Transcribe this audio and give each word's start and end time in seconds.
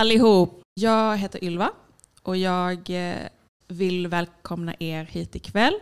Allihop! 0.00 0.62
Jag 0.74 1.16
heter 1.16 1.44
Ylva 1.44 1.70
och 2.22 2.36
jag 2.36 2.90
eh, 2.90 3.28
vill 3.68 4.06
välkomna 4.06 4.74
er 4.78 5.04
hit 5.04 5.36
ikväll 5.36 5.74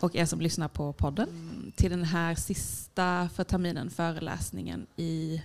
och 0.00 0.16
er 0.16 0.24
som 0.24 0.40
lyssnar 0.40 0.68
på 0.68 0.92
podden 0.92 1.28
till 1.76 1.90
den 1.90 2.04
här 2.04 2.34
sista 2.34 3.28
för 3.34 3.44
terminen 3.44 3.90
föreläsningen 3.90 4.86
i 4.96 5.42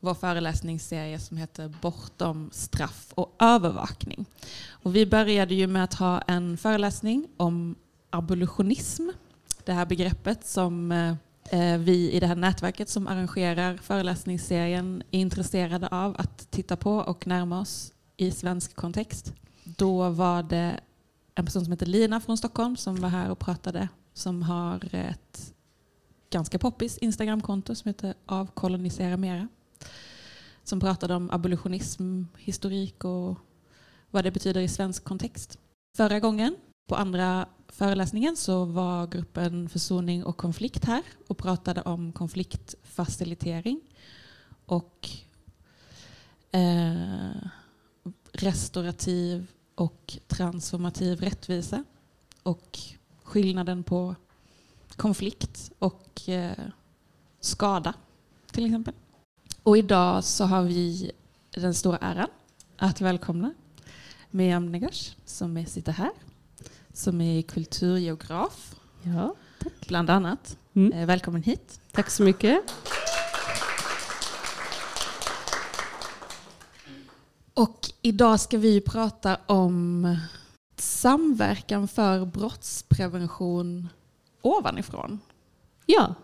vår 0.00 0.14
föreläsningsserie 0.14 1.18
som 1.18 1.36
heter 1.36 1.74
Bortom 1.82 2.50
straff 2.52 3.12
och 3.14 3.36
övervakning. 3.38 4.26
Och 4.68 4.96
vi 4.96 5.06
började 5.06 5.54
ju 5.54 5.66
med 5.66 5.84
att 5.84 5.94
ha 5.94 6.20
en 6.20 6.58
föreläsning 6.58 7.28
om 7.36 7.76
abolitionism, 8.10 9.08
det 9.64 9.72
här 9.72 9.86
begreppet 9.86 10.46
som 10.46 10.92
eh, 10.92 11.14
Eh, 11.50 11.78
vi 11.78 12.12
i 12.12 12.20
det 12.20 12.26
här 12.26 12.36
nätverket 12.36 12.88
som 12.88 13.06
arrangerar 13.06 13.76
föreläsningsserien 13.76 15.02
är 15.10 15.20
intresserade 15.20 15.88
av 15.88 16.16
att 16.18 16.50
titta 16.50 16.76
på 16.76 16.92
och 16.92 17.26
närma 17.26 17.60
oss 17.60 17.92
i 18.16 18.30
svensk 18.30 18.74
kontext. 18.74 19.32
Då 19.64 20.10
var 20.10 20.42
det 20.42 20.80
en 21.34 21.44
person 21.44 21.64
som 21.64 21.72
heter 21.72 21.86
Lina 21.86 22.20
från 22.20 22.38
Stockholm 22.38 22.76
som 22.76 22.96
var 22.96 23.08
här 23.08 23.30
och 23.30 23.38
pratade 23.38 23.88
som 24.14 24.42
har 24.42 24.94
ett 24.94 25.54
ganska 26.30 26.58
poppis 26.58 26.98
Instagramkonto 26.98 27.74
som 27.74 27.88
heter 27.88 28.14
Avkolonisera 28.26 29.16
Mera. 29.16 29.48
Som 30.64 30.80
pratade 30.80 31.14
om 31.14 31.30
abolitionism, 31.30 32.24
historik 32.38 33.04
och 33.04 33.38
vad 34.10 34.24
det 34.24 34.30
betyder 34.30 34.60
i 34.60 34.68
svensk 34.68 35.04
kontext. 35.04 35.58
Förra 35.96 36.20
gången, 36.20 36.56
på 36.88 36.96
andra 36.96 37.46
föreläsningen, 37.76 38.36
så 38.36 38.64
var 38.64 39.06
gruppen 39.06 39.68
Försoning 39.68 40.24
och 40.24 40.36
konflikt 40.36 40.84
här 40.84 41.02
och 41.26 41.38
pratade 41.38 41.82
om 41.82 42.12
konfliktfacilitering 42.12 43.80
och 44.66 45.08
eh, 46.50 47.36
restaurativ 48.32 49.46
och 49.74 50.18
transformativ 50.26 51.20
rättvisa 51.20 51.84
och 52.42 52.78
skillnaden 53.22 53.82
på 53.82 54.14
konflikt 54.96 55.72
och 55.78 56.28
eh, 56.28 56.68
skada 57.40 57.94
till 58.50 58.66
exempel. 58.66 58.94
Och 59.62 59.78
idag 59.78 60.24
så 60.24 60.44
har 60.44 60.62
vi 60.62 61.12
den 61.50 61.74
stora 61.74 61.98
äran 61.98 62.28
att 62.76 63.00
välkomna 63.00 63.54
Miriam 64.30 64.72
Negash 64.72 65.16
som 65.24 65.66
sitter 65.66 65.92
här, 65.92 66.10
som 66.96 67.20
är 67.20 67.42
kulturgeograf 67.42 68.74
Ja, 69.02 69.34
bland 69.88 70.10
annat. 70.10 70.58
Mm. 70.74 70.92
Eh, 70.92 71.06
välkommen 71.06 71.42
hit. 71.42 71.80
tack 71.92 72.10
så 72.10 72.22
mycket. 72.22 72.60
Och 77.54 77.90
idag 78.02 78.40
ska 78.40 78.58
vi 78.58 78.80
prata 78.80 79.38
om 79.46 80.16
samverkan 80.76 81.88
för 81.88 82.24
brottsprevention 82.24 83.88
ovanifrån. 84.42 85.20
Ja, 85.86 86.14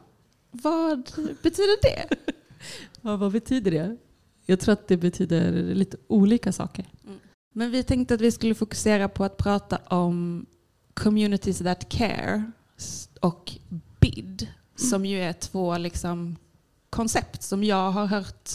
Vad 0.51 1.03
betyder 1.43 1.83
det? 1.83 2.09
ja, 3.01 3.17
vad 3.17 3.33
betyder 3.33 3.71
det? 3.71 3.97
Jag 4.47 4.61
tror 4.61 4.73
att 4.73 4.89
det 4.89 4.97
betyder 4.97 5.53
lite 5.75 5.97
olika 6.07 6.53
saker. 6.53 6.85
Men 7.53 7.71
vi 7.71 7.83
tänkte 7.83 8.15
att 8.15 8.21
vi 8.21 8.33
skulle 8.33 8.55
fokusera 8.55 9.09
på 9.09 9.25
att 9.25 9.37
prata 9.37 9.77
om 9.77 10.47
communities 10.95 11.59
that 11.59 11.89
care 11.89 12.51
och 13.21 13.53
BID 14.01 14.49
som 14.77 15.07
ju 15.07 15.19
är 15.19 15.33
två 15.33 15.79
liksom 15.79 16.37
koncept 16.91 17.43
som 17.43 17.65
jag 17.65 17.91
har 17.91 18.07
hört 18.07 18.51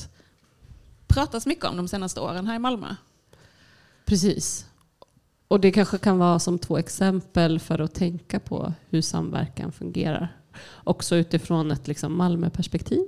pratas 1.08 1.46
mycket 1.46 1.66
om 1.66 1.78
de 1.78 1.88
senaste 1.88 2.20
åren 2.20 2.48
här 2.48 2.56
i 2.56 2.60
Malmö. 2.60 2.96
Precis. 4.06 4.66
Och 5.48 5.60
det 5.60 5.72
kanske 5.72 5.98
kan 5.98 6.18
vara 6.18 6.40
som 6.40 6.60
två 6.60 6.78
exempel 6.78 7.60
för 7.60 7.80
att 7.80 7.94
tänka 7.94 8.40
på 8.40 8.74
hur 8.90 9.02
samverkan 9.02 9.72
fungerar. 9.72 10.38
Också 10.84 11.16
utifrån 11.16 11.72
ett 11.72 11.88
liksom 11.88 12.18
Malmöperspektiv 12.18 13.06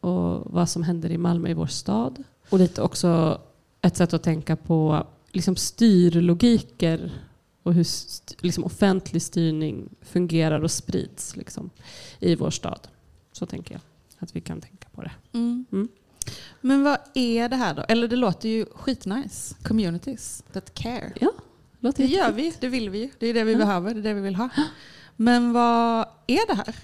och 0.00 0.52
vad 0.52 0.68
som 0.68 0.82
händer 0.82 1.10
i 1.10 1.18
Malmö 1.18 1.48
i 1.48 1.54
vår 1.54 1.66
stad. 1.66 2.24
Och 2.50 2.58
lite 2.58 2.82
också 2.82 3.40
ett 3.82 3.96
sätt 3.96 4.14
att 4.14 4.22
tänka 4.22 4.56
på 4.56 5.06
liksom 5.32 5.56
styrlogiker 5.56 7.12
och 7.68 7.74
hur 7.74 7.86
liksom 8.42 8.64
offentlig 8.64 9.22
styrning 9.22 9.88
fungerar 10.02 10.60
och 10.64 10.70
sprids 10.70 11.36
liksom, 11.36 11.70
i 12.20 12.34
vår 12.34 12.50
stad. 12.50 12.88
Så 13.32 13.46
tänker 13.46 13.74
jag 13.74 13.80
att 14.18 14.36
vi 14.36 14.40
kan 14.40 14.60
tänka 14.60 14.88
på 14.94 15.02
det. 15.02 15.10
Mm. 15.32 15.64
Mm. 15.72 15.88
Men 16.60 16.82
vad 16.82 16.98
är 17.14 17.48
det 17.48 17.56
här 17.56 17.74
då? 17.74 17.84
Eller 17.88 18.08
det 18.08 18.16
låter 18.16 18.48
ju 18.48 18.66
skitnice. 18.74 19.54
Communities 19.62 20.44
that 20.52 20.74
care. 20.74 21.12
Låter 21.80 22.02
Det 22.02 22.08
gör 22.12 22.24
jättefint. 22.24 22.54
vi, 22.54 22.58
det 22.60 22.68
vill 22.68 22.90
vi 22.90 22.98
ju. 22.98 23.10
Det 23.18 23.26
är 23.26 23.34
det 23.34 23.44
vi 23.44 23.52
Ja. 23.52 23.58
behöver, 23.58 23.94
det 23.94 24.00
är 24.00 24.02
det 24.02 24.14
vi 24.14 24.20
vill 24.20 24.34
ha. 24.34 24.48
Men 25.16 25.52
vad 25.52 26.06
är 26.26 26.46
det 26.46 26.54
här? 26.54 26.76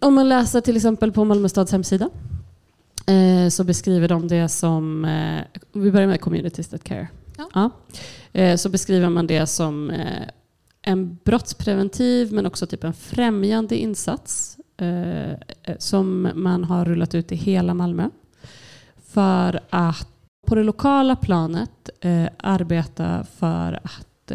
Om 0.00 0.14
man 0.14 0.28
läser 0.28 0.60
till 0.60 0.76
exempel 0.76 1.12
på 1.12 1.24
Malmö 1.24 1.48
stads 1.48 1.72
hemsida 1.72 2.10
eh, 3.06 3.48
så 3.50 3.64
beskriver 3.64 4.08
de 4.08 4.28
det 4.28 4.48
som, 4.48 5.04
eh, 5.04 5.42
vi 5.72 5.90
börjar 5.92 6.08
med 6.08 6.20
communities 6.20 6.68
that 6.68 6.84
care. 6.84 7.08
Ja. 7.54 7.70
ja. 8.32 8.40
Eh, 8.40 8.56
så 8.56 8.68
beskriver 8.68 9.08
man 9.08 9.26
det 9.26 9.46
som 9.46 9.90
eh, 9.90 10.28
en 10.82 11.18
brottspreventiv 11.24 12.32
men 12.32 12.46
också 12.46 12.66
typ 12.66 12.84
en 12.84 12.92
främjande 12.92 13.76
insats 13.76 14.58
eh, 14.76 15.32
som 15.78 16.28
man 16.34 16.64
har 16.64 16.84
rullat 16.84 17.14
ut 17.14 17.32
i 17.32 17.36
hela 17.36 17.74
Malmö 17.74 18.08
för 19.08 19.60
att 19.70 20.08
på 20.46 20.54
det 20.54 20.62
lokala 20.62 21.16
planet 21.16 21.90
arbeta 22.36 23.26
för 23.38 23.80
att 23.82 24.32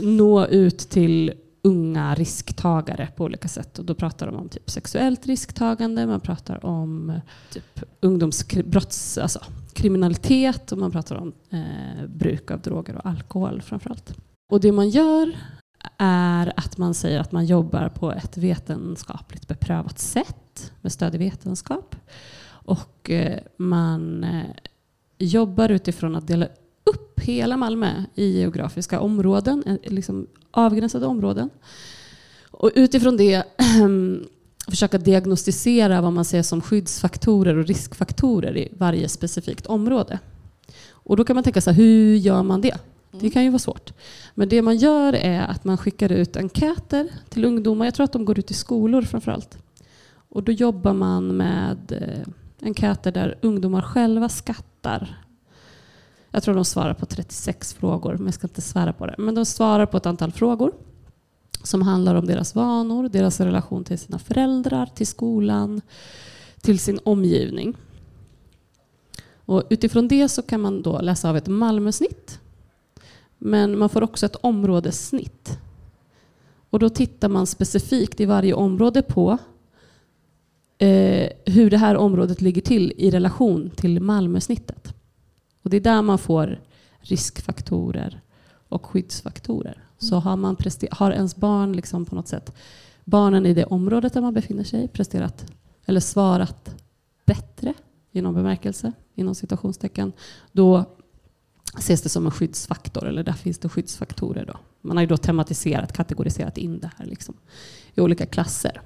nå 0.00 0.46
ut 0.46 0.78
till 0.78 1.32
unga 1.66 2.14
risktagare 2.14 3.08
på 3.16 3.24
olika 3.24 3.48
sätt. 3.48 3.78
Och 3.78 3.84
då 3.84 3.94
pratar 3.94 4.26
de 4.26 4.36
om 4.36 4.48
typ 4.48 4.70
sexuellt 4.70 5.26
risktagande, 5.26 6.06
man 6.06 6.20
pratar 6.20 6.66
om 6.66 7.10
eh, 7.10 7.20
typ 7.50 7.80
ungdomsbrotts, 8.00 9.18
alltså 9.18 9.40
kriminalitet 9.72 10.72
och 10.72 10.78
man 10.78 10.90
pratar 10.90 11.16
om 11.16 11.32
eh, 11.50 12.06
bruk 12.08 12.50
av 12.50 12.60
droger 12.60 12.96
och 12.96 13.06
alkohol 13.06 13.62
framförallt. 13.62 14.14
Och 14.52 14.60
det 14.60 14.72
man 14.72 14.88
gör 14.88 15.36
är 15.98 16.52
att 16.56 16.78
man 16.78 16.94
säger 16.94 17.20
att 17.20 17.32
man 17.32 17.46
jobbar 17.46 17.88
på 17.88 18.12
ett 18.12 18.36
vetenskapligt 18.36 19.48
beprövat 19.48 19.98
sätt 19.98 20.72
med 20.80 20.92
stöd 20.92 21.14
i 21.14 21.18
vetenskap. 21.18 21.96
Och 22.48 23.10
eh, 23.10 23.38
man 23.56 24.24
eh, 24.24 24.50
jobbar 25.18 25.68
utifrån 25.68 26.16
att 26.16 26.26
dela 26.26 26.48
upp 26.90 27.20
hela 27.20 27.56
Malmö 27.56 28.02
i 28.14 28.38
geografiska 28.38 29.00
områden, 29.00 29.62
eh, 29.66 29.92
liksom 29.92 30.26
avgränsade 30.50 31.06
områden. 31.06 31.50
Och 32.50 32.70
utifrån 32.74 33.16
det 33.16 33.44
försöka 34.68 34.98
diagnostisera 34.98 36.00
vad 36.00 36.12
man 36.12 36.24
ser 36.24 36.42
som 36.42 36.60
skyddsfaktorer 36.60 37.56
och 37.56 37.66
riskfaktorer 37.66 38.56
i 38.56 38.68
varje 38.78 39.08
specifikt 39.08 39.66
område. 39.66 40.18
Och 40.90 41.16
då 41.16 41.24
kan 41.24 41.36
man 41.36 41.44
tänka 41.44 41.60
sig, 41.60 41.74
hur 41.74 42.16
gör 42.16 42.42
man 42.42 42.60
det? 42.60 42.78
Det 43.20 43.30
kan 43.30 43.44
ju 43.44 43.50
vara 43.50 43.58
svårt. 43.58 43.92
Men 44.34 44.48
det 44.48 44.62
man 44.62 44.76
gör 44.76 45.12
är 45.12 45.40
att 45.40 45.64
man 45.64 45.78
skickar 45.78 46.12
ut 46.12 46.36
enkäter 46.36 47.08
till 47.28 47.44
ungdomar. 47.44 47.84
Jag 47.84 47.94
tror 47.94 48.04
att 48.04 48.12
de 48.12 48.24
går 48.24 48.38
ut 48.38 48.50
i 48.50 48.54
skolor 48.54 49.02
framför 49.02 49.32
allt. 49.32 49.58
Och 50.28 50.42
då 50.42 50.52
jobbar 50.52 50.92
man 50.92 51.36
med 51.36 51.92
eh, 51.92 52.32
enkäter 52.66 53.12
där 53.12 53.38
ungdomar 53.42 53.82
själva 53.82 54.28
skattar. 54.28 55.25
Jag 56.36 56.42
tror 56.42 56.54
de 56.54 56.64
svarar 56.64 56.94
på 56.94 57.06
36 57.06 57.74
frågor, 57.74 58.14
men 58.16 58.24
jag 58.24 58.34
ska 58.34 58.46
inte 58.46 58.60
svära 58.60 58.92
på 58.92 59.06
det. 59.06 59.14
Men 59.18 59.34
de 59.34 59.46
svarar 59.46 59.86
på 59.86 59.96
ett 59.96 60.06
antal 60.06 60.32
frågor 60.32 60.72
som 61.62 61.82
handlar 61.82 62.14
om 62.14 62.26
deras 62.26 62.54
vanor, 62.54 63.08
deras 63.08 63.40
relation 63.40 63.84
till 63.84 63.98
sina 63.98 64.18
föräldrar, 64.18 64.86
till 64.86 65.06
skolan, 65.06 65.80
till 66.60 66.78
sin 66.78 66.98
omgivning. 67.04 67.76
Och 69.34 69.62
utifrån 69.70 70.08
det 70.08 70.28
så 70.28 70.42
kan 70.42 70.60
man 70.60 70.82
då 70.82 71.00
läsa 71.00 71.30
av 71.30 71.36
ett 71.36 71.46
Malmösnitt. 71.46 72.40
Men 73.38 73.78
man 73.78 73.88
får 73.88 74.02
också 74.02 74.26
ett 74.26 74.36
områdessnitt. 74.36 75.58
Och 76.70 76.78
då 76.78 76.88
tittar 76.88 77.28
man 77.28 77.46
specifikt 77.46 78.20
i 78.20 78.24
varje 78.24 78.54
område 78.54 79.02
på 79.02 79.38
eh, 80.78 81.28
hur 81.46 81.70
det 81.70 81.78
här 81.78 81.96
området 81.96 82.40
ligger 82.40 82.62
till 82.62 82.92
i 82.96 83.10
relation 83.10 83.70
till 83.76 84.00
Malmösnittet. 84.00 84.92
Och 85.66 85.70
det 85.70 85.76
är 85.76 85.80
där 85.80 86.02
man 86.02 86.18
får 86.18 86.60
riskfaktorer 87.00 88.20
och 88.68 88.86
skyddsfaktorer. 88.86 89.84
Så 89.98 90.16
har, 90.16 90.36
man 90.36 90.56
prester- 90.56 90.88
har 90.90 91.10
ens 91.10 91.36
barn 91.36 91.72
liksom 91.72 92.04
på 92.04 92.14
något 92.14 92.28
sätt, 92.28 92.52
barnen 93.04 93.46
i 93.46 93.54
det 93.54 93.64
området 93.64 94.12
där 94.12 94.20
man 94.20 94.34
befinner 94.34 94.64
sig 94.64 94.88
presterat 94.88 95.52
eller 95.86 96.00
svarat 96.00 96.74
bättre 97.24 97.74
i 98.12 98.20
någon 98.20 98.34
bemärkelse, 98.34 98.92
inom 99.14 99.34
citationstecken, 99.34 100.12
då 100.52 100.84
ses 101.78 102.02
det 102.02 102.08
som 102.08 102.26
en 102.26 102.32
skyddsfaktor, 102.32 103.06
eller 103.06 103.22
där 103.22 103.32
finns 103.32 103.58
det 103.58 103.68
skyddsfaktorer. 103.68 104.46
Då. 104.46 104.58
Man 104.80 104.96
har 104.96 105.02
ju 105.02 105.08
då 105.08 105.16
tematiserat, 105.16 105.92
kategoriserat 105.92 106.58
in 106.58 106.78
det 106.78 106.90
här 106.96 107.06
liksom, 107.06 107.34
i 107.94 108.00
olika 108.00 108.26
klasser. 108.26 108.80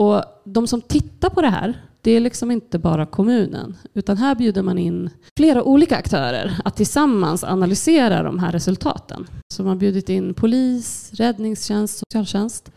Och 0.00 0.22
de 0.44 0.66
som 0.66 0.80
tittar 0.80 1.30
på 1.30 1.42
det 1.42 1.48
här, 1.48 1.82
det 2.00 2.10
är 2.10 2.20
liksom 2.20 2.50
inte 2.50 2.78
bara 2.78 3.06
kommunen, 3.06 3.76
utan 3.94 4.16
här 4.16 4.34
bjuder 4.34 4.62
man 4.62 4.78
in 4.78 5.10
flera 5.36 5.62
olika 5.62 5.96
aktörer 5.96 6.60
att 6.64 6.76
tillsammans 6.76 7.44
analysera 7.44 8.22
de 8.22 8.38
här 8.38 8.52
resultaten. 8.52 9.26
Så 9.54 9.62
man 9.62 9.68
har 9.68 9.76
bjudit 9.76 10.08
in 10.08 10.34
polis, 10.34 11.10
räddningstjänst, 11.14 11.98
socialtjänst, 11.98 12.70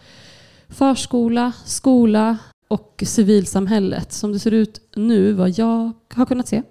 förskola, 0.68 1.52
skola 1.66 2.38
och 2.68 3.04
civilsamhället. 3.06 4.14
Som 4.14 4.32
det 4.32 4.40
ser 4.40 4.52
ut 4.52 4.82
nu, 4.96 5.34
vad 5.34 5.50
jag 5.50 5.92
har 6.14 6.26
kunnat 6.26 6.48
se, 6.48 6.64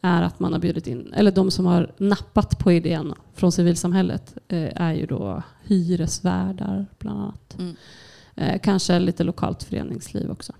är 0.00 0.22
att 0.22 0.40
man 0.40 0.52
har 0.52 0.60
bjudit 0.60 0.86
in, 0.86 1.12
eller 1.16 1.30
de 1.30 1.50
som 1.50 1.66
har 1.66 1.92
nappat 1.96 2.58
på 2.58 2.72
idén 2.72 3.14
från 3.34 3.52
civilsamhället 3.52 4.34
eh, 4.48 4.82
är 4.82 4.92
ju 4.92 5.06
då 5.06 5.42
hyresvärdar 5.62 6.86
bland 6.98 7.20
annat. 7.20 7.56
Mm. 7.58 7.76
Eh, 8.36 8.60
kanske 8.62 8.98
lite 8.98 9.24
lokalt 9.24 9.62
föreningsliv 9.62 10.30
också. 10.30 10.52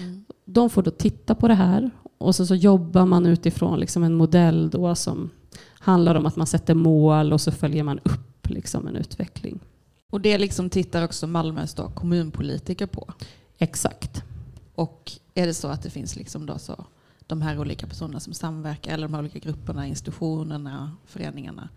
Mm. 0.00 0.24
De 0.44 0.70
får 0.70 0.82
då 0.82 0.90
titta 0.90 1.34
på 1.34 1.48
det 1.48 1.54
här 1.54 1.90
och 2.18 2.34
så, 2.34 2.46
så 2.46 2.54
jobbar 2.54 3.06
man 3.06 3.26
utifrån 3.26 3.80
liksom 3.80 4.02
en 4.02 4.14
modell 4.14 4.70
då 4.70 4.94
som 4.94 5.30
handlar 5.78 6.14
om 6.14 6.26
att 6.26 6.36
man 6.36 6.46
sätter 6.46 6.74
mål 6.74 7.32
och 7.32 7.40
så 7.40 7.52
följer 7.52 7.82
man 7.82 7.98
upp 7.98 8.48
liksom 8.50 8.86
en 8.86 8.96
utveckling. 8.96 9.60
Och 10.10 10.20
det 10.20 10.38
liksom 10.38 10.70
tittar 10.70 11.04
också 11.04 11.26
Malmös 11.26 11.74
då 11.74 11.90
kommunpolitiker 11.90 12.86
på. 12.86 13.12
Exakt. 13.58 14.22
Och 14.74 15.12
är 15.34 15.46
det 15.46 15.54
så 15.54 15.68
att 15.68 15.82
det 15.82 15.90
finns 15.90 16.16
liksom 16.16 16.46
då 16.46 16.58
så 16.58 16.84
de 17.26 17.42
här 17.42 17.58
olika 17.60 17.86
personerna 17.86 18.20
som 18.20 18.34
samverkar 18.34 18.94
eller 18.94 19.08
de 19.08 19.14
här 19.14 19.20
olika 19.20 19.38
grupperna, 19.38 19.86
institutionerna, 19.86 20.92
föreningarna 21.06 21.68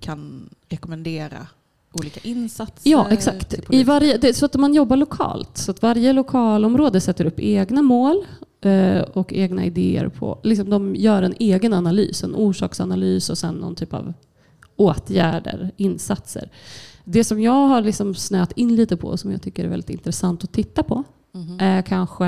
kan 0.00 0.50
rekommendera 0.68 1.46
olika 2.00 2.20
insatser? 2.28 2.90
Ja, 2.90 3.08
exakt. 3.10 3.54
I 3.70 3.84
varje, 3.84 4.16
det 4.16 4.34
så 4.34 4.46
att 4.46 4.54
man 4.54 4.74
jobbar 4.74 4.96
lokalt. 4.96 5.56
Så 5.58 5.70
att 5.70 5.82
varje 5.82 6.12
lokalområde 6.12 7.00
sätter 7.00 7.24
upp 7.24 7.40
egna 7.40 7.82
mål 7.82 8.24
eh, 8.60 9.00
och 9.00 9.32
egna 9.32 9.64
idéer 9.64 10.08
på... 10.08 10.38
Liksom 10.42 10.70
de 10.70 10.96
gör 10.96 11.22
en 11.22 11.34
egen 11.38 11.72
analys, 11.72 12.24
en 12.24 12.34
orsaksanalys 12.34 13.30
och 13.30 13.38
sen 13.38 13.54
någon 13.54 13.74
typ 13.74 13.94
av 13.94 14.12
åtgärder, 14.76 15.70
insatser. 15.76 16.50
Det 17.04 17.24
som 17.24 17.40
jag 17.40 17.68
har 17.68 17.82
liksom 17.82 18.14
snöat 18.14 18.52
in 18.52 18.76
lite 18.76 18.96
på, 18.96 19.16
som 19.16 19.30
jag 19.32 19.42
tycker 19.42 19.64
är 19.64 19.68
väldigt 19.68 19.90
intressant 19.90 20.44
att 20.44 20.52
titta 20.52 20.82
på, 20.82 21.04
Mhm. 21.32 21.56
är 21.60 21.82
kanske 21.82 22.26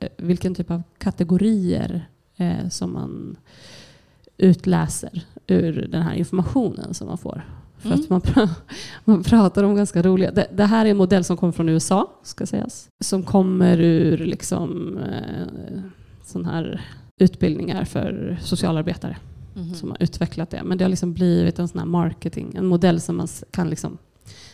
eh, 0.00 0.08
vilken 0.16 0.54
typ 0.54 0.70
av 0.70 0.82
kategorier 0.98 2.08
eh, 2.36 2.68
som 2.70 2.92
man 2.92 3.36
utläser 4.36 5.24
ur 5.46 5.88
den 5.92 6.02
här 6.02 6.14
informationen 6.14 6.94
som 6.94 7.06
man 7.08 7.18
får. 7.18 7.44
För 7.84 7.90
Mm. 7.90 8.00
att 8.00 8.10
man, 8.10 8.20
pra- 8.20 8.48
man 9.04 9.22
pratar 9.22 9.64
om 9.64 9.74
ganska 9.76 10.02
roliga... 10.02 10.30
Det, 10.30 10.46
det 10.54 10.64
här 10.64 10.86
är 10.86 10.90
en 10.90 10.96
modell 10.96 11.24
som 11.24 11.36
kommer 11.36 11.52
från 11.52 11.68
USA, 11.68 12.10
ska 12.22 12.46
sägas. 12.46 12.88
Som 13.00 13.22
kommer 13.22 13.80
ur 13.80 14.18
liksom, 14.18 14.98
eh, 14.98 15.82
sån 16.24 16.44
här 16.44 16.80
utbildningar 17.20 17.84
för 17.84 18.38
socialarbetare 18.42 19.16
Mhm. 19.56 19.74
som 19.74 19.90
har 19.90 19.96
utvecklat 20.02 20.50
det. 20.50 20.62
Men 20.64 20.78
det 20.78 20.84
har 20.84 20.88
liksom 20.90 21.12
blivit 21.12 21.58
en 21.58 21.68
sån 21.68 21.78
här 21.78 21.86
marketing, 21.86 22.54
en 22.56 22.66
modell 22.66 23.00
som 23.00 23.16
man 23.16 23.28
kan 23.50 23.70
liksom 23.70 23.98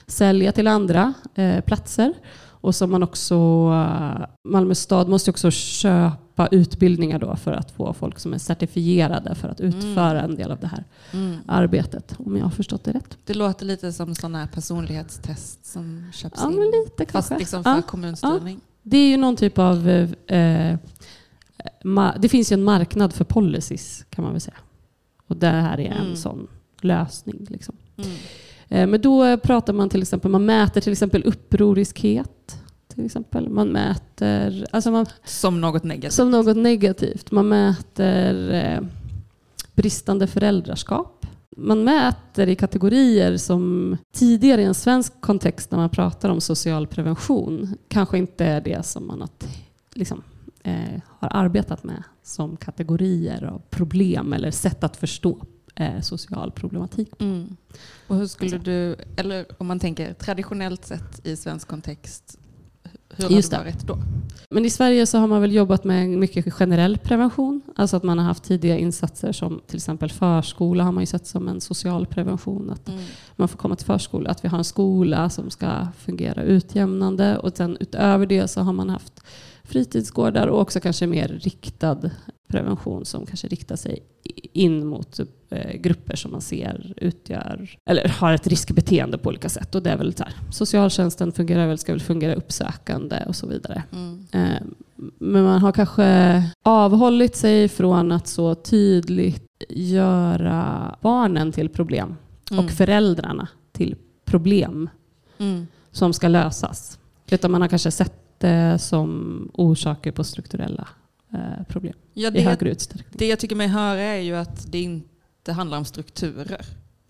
sälja 0.07 0.53
till 0.53 0.67
andra 0.67 1.15
eh, 1.35 1.61
platser. 1.61 2.13
Och 2.61 2.75
som 2.75 2.91
man 2.91 3.03
också, 3.03 3.35
eh, 3.73 4.27
Malmö 4.45 4.75
stad 4.75 5.09
måste 5.09 5.31
också 5.31 5.51
köpa 5.51 6.49
utbildningar 6.51 7.19
då 7.19 7.37
för 7.37 7.53
att 7.53 7.71
få 7.71 7.93
folk 7.93 8.19
som 8.19 8.35
är 8.35 8.39
certifierade 8.39 9.35
för 9.35 9.49
att 9.49 9.61
utföra 9.61 10.23
en 10.23 10.35
del 10.37 10.51
av 10.51 10.59
det 10.61 10.67
här 10.67 10.85
Mm. 11.13 11.37
arbetet. 11.47 12.15
Om 12.19 12.37
jag 12.37 12.45
har 12.45 12.51
förstått 12.51 12.85
det 12.85 12.93
rätt. 12.93 13.19
Det 13.25 13.35
låter 13.35 13.67
lite 13.67 13.93
som 13.93 14.15
sådana 14.15 14.39
här 14.39 14.47
personlighetstest 14.47 15.67
som 15.67 16.05
köps 16.13 16.41
Ja, 16.43 16.51
in. 16.53 16.57
lite 16.57 17.13
Fast 17.13 17.29
kanske. 17.29 17.39
liksom 17.39 17.65
för 17.65 17.71
Ja. 17.77 17.83
kommunstyrning. 17.83 18.61
Det 18.83 18.97
är 18.97 19.09
ju 19.09 19.17
någon 19.17 19.37
typ 19.37 19.59
av... 19.59 19.89
Eh, 20.27 20.71
eh, 20.73 20.79
det 22.19 22.29
finns 22.29 22.53
ju 22.53 22.55
en 22.55 22.65
marknad 22.65 23.13
för 23.13 23.25
policies 23.25 24.05
kan 24.11 24.25
man 24.25 24.33
väl 24.33 24.41
säga. 24.41 24.57
Och 25.27 25.37
det 25.37 25.47
här 25.47 25.81
är 25.81 25.91
en 25.91 26.05
Mm. 26.05 26.17
sån 26.17 26.47
lösning. 26.81 27.47
Liksom. 27.51 27.75
Eh, 28.71 28.87
Men 28.87 29.01
då 29.01 29.37
pratar 29.37 29.73
man 29.73 29.89
till 29.89 30.03
exempel, 30.03 30.31
man 30.31 30.45
mäter 30.45 30.81
till 30.81 30.93
exempel 30.93 31.23
upproriskhet. 31.25 32.57
Till 32.95 33.07
exempel. 33.07 33.49
Man 33.49 33.69
mäter, 33.69 34.67
alltså 34.71 34.91
man, 34.91 35.07
Som 35.25 35.61
något 35.61 35.85
negativt. 35.85 36.13
som 36.13 36.31
något 36.31 36.57
negativt. 36.57 37.31
Man 37.31 37.49
mäter 37.49 38.53
eh, 38.55 38.81
bristande 39.75 40.27
föräldraskap. 40.27 41.27
Man 41.57 41.85
mäter 41.85 42.47
i 42.49 42.55
kategorier 42.57 43.37
som 43.37 43.97
tidigare 44.13 44.63
i 44.63 44.65
en 44.65 44.75
svensk 44.75 45.21
kontext 45.21 45.71
när 45.71 45.79
man 45.79 45.91
pratar 45.91 46.29
om 46.29 46.41
social 46.41 46.87
prevention 46.87 47.77
kanske 47.89 48.19
inte 48.19 48.45
är 48.45 48.61
det 48.61 48.87
som 48.87 49.07
man 49.07 49.21
har, 49.21 49.29
liksom, 49.95 50.23
eh, 50.63 51.01
har 51.07 51.29
arbetat 51.33 51.85
med 51.85 52.03
som 52.23 52.57
kategorier 52.57 53.45
av 53.45 53.63
problem 53.71 54.33
eller 54.33 54.51
sätt 54.51 54.85
att 54.85 54.97
förstå 54.97 55.39
eh, 55.81 56.01
social 56.01 56.51
problematik. 56.51 57.11
Mm. 57.21 57.57
Och 58.07 58.17
hur 58.17 58.27
skulle 58.27 58.57
Alltså. 58.57 58.71
du, 58.71 58.97
eller 59.17 59.47
om 59.59 59.67
man 59.67 59.79
tänker 59.81 60.13
traditionellt 60.15 60.85
sett 60.85 61.27
i 61.27 61.37
svensk 61.37 61.69
kontext, 61.69 62.39
hur 63.17 63.25
har 63.25 63.31
Just 63.31 63.51
det 63.51 63.57
det. 63.57 63.63
varit 63.65 63.87
då? 63.87 63.99
Men 64.51 64.65
i 64.65 64.71
Sverige 64.71 65.07
så 65.07 65.19
har 65.19 65.27
man 65.27 65.41
väl 65.41 65.53
jobbat 65.53 65.85
med 65.85 66.09
mycket 66.09 66.55
generell 66.55 66.99
prevention. 66.99 67.61
Alltså 67.77 67.97
att 67.97 68.03
man 68.03 68.19
har 68.19 68.25
haft 68.25 68.45
tidiga 68.45 68.79
insatser 68.79 69.33
som 69.33 69.61
till 69.67 69.77
exempel 69.77 70.11
förskola 70.11 70.85
har 70.85 70.93
man 70.93 71.03
ju 71.03 71.07
sett 71.07 71.27
som 71.27 71.49
en 71.49 71.61
social 71.61 72.07
prevention. 72.07 72.71
Att 72.71 72.89
Mm. 72.89 73.01
man 73.37 73.49
får 73.49 73.59
komma 73.59 73.77
till 73.77 73.87
förskola, 73.87 74.31
att 74.31 74.45
vi 74.45 74.49
har 74.49 74.59
en 74.59 74.65
skola 74.65 75.31
som 75.31 75.51
ska 75.51 75.87
fungera 75.99 76.43
utjämnande. 76.43 77.39
Och 77.39 77.57
sen 77.57 77.77
utöver 77.81 78.27
det 78.27 78.49
så 78.49 78.61
har 78.61 78.73
man 78.73 78.91
haft 78.91 79.21
fritidsgårdar 79.65 80.47
och 80.47 80.61
också 80.61 80.81
kanske 80.81 81.07
mer 81.07 81.29
riktad 81.29 82.11
prevention 82.51 83.05
som 83.05 83.27
kanske 83.27 83.49
riktar 83.49 83.77
sig 83.77 83.99
in 84.53 84.87
mot 84.87 85.21
eh, 85.51 85.77
grupper 85.81 86.17
som 86.17 86.31
man 86.33 86.41
ser 86.41 86.93
utgör 86.97 87.71
eller 87.91 88.09
har 88.09 88.33
ett 88.33 88.47
riskbeteende 88.47 89.19
på 89.19 89.29
olika 89.29 89.49
sätt. 89.49 89.75
Och 89.75 89.83
det 89.83 89.91
är 89.91 89.97
väl 89.97 90.15
så 90.15 90.25
här, 90.25 90.33
socialtjänsten 90.51 91.33
fungerar 91.33 91.67
väl, 91.67 91.79
ska 91.79 91.93
väl 91.93 92.01
fungera 92.01 92.35
uppsökande 92.35 93.25
och 93.29 93.37
så 93.37 93.47
vidare. 93.47 93.83
Mm. 93.93 94.27
Eh, 94.33 94.63
Men 95.19 95.45
man 95.45 95.61
har 95.61 95.73
kanske 95.73 96.43
avhållit 96.63 97.37
sig 97.37 97.69
från 97.69 98.13
att 98.13 98.27
så 98.29 98.55
tydligt 98.55 99.65
göra 99.69 100.97
barnen 101.01 101.53
till 101.53 101.69
problem 101.69 102.17
Mm. 102.51 102.65
och 102.65 102.71
föräldrarna 102.71 103.49
till 103.73 103.97
problem 104.25 104.91
Mm. 105.39 105.67
som 105.93 106.13
ska 106.13 106.29
lösas. 106.29 106.99
Utan 107.31 107.51
man 107.51 107.61
har 107.61 107.69
kanske 107.69 107.91
sett 107.91 108.15
det 108.39 108.79
som 108.79 109.51
orsaker 109.55 110.13
på 110.13 110.25
strukturella 110.25 110.89
problem 111.69 111.95
Ja, 112.15 112.29
i 112.29 112.31
det, 112.31 112.41
högre 112.41 112.71
utsträckning. 112.71 113.15
det 113.19 113.27
jag 113.27 113.39
tycker 113.39 113.57
mig 113.57 113.67
höra 113.67 114.01
är 114.01 114.21
ju 114.21 114.37
att 114.37 114.73
det 114.73 114.81
inte 114.81 115.53
handlar 115.53 115.79
om 115.79 115.85
strukturer. 115.85 116.67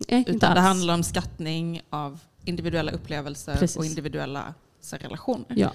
Nej, 0.09 0.25
Utan 0.27 0.55
det 0.55 0.61
handlar 0.61 0.95
om 0.95 1.03
skattning 1.03 1.81
av 1.91 2.21
individuella 2.45 2.93
upplevelser 2.93 3.57
Precis. 3.57 3.77
och 3.77 3.85
individuella 3.85 4.55
så, 4.81 4.97
relationer. 4.97 5.47
Ja. 5.49 5.73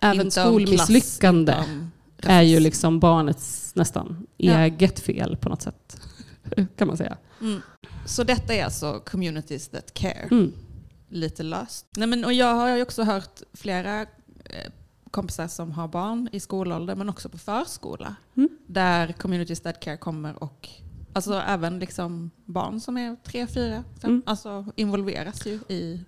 Även 0.00 0.20
Inte 0.26 0.40
skolmisslyckande 0.40 1.52
klass, 1.52 2.30
är 2.30 2.42
ju 2.42 2.60
liksom 2.60 3.00
barnets 3.00 3.72
nästan 3.74 4.26
Ja. 4.36 4.58
eget 4.58 5.00
fel 5.00 5.36
på 5.36 5.48
något 5.48 5.62
sätt. 5.62 6.00
kan 6.76 6.88
man 6.88 6.96
säga. 6.96 7.16
Mm. 7.40 7.60
Så 8.06 8.24
detta 8.24 8.54
är 8.54 8.64
alltså 8.64 9.00
communities 9.06 9.68
that 9.68 9.94
care. 9.94 10.28
Mm. 10.30 10.52
Lite 11.08 11.42
löst. 11.42 11.86
Nej, 11.96 12.08
men, 12.08 12.24
och 12.24 12.32
jag 12.32 12.54
har 12.54 12.76
ju 12.76 12.82
också 12.82 13.02
hört 13.02 13.40
flera 13.54 14.00
eh, 14.00 14.06
kompisar 15.10 15.48
som 15.48 15.72
har 15.72 15.88
barn 15.88 16.28
i 16.32 16.40
skolålder 16.40 16.94
men 16.96 17.08
också 17.08 17.28
på 17.28 17.38
förskola. 17.38 18.16
Mm. 18.36 18.48
Där 18.66 19.12
communities 19.12 19.60
that 19.60 19.80
care 19.80 19.96
kommer 19.96 20.42
och 20.42 20.68
alltså 21.12 21.34
även 21.34 21.78
liksom 21.78 22.30
barn 22.44 22.80
som 22.80 22.96
är 22.96 23.16
tre, 23.24 23.46
fyra, 23.46 23.84
fem, 24.02 24.10
Mm. 24.10 24.22
alltså 24.26 24.64
involveras 24.76 25.46
ju 25.46 25.60
i, 25.68 26.00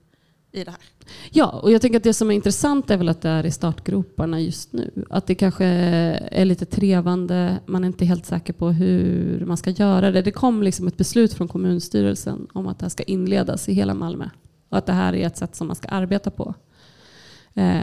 i 0.52 0.64
det 0.64 0.71
här. 0.71 0.81
Ja, 1.31 1.47
och 1.47 1.73
jag 1.73 1.81
tänker 1.81 1.97
att 1.97 2.02
det 2.05 2.14
som 2.14 2.31
är 2.31 2.35
intressant 2.35 2.90
är 2.90 2.97
väl 2.97 3.09
att 3.09 3.21
det 3.23 3.28
är 3.28 3.47
i 3.47 3.50
startgroparna 3.50 4.40
just 4.40 4.73
nu. 4.73 5.05
Att 5.11 5.26
det 5.26 5.35
kanske 5.35 5.64
är 5.64 6.45
lite 6.45 6.67
trevande, 6.67 7.59
man 7.67 7.85
är 7.85 7.88
inte 7.88 8.05
helt 8.05 8.26
säker 8.26 8.52
på 8.52 8.69
hur 8.69 9.45
man 9.47 9.57
ska 9.57 9.71
göra 9.71 10.11
det. 10.11 10.23
Det 10.23 10.31
kom 10.33 10.62
liksom 10.62 10.87
ett 10.87 10.97
beslut 10.97 11.35
från 11.35 11.49
kommunstyrelsen 11.49 12.47
om 12.52 12.67
att 12.67 12.78
det 12.78 12.85
här 12.85 12.90
ska 12.90 13.02
inledas 13.02 13.69
i 13.69 13.73
hela 13.73 13.95
Malmö. 13.95 14.28
Och 14.69 14.78
att 14.78 14.87
det 14.87 14.93
här 14.93 15.14
är 15.14 15.26
ett 15.26 15.37
sätt 15.37 15.57
som 15.57 15.67
man 15.67 15.76
ska 15.76 15.88
arbeta 15.88 16.31
på. 16.31 16.55
Eh, 17.55 17.83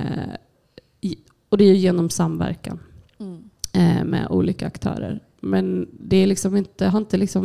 och 1.49 1.57
det 1.57 1.63
är 1.63 1.67
ju 1.67 1.75
genom 1.77 2.09
samverkan 2.09 2.79
eh, 3.73 4.03
med 4.03 4.27
olika 4.29 4.67
aktörer. 4.67 5.19
Men 5.41 5.87
det 5.99 6.17
är 6.17 6.27
liksom 6.27 6.55
inte, 6.55 6.87
har 6.87 6.99
inte 6.99 7.17
liksom, 7.17 7.43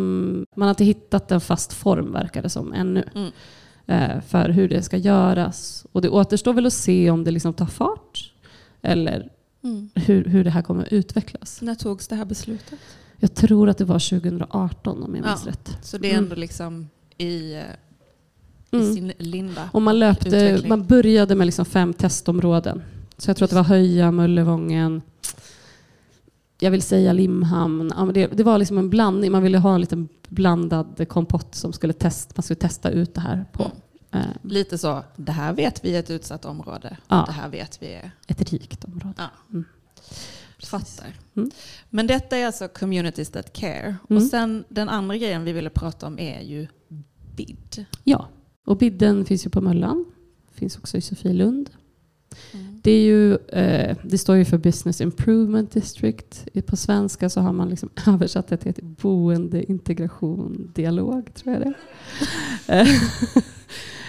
man 0.57 0.67
har 0.67 0.71
inte 0.71 0.85
hittat 0.85 1.33
en 1.33 1.41
fast 1.41 1.73
form 1.73 2.13
verkar 2.13 2.43
det 2.43 2.49
som 2.49 2.73
ännu. 2.73 3.05
Mm. 3.15 3.31
Eh, 3.87 4.21
för 4.21 4.49
hur 4.49 4.69
det 4.69 4.83
ska 4.83 4.97
göras. 4.97 5.87
Och 5.93 6.03
det 6.03 6.09
återstår 6.09 6.53
väl 6.53 6.67
att 6.67 6.73
se 6.73 7.11
om 7.11 7.25
det 7.25 7.31
liksom 7.31 7.55
tar 7.55 7.67
fart. 7.67 8.33
Eller 8.83 9.31
Mm. 9.63 9.89
hur, 9.95 10.25
hur 10.25 10.45
det 10.45 10.51
här 10.51 10.63
kommer 10.63 10.83
att 10.83 10.93
utvecklas. 10.93 11.63
När 11.63 11.75
togs 11.75 12.09
det 12.09 12.15
här 12.17 12.25
beslutet? 12.25 12.79
Jag 13.17 13.35
tror 13.35 13.69
att 13.69 13.79
det 13.79 13.85
var 13.85 13.99
2018 13.99 15.03
om 15.03 15.15
jag 15.15 15.25
minns 15.27 15.43
Ja. 15.47 15.51
rätt. 15.53 15.79
Så 15.83 15.99
det 15.99 16.13
är 16.13 16.19
ändå 16.19 16.35
liksom 16.37 16.89
i, 17.19 17.53
eh, 17.55 17.61
i 18.71 18.77
Mm. 18.77 18.95
sin 18.95 19.13
linda. 19.19 19.71
Och 19.73 19.83
man, 19.83 19.99
löpte, 19.99 20.29
Utveckling. 20.29 20.69
man 20.69 20.87
började 20.87 21.35
med 21.35 21.47
liksom 21.47 21.65
fem 21.65 21.95
testområden. 21.95 22.83
Så 23.21 23.31
jag 23.31 23.37
tror 23.37 23.45
att 23.45 23.51
det 23.51 23.57
var 23.57 23.65
Höja, 23.65 24.11
Möllevången, 24.11 25.03
jag 26.61 26.71
vill 26.71 26.83
säga 26.83 27.13
Limhamn. 27.13 27.93
Ja, 27.97 28.05
men 28.05 28.15
det, 28.15 28.27
det 28.27 28.43
var 28.43 28.59
liksom 28.59 28.79
en 28.79 28.91
blandning. 28.91 29.33
Man 29.33 29.43
ville 29.43 29.59
ha 29.59 29.75
en 29.75 29.81
liten 29.81 30.09
blandad 30.29 31.09
kompott 31.09 31.55
som 31.55 31.73
skulle 31.73 31.93
test, 31.93 32.37
man 32.37 32.43
skulle 32.43 32.57
testa 32.57 32.91
ut 32.91 33.15
det 33.15 33.21
här 33.21 33.45
på. 33.53 33.63
Mm. 33.63 34.27
Eh, 34.27 34.37
Lite 34.43 34.79
så, 34.79 35.05
det 35.17 35.33
här 35.33 35.53
vet 35.53 35.85
vi 35.85 35.95
är 35.95 36.01
ett 36.01 36.11
utsatt 36.11 36.45
område. 36.45 36.97
Ja. 37.09 37.25
Det 37.27 37.33
här 37.33 37.49
vet 37.49 37.83
vi 37.83 37.93
är... 37.93 38.11
Ett 38.27 38.53
rikt 38.53 38.85
område. 38.85 39.15
Ja. 39.17 39.31
Mm. 39.51 39.65
Fattar. 40.59 41.15
Mm. 41.37 41.51
Men 41.91 42.07
detta 42.07 42.37
är 42.37 42.47
alltså 42.47 42.69
Communities 42.69 43.31
That 43.31 43.53
Care. 43.53 43.97
Och 44.03 44.11
mm. 44.11 44.29
sen 44.29 44.65
den 44.69 44.89
andra 44.89 45.17
grejen 45.17 45.45
vi 45.45 45.53
ville 45.53 45.71
prata 45.71 46.07
om 46.07 46.19
är 46.19 46.41
ju 46.41 46.67
BID. 47.37 47.85
Ja, 48.05 48.29
och 48.67 48.77
BIDen 48.77 49.25
finns 49.25 49.47
ju 49.47 49.51
på 49.51 49.61
Möllan. 49.61 50.05
Finns 50.53 50.77
också 50.77 50.97
i 50.97 51.01
Sofielund. 51.01 51.71
Mm. 52.53 52.70
Det, 52.83 52.91
är 52.91 53.03
ju, 53.03 53.35
eh, 53.35 53.97
det 54.03 54.19
står 54.19 54.37
ju 54.37 54.45
för 54.45 54.59
Business 54.59 55.01
Improvement 55.01 55.73
District. 55.73 56.49
På 56.67 56.77
svenska 56.77 57.29
så 57.29 57.41
har 57.41 57.53
man 57.53 57.69
liksom 57.69 57.91
översatt 58.07 58.49
det 58.49 58.57
till 58.57 58.75
boende, 58.85 59.71
integration, 59.73 60.73
dialog, 60.75 61.35
tror 61.35 61.55
jag 61.55 61.63
det 61.63 61.75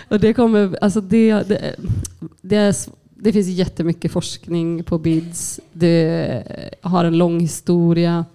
och 0.08 0.20
det, 0.20 0.34
kommer, 0.34 0.78
alltså 0.82 1.02
det, 1.02 1.34
det, 1.34 1.76
det, 2.42 2.56
är, 2.56 2.76
det 3.10 3.34
finns 3.34 3.48
jättemycket 3.48 4.12
forskning 4.12 4.84
på 4.84 4.98
BIDS. 4.98 5.60
Det 5.74 6.44
har 6.82 7.06
en 7.06 7.18
lång 7.18 7.40
historia. 7.40 8.26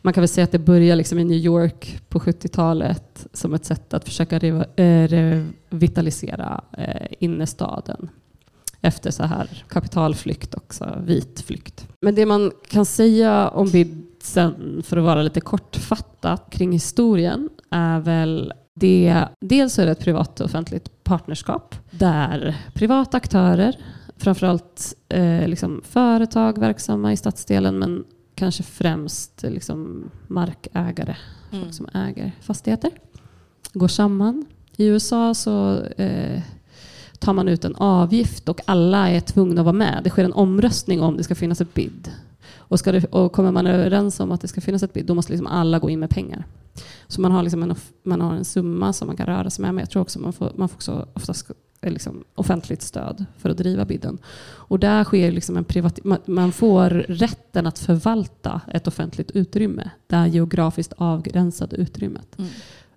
Man 0.00 0.12
kan 0.12 0.20
väl 0.20 0.28
säga 0.28 0.44
att 0.44 0.52
det 0.52 0.58
började 0.58 0.96
liksom 0.96 1.18
i 1.18 1.24
New 1.24 1.38
York 1.38 2.00
på 2.08 2.18
70-talet 2.18 3.26
som 3.32 3.54
ett 3.54 3.64
sätt 3.64 3.94
att 3.94 4.04
försöka 4.04 4.36
eh, 4.36 5.08
revitalisera 5.08 6.64
eh, 6.78 7.06
innerstaden 7.18 8.08
efter 8.82 9.10
så 9.10 9.22
här 9.22 9.64
kapitalflykt 9.68 10.54
också, 10.54 10.98
vit 11.04 11.40
flykt. 11.40 11.88
Men 12.00 12.14
det 12.14 12.26
man 12.26 12.52
kan 12.68 12.86
säga 12.86 13.48
om 13.48 13.70
BID 13.70 14.06
sen, 14.22 14.82
för 14.84 14.96
att 14.96 15.04
vara 15.04 15.22
lite 15.22 15.40
kortfattat 15.40 16.50
kring 16.50 16.72
historien, 16.72 17.48
är 17.70 18.00
väl 18.00 18.52
det, 18.74 19.24
dels 19.40 19.78
är 19.78 19.86
det 19.86 19.92
ett 19.92 20.00
privat 20.00 20.40
och 20.40 20.46
offentligt 20.46 21.04
partnerskap 21.04 21.74
där 21.90 22.56
privata 22.74 23.16
aktörer, 23.16 23.76
framförallt 24.16 24.94
eh, 25.08 25.48
liksom 25.48 25.80
företag 25.84 26.58
verksamma 26.58 27.12
i 27.12 27.16
stadsdelen, 27.16 27.78
men 27.78 28.04
kanske 28.34 28.62
främst 28.62 29.42
liksom 29.42 30.10
markägare, 30.28 31.16
mm. 31.50 31.64
folk 31.64 31.74
som 31.74 31.88
äger 31.94 32.32
fastigheter, 32.40 32.90
går 33.72 33.88
samman. 33.88 34.44
I 34.76 34.86
USA 34.86 35.34
så 35.34 35.84
eh, 35.84 36.42
tar 37.22 37.32
man 37.32 37.48
ut 37.48 37.64
en 37.64 37.76
avgift 37.76 38.48
och 38.48 38.60
alla 38.64 39.10
är 39.10 39.20
tvungna 39.20 39.60
att 39.60 39.64
vara 39.64 39.72
med. 39.72 40.00
Det 40.04 40.10
sker 40.10 40.24
en 40.24 40.32
omröstning 40.32 41.02
om 41.02 41.16
det 41.16 41.24
ska 41.24 41.34
finnas 41.34 41.60
ett 41.60 41.74
bid. 41.74 42.10
Och, 42.56 42.78
ska 42.78 42.92
det, 42.92 43.04
och 43.04 43.32
kommer 43.32 43.52
man 43.52 43.66
överens 43.66 44.20
om 44.20 44.32
att 44.32 44.40
det 44.40 44.48
ska 44.48 44.60
finnas 44.60 44.82
ett 44.82 44.92
bid, 44.92 45.06
då 45.06 45.14
måste 45.14 45.32
liksom 45.32 45.46
alla 45.46 45.78
gå 45.78 45.90
in 45.90 46.00
med 46.00 46.10
pengar. 46.10 46.44
Så 47.08 47.20
man 47.20 47.32
har, 47.32 47.42
liksom 47.42 47.62
en, 47.62 47.74
man 48.02 48.20
har 48.20 48.34
en 48.34 48.44
summa 48.44 48.92
som 48.92 49.06
man 49.06 49.16
kan 49.16 49.26
röra 49.26 49.50
sig 49.50 49.62
med, 49.62 49.74
men 49.74 49.82
jag 49.82 49.90
tror 49.90 50.02
också 50.02 50.18
man 50.18 50.32
får, 50.32 50.52
man 50.56 50.68
får 50.68 50.76
också 50.76 51.06
oftast 51.14 51.50
liksom 51.82 52.24
offentligt 52.34 52.82
stöd 52.82 53.24
för 53.38 53.50
att 53.50 53.56
driva 53.56 53.84
bidden. 53.84 54.18
Och 54.44 54.78
där 54.78 55.04
sker 55.04 55.32
liksom 55.32 55.56
en 55.56 55.64
privat, 55.64 55.98
man 56.26 56.52
får 56.52 56.90
rätten 57.08 57.66
att 57.66 57.78
förvalta 57.78 58.60
ett 58.68 58.86
offentligt 58.86 59.30
utrymme, 59.30 59.90
det 60.06 60.28
geografiskt 60.28 60.92
avgränsade 60.96 61.76
utrymmet. 61.76 62.38
Mm. 62.38 62.50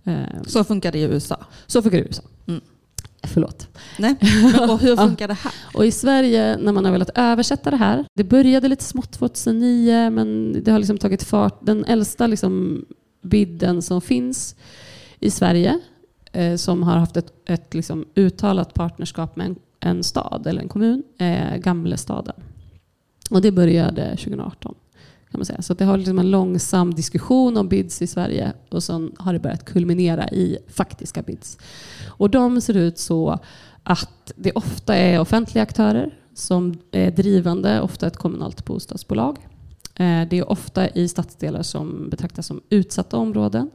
Eh, 0.03 0.43
så 0.45 0.63
funkar 0.63 0.91
det 0.91 0.99
i 0.99 1.03
USA? 1.03 1.45
Så 1.67 1.81
funkar 1.81 1.97
det 1.97 2.03
i 2.03 2.07
USA. 2.07 2.23
Förlåt. 3.27 3.67
Nej. 3.99 4.15
och 4.69 4.79
hur 4.79 4.95
funkar 5.07 5.27
det 5.27 5.33
här? 5.33 5.53
och 5.73 5.85
I 5.85 5.91
Sverige, 5.91 6.57
när 6.57 6.71
man 6.71 6.85
har 6.85 6.91
velat 6.91 7.09
översätta 7.15 7.71
det 7.71 7.77
här, 7.77 8.05
det 8.13 8.23
började 8.23 8.67
lite 8.67 8.83
smått 8.83 9.11
2009, 9.11 10.09
men 10.09 10.57
det 10.63 10.71
har 10.71 10.79
liksom 10.79 10.97
tagit 10.97 11.23
fart. 11.23 11.59
Den 11.61 11.85
äldsta 11.85 12.27
liksom 12.27 12.85
bidden 13.21 13.81
som 13.81 14.01
finns 14.01 14.55
i 15.19 15.31
Sverige, 15.31 15.79
eh, 16.31 16.55
som 16.55 16.83
har 16.83 16.97
haft 16.97 17.17
ett, 17.17 17.33
ett 17.45 17.73
liksom 17.73 18.05
uttalat 18.15 18.73
partnerskap 18.73 19.35
med 19.35 19.45
en, 19.45 19.55
en 19.79 20.03
stad 20.03 20.47
eller 20.47 20.61
en 20.61 20.69
kommun, 20.69 21.03
är 21.17 21.57
Gamlestaden. 21.57 22.35
Och 23.29 23.41
det 23.41 23.51
började 23.51 24.09
2018. 24.09 24.75
Kan 25.35 25.39
man 25.39 25.45
säga. 25.45 25.61
Så 25.61 25.73
det 25.73 25.85
har 25.85 25.97
liksom 25.97 26.19
en 26.19 26.31
långsam 26.31 26.93
diskussion 26.93 27.57
om 27.57 27.67
bids 27.67 28.01
i 28.01 28.07
Sverige 28.07 28.53
och 28.69 28.83
sen 28.83 29.11
har 29.17 29.33
det 29.33 29.39
börjat 29.39 29.65
kulminera 29.65 30.29
i 30.29 30.57
faktiska 30.67 31.21
bids. 31.21 31.57
Och 32.07 32.29
de 32.29 32.61
ser 32.61 32.77
ut 32.77 32.97
så 32.97 33.39
att 33.83 34.31
det 34.35 34.51
ofta 34.51 34.95
är 34.95 35.19
offentliga 35.19 35.63
aktörer 35.63 36.17
som 36.33 36.77
är 36.91 37.11
drivande, 37.11 37.81
ofta 37.81 38.07
ett 38.07 38.17
kommunalt 38.17 38.65
bostadsbolag. 38.65 39.37
Eh, 39.95 40.21
det 40.29 40.33
är 40.33 40.49
ofta 40.51 40.89
i 40.89 41.07
stadsdelar 41.07 41.61
som 41.61 42.09
betraktas 42.09 42.47
som 42.47 42.61
utsatta 42.69 43.17
områden. 43.17 43.71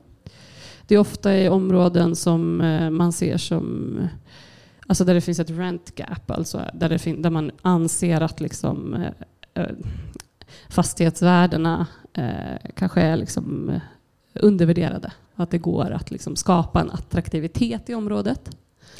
Det 0.86 0.94
är 0.94 0.98
ofta 0.98 1.36
i 1.36 1.48
områden 1.48 2.16
som 2.16 2.60
eh, 2.60 2.90
man 2.90 3.12
ser 3.12 3.36
som 3.36 3.96
Alltså 4.86 5.04
där 5.04 5.14
det 5.14 5.20
finns 5.20 5.40
ett 5.40 5.50
rent 5.50 5.94
gap, 5.94 6.30
alltså 6.30 6.64
där, 6.74 6.88
det 6.88 7.22
där 7.22 7.30
man 7.30 7.50
anser 7.62 8.20
att 8.20 8.40
liksom, 8.40 8.94
eh, 9.54 9.64
fastighetsvärdena 10.70 11.86
eh, 12.12 12.70
kanske 12.74 13.00
är 13.00 13.16
liksom 13.16 13.68
eh, 13.68 13.80
undervärderade. 14.34 15.12
Att 15.34 15.50
det 15.50 15.58
går 15.58 15.90
att 15.90 16.10
liksom 16.10 16.36
skapa 16.36 16.80
en 16.80 16.90
attraktivitet 16.90 17.90
i 17.90 17.94
området. 17.94 18.56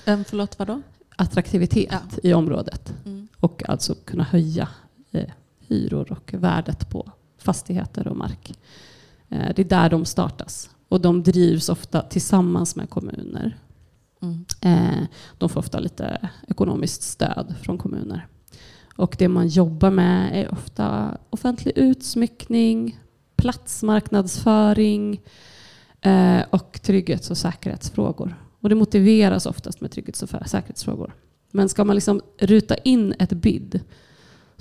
Um, 0.07 0.25
förlåt, 0.25 0.59
vadå? 0.59 0.83
Attraktivitet 1.17 1.91
ja. 1.91 2.19
i 2.23 2.35
området. 2.35 2.95
Mm. 3.07 3.29
Och 3.37 3.69
alltså 3.69 3.95
kunna 3.95 4.25
höja 4.25 4.69
eh, 5.11 5.31
hyror 5.59 6.13
och 6.13 6.35
värdet 6.35 6.91
på 6.91 7.13
fastigheter 7.39 8.09
och 8.09 8.17
mark. 8.17 8.59
Eh, 9.29 9.55
det 9.57 9.63
är 9.63 9.69
där 9.69 9.91
de 9.91 10.05
startas. 10.05 10.71
Och 10.89 11.01
de 11.01 11.23
drivs 11.23 11.69
ofta 11.69 12.03
tillsammans 12.03 12.77
med 12.77 12.91
kommuner. 12.91 13.59
Mm. 14.23 14.45
Eh, 14.61 15.05
de 15.39 15.49
får 15.49 15.61
ofta 15.61 15.79
lite 15.79 16.29
ekonomiskt 16.49 17.03
stöd 17.03 17.55
från 17.63 17.79
kommuner. 17.79 18.27
Och 18.97 19.17
det 19.19 19.29
man 19.29 19.49
jobbar 19.49 19.91
med 19.91 20.43
är 20.45 20.53
ofta 20.53 21.19
offentlig 21.31 21.79
utsmyckning, 21.79 23.01
platsmarknadsföring 23.37 25.21
eh, 26.01 26.41
och 26.51 26.81
trygghets 26.83 27.31
och 27.31 27.39
säkerhetsfrågor. 27.39 28.35
Och 28.61 28.69
det 28.69 28.75
motiveras 28.75 29.47
oftast 29.47 29.81
med 29.81 29.91
trygghets 29.91 30.23
och 30.23 30.29
säkerhetsfrågor. 30.29 31.15
Men 31.51 31.69
ska 31.69 31.85
man 31.85 31.97
liksom 31.97 32.21
ruta 32.39 32.75
in 32.77 33.15
ett 33.19 33.33
bid 33.33 33.81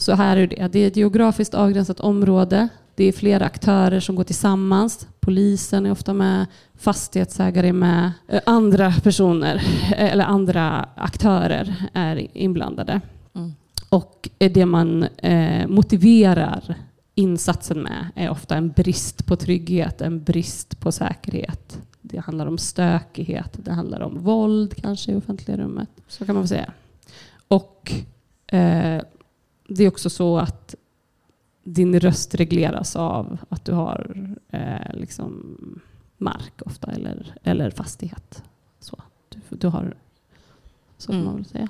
så 0.01 0.13
här 0.13 0.37
är 0.37 0.47
det. 0.47 0.67
Det 0.67 0.79
är 0.79 0.87
ett 0.87 0.97
geografiskt 0.97 1.53
avgränsat 1.53 1.99
område. 1.99 2.69
Det 2.95 3.03
är 3.03 3.11
flera 3.11 3.45
aktörer 3.45 3.99
som 3.99 4.15
går 4.15 4.23
tillsammans. 4.23 5.07
Polisen 5.19 5.85
är 5.85 5.91
ofta 5.91 6.13
med, 6.13 6.45
fastighetsägare 6.77 7.67
är 7.67 7.73
med, 7.73 8.11
eh, 8.27 8.41
andra 8.45 8.93
personer 9.03 9.61
eller 9.95 10.25
andra 10.25 10.89
aktörer 10.95 11.89
är 11.93 12.27
inblandade. 12.37 13.01
Mm. 13.35 13.53
Och 13.89 14.29
det 14.37 14.65
man 14.65 15.03
eh, 15.03 15.67
motiverar 15.67 16.75
insatsen 17.15 17.81
med 17.81 18.07
är 18.15 18.29
ofta 18.29 18.55
en 18.55 18.69
brist 18.69 19.25
på 19.25 19.35
trygghet, 19.35 20.01
en 20.01 20.23
brist 20.23 20.79
på 20.79 20.91
säkerhet. 20.91 21.81
Det 22.01 22.17
handlar 22.17 22.45
om 22.45 22.57
stökighet, 22.57 23.59
det 23.63 23.71
handlar 23.71 24.01
om 24.01 24.19
våld 24.19 24.75
kanske 24.75 25.11
i 25.11 25.15
offentliga 25.15 25.57
rummet. 25.57 25.89
Så 26.07 26.25
kan 26.25 26.35
man 26.35 26.41
väl 26.41 26.49
säga. 26.49 26.73
Och 27.47 27.91
eh, 28.47 29.01
det 29.67 29.83
är 29.83 29.87
också 29.87 30.09
så 30.09 30.37
att 30.37 30.75
din 31.63 31.99
röst 31.99 32.35
regleras 32.35 32.95
av 32.95 33.37
att 33.49 33.65
du 33.65 33.73
har 33.73 34.27
eh, 34.49 34.93
liksom 34.93 35.57
mark 36.17 36.61
ofta 36.65 36.91
eller, 36.91 37.35
eller 37.43 37.69
fastighet. 37.69 38.43
Så, 38.79 39.01
du, 39.29 39.39
du 39.57 39.67
har 39.67 39.95
så 40.99 41.11
mm. 41.11 41.25
man 41.25 41.35
väl 41.35 41.45
säga. 41.45 41.67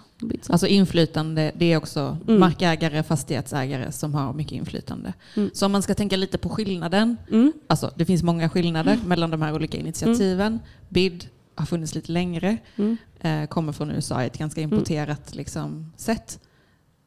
Alltså 0.49 0.67
inflytande, 0.67 1.51
det 1.55 1.73
är 1.73 1.77
också 1.77 2.17
mm. 2.27 2.39
markägare, 2.39 3.03
fastighetsägare 3.03 3.91
som 3.91 4.13
har 4.13 4.33
mycket 4.33 4.53
inflytande. 4.53 5.13
Mm. 5.35 5.49
Så 5.53 5.65
om 5.65 5.71
man 5.71 5.81
ska 5.81 5.95
tänka 5.95 6.15
lite 6.15 6.37
på 6.37 6.49
skillnaden, 6.49 7.17
mm. 7.31 7.53
alltså 7.67 7.91
det 7.95 8.05
finns 8.05 8.23
många 8.23 8.49
skillnader 8.49 8.93
mm. 8.93 9.07
mellan 9.07 9.29
de 9.29 9.41
här 9.41 9.53
olika 9.53 9.77
initiativen. 9.77 10.59
BID 10.89 11.27
har 11.55 11.65
funnits 11.65 11.95
lite 11.95 12.11
längre, 12.11 12.57
mm. 12.75 12.97
eh, 13.19 13.45
kommer 13.47 13.73
från 13.73 13.91
USA 13.91 14.23
i 14.23 14.27
ett 14.27 14.37
ganska 14.37 14.61
importerat 14.61 15.35
liksom, 15.35 15.93
sätt. 15.97 16.39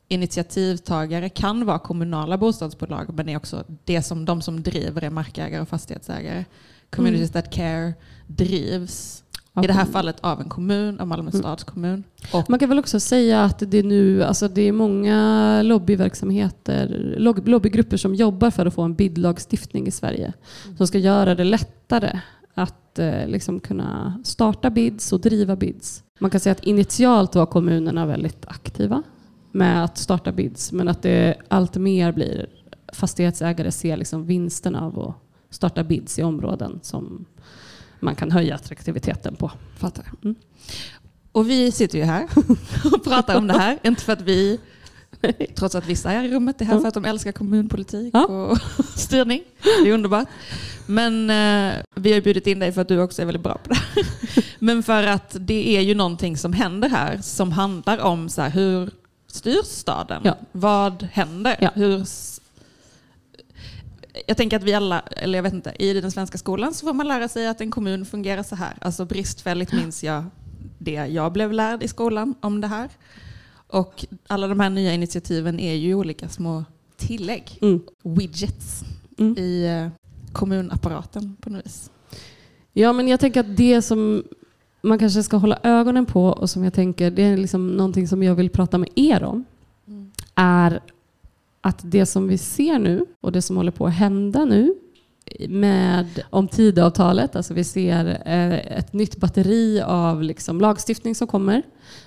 Initiativtagare 0.08 1.28
kan 1.28 1.66
vara 1.66 1.78
kommunala 1.78 2.38
bostadsbolag, 2.38 3.14
men 3.14 3.26
det 3.26 3.32
är 3.32 3.36
också 3.36 3.64
det 3.84 4.02
som 4.02 4.24
de 4.24 4.42
som 4.42 4.62
driver 4.62 5.04
är 5.04 5.10
markägare 5.10 5.62
och 5.62 5.68
fastighetsägare. 5.68 6.44
Communities 6.90 7.30
that 7.30 7.52
care 7.52 7.92
drivs 8.26 9.21
i 9.60 9.66
det 9.66 9.72
här 9.72 9.84
fallet 9.84 10.16
av 10.20 10.40
en 10.40 10.48
kommun, 10.48 11.00
av 11.00 11.06
Malmö 11.06 11.30
mm. 11.30 11.42
stads 11.42 11.64
kommun. 11.64 12.04
Och 12.32 12.50
Man 12.50 12.58
kan 12.58 12.68
väl 12.68 12.78
också 12.78 13.00
säga 13.00 13.44
att 13.44 13.62
det 13.66 13.82
nu 13.82 14.24
alltså 14.24 14.48
det 14.48 14.62
är 14.62 14.72
många 14.72 15.62
lobbyverksamheter, 15.62 17.14
lobbygrupper 17.44 17.96
som 17.96 18.14
jobbar 18.14 18.50
för 18.50 18.66
att 18.66 18.74
få 18.74 18.82
en 18.82 18.94
bidlagstiftning 18.94 19.86
i 19.86 19.90
Sverige. 19.90 20.32
Mm. 20.64 20.76
Som 20.76 20.86
ska 20.86 20.98
göra 20.98 21.34
det 21.34 21.44
lättare 21.44 22.20
att 22.54 22.98
eh, 22.98 23.26
liksom 23.26 23.60
kunna 23.60 24.20
starta 24.24 24.70
bids 24.70 25.12
och 25.12 25.20
driva 25.20 25.56
bids. 25.56 26.04
Man 26.18 26.30
kan 26.30 26.40
säga 26.40 26.52
att 26.52 26.64
initialt 26.64 27.34
var 27.34 27.46
kommunerna 27.46 28.06
väldigt 28.06 28.46
aktiva. 28.46 29.02
med 29.54 29.84
att 29.84 29.98
starta 29.98 30.32
bids. 30.32 30.72
Men 30.72 30.88
att 30.88 31.02
det 31.02 31.36
allt 31.48 31.76
mer 31.76 32.12
blir 32.12 32.46
fastighetsägare 32.92 33.72
ser 33.72 33.96
liksom 33.96 34.26
vinsten 34.26 34.76
av 34.76 35.00
att 35.00 35.16
starta 35.54 35.84
bids 35.84 36.18
i 36.18 36.22
områden 36.22 36.80
som 36.82 37.24
man 38.02 38.14
kan 38.14 38.30
höja 38.30 38.54
attraktiviteten 38.54 39.36
på. 39.36 39.50
Fattar. 39.78 40.04
Mm. 40.24 40.34
Och 41.32 41.50
vi 41.50 41.72
sitter 41.72 41.98
ju 41.98 42.04
här 42.04 42.28
och 42.92 43.04
pratar 43.04 43.36
om 43.38 43.46
det 43.46 43.58
här. 43.58 43.78
Inte 43.84 44.02
för 44.02 44.12
att 44.12 44.20
vi, 44.20 44.60
trots 45.54 45.74
att 45.74 45.86
vissa 45.86 46.12
är 46.12 46.24
i 46.24 46.28
rummet, 46.34 46.60
är 46.60 46.64
här 46.64 46.80
för 46.80 46.88
att 46.88 46.94
de 46.94 47.04
älskar 47.04 47.32
kommunpolitik 47.32 48.14
Ja. 48.14 48.24
och 48.26 48.58
styrning. 48.96 49.42
Det 49.84 49.88
är 49.90 49.94
underbart. 49.94 50.28
Men 50.86 51.30
eh, 51.30 51.72
vi 51.94 52.12
har 52.12 52.20
bjudit 52.20 52.46
in 52.46 52.58
dig 52.58 52.72
för 52.72 52.80
att 52.80 52.88
du 52.88 53.00
också 53.00 53.22
är 53.22 53.26
väldigt 53.26 53.42
bra 53.42 53.58
på 53.64 53.68
det. 53.68 53.74
här. 53.74 54.04
Men 54.58 54.82
för 54.82 55.02
att 55.06 55.36
det 55.40 55.76
är 55.76 55.80
ju 55.80 55.94
någonting 55.94 56.36
som 56.36 56.52
händer 56.52 56.88
här 56.88 57.18
som 57.22 57.52
handlar 57.52 57.98
om 57.98 58.28
så 58.28 58.42
här, 58.42 58.50
hur 58.50 58.90
styrs 59.26 59.66
staden? 59.66 60.22
Ja. 60.24 60.36
Vad 60.52 61.08
händer? 61.12 61.56
Ja. 61.60 61.70
Hur 61.74 62.04
jag 64.26 64.36
tänker 64.36 64.56
att 64.56 64.62
vi 64.62 64.74
alla, 64.74 65.00
eller 65.00 65.38
jag 65.38 65.42
vet 65.42 65.52
inte, 65.54 65.72
i 65.78 66.00
den 66.00 66.10
svenska 66.10 66.38
skolan 66.38 66.74
så 66.74 66.86
får 66.86 66.92
man 66.94 67.08
lära 67.08 67.28
sig 67.28 67.48
att 67.48 67.60
en 67.60 67.70
kommun 67.70 68.04
fungerar 68.04 68.42
så 68.42 68.56
här. 68.56 68.72
Alltså 68.80 69.04
bristfälligt 69.04 69.72
minns 69.72 70.04
jag 70.04 70.24
det 70.78 70.92
jag 70.92 71.32
blev 71.32 71.52
lärd 71.52 71.82
i 71.82 71.88
skolan 71.88 72.34
om 72.40 72.60
det 72.60 72.66
här. 72.66 72.88
Och 73.66 74.06
alla 74.26 74.46
de 74.46 74.60
här 74.60 74.70
nya 74.70 74.92
initiativen 74.94 75.60
är 75.60 75.74
ju 75.74 75.94
olika 75.94 76.28
små 76.28 76.64
tillägg, 76.96 77.58
Mm. 77.62 77.80
widgets, 78.02 78.84
Mm. 79.18 79.38
i 79.38 79.64
eh, 79.66 79.88
kommunapparaten 80.32 81.36
på 81.40 81.50
något 81.50 81.66
vis. 81.66 81.90
Ja, 82.72 82.92
men 82.92 83.08
jag 83.08 83.20
tänker 83.20 83.40
att 83.40 83.56
det 83.56 83.82
som 83.82 84.24
man 84.82 84.98
kanske 84.98 85.22
ska 85.22 85.36
hålla 85.36 85.58
ögonen 85.62 86.06
på 86.06 86.24
och 86.26 86.50
som 86.50 86.64
jag 86.64 86.72
tänker, 86.74 87.10
det 87.10 87.22
är 87.22 87.36
liksom 87.36 87.68
någonting 87.68 88.08
som 88.08 88.22
jag 88.22 88.34
vill 88.34 88.50
prata 88.50 88.78
med 88.78 88.88
er 88.94 89.22
om, 89.24 89.44
är 90.34 90.80
att 91.62 91.80
det 91.84 92.06
som 92.06 92.28
vi 92.28 92.38
ser 92.38 92.78
nu 92.78 93.06
och 93.20 93.32
det 93.32 93.42
som 93.42 93.56
håller 93.56 93.72
på 93.72 93.86
att 93.86 93.94
hända 93.94 94.44
nu 94.44 94.74
med 95.48 96.06
om 96.30 96.48
Tidöavtalet, 96.48 97.36
alltså 97.36 97.54
vi 97.54 97.64
ser 97.64 98.22
eh, 98.26 98.78
ett 98.78 98.92
nytt 98.92 99.16
batteri 99.16 99.82
av 99.86 100.22
liksom 100.22 100.60
lagstiftning 100.60 101.14
som 101.14 101.26
kommer 101.26 101.62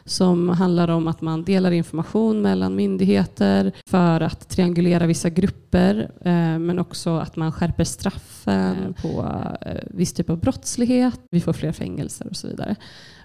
som 0.05 0.50
handlar 0.50 0.88
om 0.88 1.07
att 1.07 1.21
man 1.21 1.43
delar 1.43 1.71
information 1.71 2.41
mellan 2.41 2.75
myndigheter 2.75 3.71
för 3.85 4.21
att 4.21 4.50
triangulera 4.50 5.05
vissa 5.05 5.29
grupper 5.29 6.12
eh, 6.21 6.59
men 6.59 6.79
också 6.79 7.17
att 7.17 7.35
man 7.35 7.51
skärper 7.51 7.83
straffen 7.83 8.93
på 9.01 9.41
eh, 9.62 9.81
viss 9.91 10.13
typ 10.13 10.29
av 10.29 10.39
brottslighet. 10.39 11.19
Vi 11.31 11.41
får 11.41 11.53
fler 11.53 11.71
fängelser 11.71 12.27
och 12.27 12.35
så 12.35 12.47
vidare. 12.47 12.75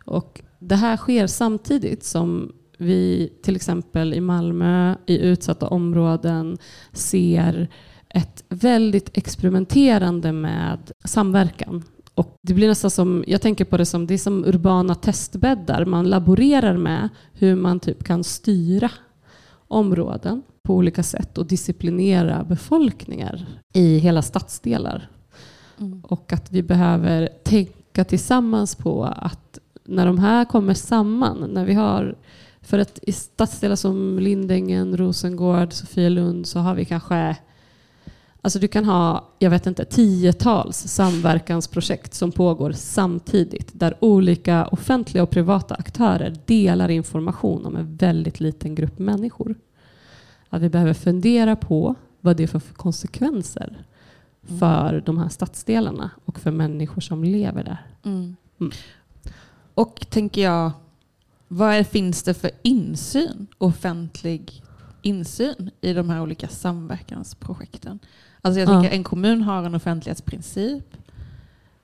Och 0.04 0.40
det 0.58 0.76
här 0.76 0.96
sker 0.96 1.26
samtidigt 1.26 2.04
som 2.04 2.52
vi 2.80 3.32
till 3.42 3.56
exempel 3.56 4.14
i 4.14 4.20
Malmö 4.20 4.96
i 5.06 5.18
utsatta 5.18 5.68
områden 5.68 6.58
ser 6.92 7.68
ett 8.08 8.44
väldigt 8.48 9.16
experimenterande 9.16 10.32
med 10.32 10.90
samverkan. 11.04 11.84
Och 12.14 12.36
det 12.42 12.54
blir 12.54 12.68
nästan 12.68 12.90
som, 12.90 13.24
jag 13.26 13.42
tänker 13.42 13.64
på 13.64 13.76
det 13.76 13.86
som, 13.86 14.06
det 14.06 14.14
är 14.14 14.18
som 14.18 14.44
urbana 14.44 14.94
testbäddar. 14.94 15.84
Man 15.84 16.08
laborerar 16.08 16.76
med 16.76 17.08
hur 17.32 17.56
man 17.56 17.80
typ 17.80 18.04
kan 18.04 18.24
styra 18.24 18.90
områden 19.68 20.42
på 20.62 20.74
olika 20.74 21.02
sätt 21.02 21.38
och 21.38 21.46
disciplinera 21.46 22.44
befolkningar 22.44 23.46
i 23.74 23.98
hela 23.98 24.22
stadsdelar. 24.22 25.10
Och 26.02 26.32
att 26.32 26.52
vi 26.52 26.62
behöver 26.62 27.28
tänka 27.44 28.04
tillsammans 28.04 28.76
på 28.76 29.04
att 29.04 29.58
när 29.84 30.06
de 30.06 30.18
här 30.18 30.44
kommer 30.44 30.74
samman, 30.74 31.50
när 31.52 31.64
vi 31.64 31.74
har 31.74 32.16
för 32.70 32.78
att 32.78 32.98
i 33.02 33.12
stadsdelar 33.12 33.76
som 33.76 34.18
Lindängen, 34.18 34.96
Rosengård, 34.96 35.72
Sofielund 35.72 36.46
så 36.46 36.58
har 36.58 36.74
vi 36.74 36.84
kanske 36.84 37.36
Alltså 38.42 38.58
du 38.58 38.68
kan 38.68 38.84
ha, 38.84 39.28
jag 39.38 39.50
vet 39.50 39.66
inte, 39.66 39.84
tiotals 39.84 40.76
samverkansprojekt 40.76 42.14
som 42.14 42.32
pågår 42.32 42.72
samtidigt 42.72 43.70
där 43.72 43.96
olika 44.00 44.66
offentliga 44.66 45.22
och 45.22 45.30
privata 45.30 45.74
aktörer 45.74 46.36
delar 46.44 46.88
information 46.88 47.66
om 47.66 47.76
en 47.76 47.96
väldigt 47.96 48.40
liten 48.40 48.74
grupp 48.74 48.98
människor. 48.98 49.54
Att 50.48 50.62
vi 50.62 50.68
behöver 50.68 50.94
fundera 50.94 51.56
på 51.56 51.94
vad 52.20 52.36
det 52.36 52.46
får 52.46 52.60
för 52.60 52.74
konsekvenser 52.74 53.84
för 54.58 55.02
de 55.06 55.18
här 55.18 55.28
stadsdelarna 55.28 56.10
och 56.24 56.40
för 56.40 56.50
människor 56.50 57.00
som 57.00 57.24
lever 57.24 57.64
där. 57.64 57.86
Mm. 58.04 58.36
Mm. 58.60 58.72
Och 59.74 60.06
tänker 60.10 60.42
jag, 60.42 60.72
vad 61.52 61.74
är, 61.74 61.84
finns 61.84 62.22
det 62.22 62.34
för 62.34 62.50
insyn, 62.62 63.46
offentlig 63.58 64.62
insyn 65.02 65.70
i 65.80 65.92
de 65.92 66.10
här 66.10 66.22
olika 66.22 66.48
samverkansprojekten? 66.48 67.98
Alltså 68.40 68.60
jag 68.60 68.68
Ja. 68.68 68.80
tänker 68.80 68.96
en 68.96 69.04
kommun 69.04 69.42
har 69.42 69.62
en 69.64 69.74
offentlighetsprincip. 69.74 70.96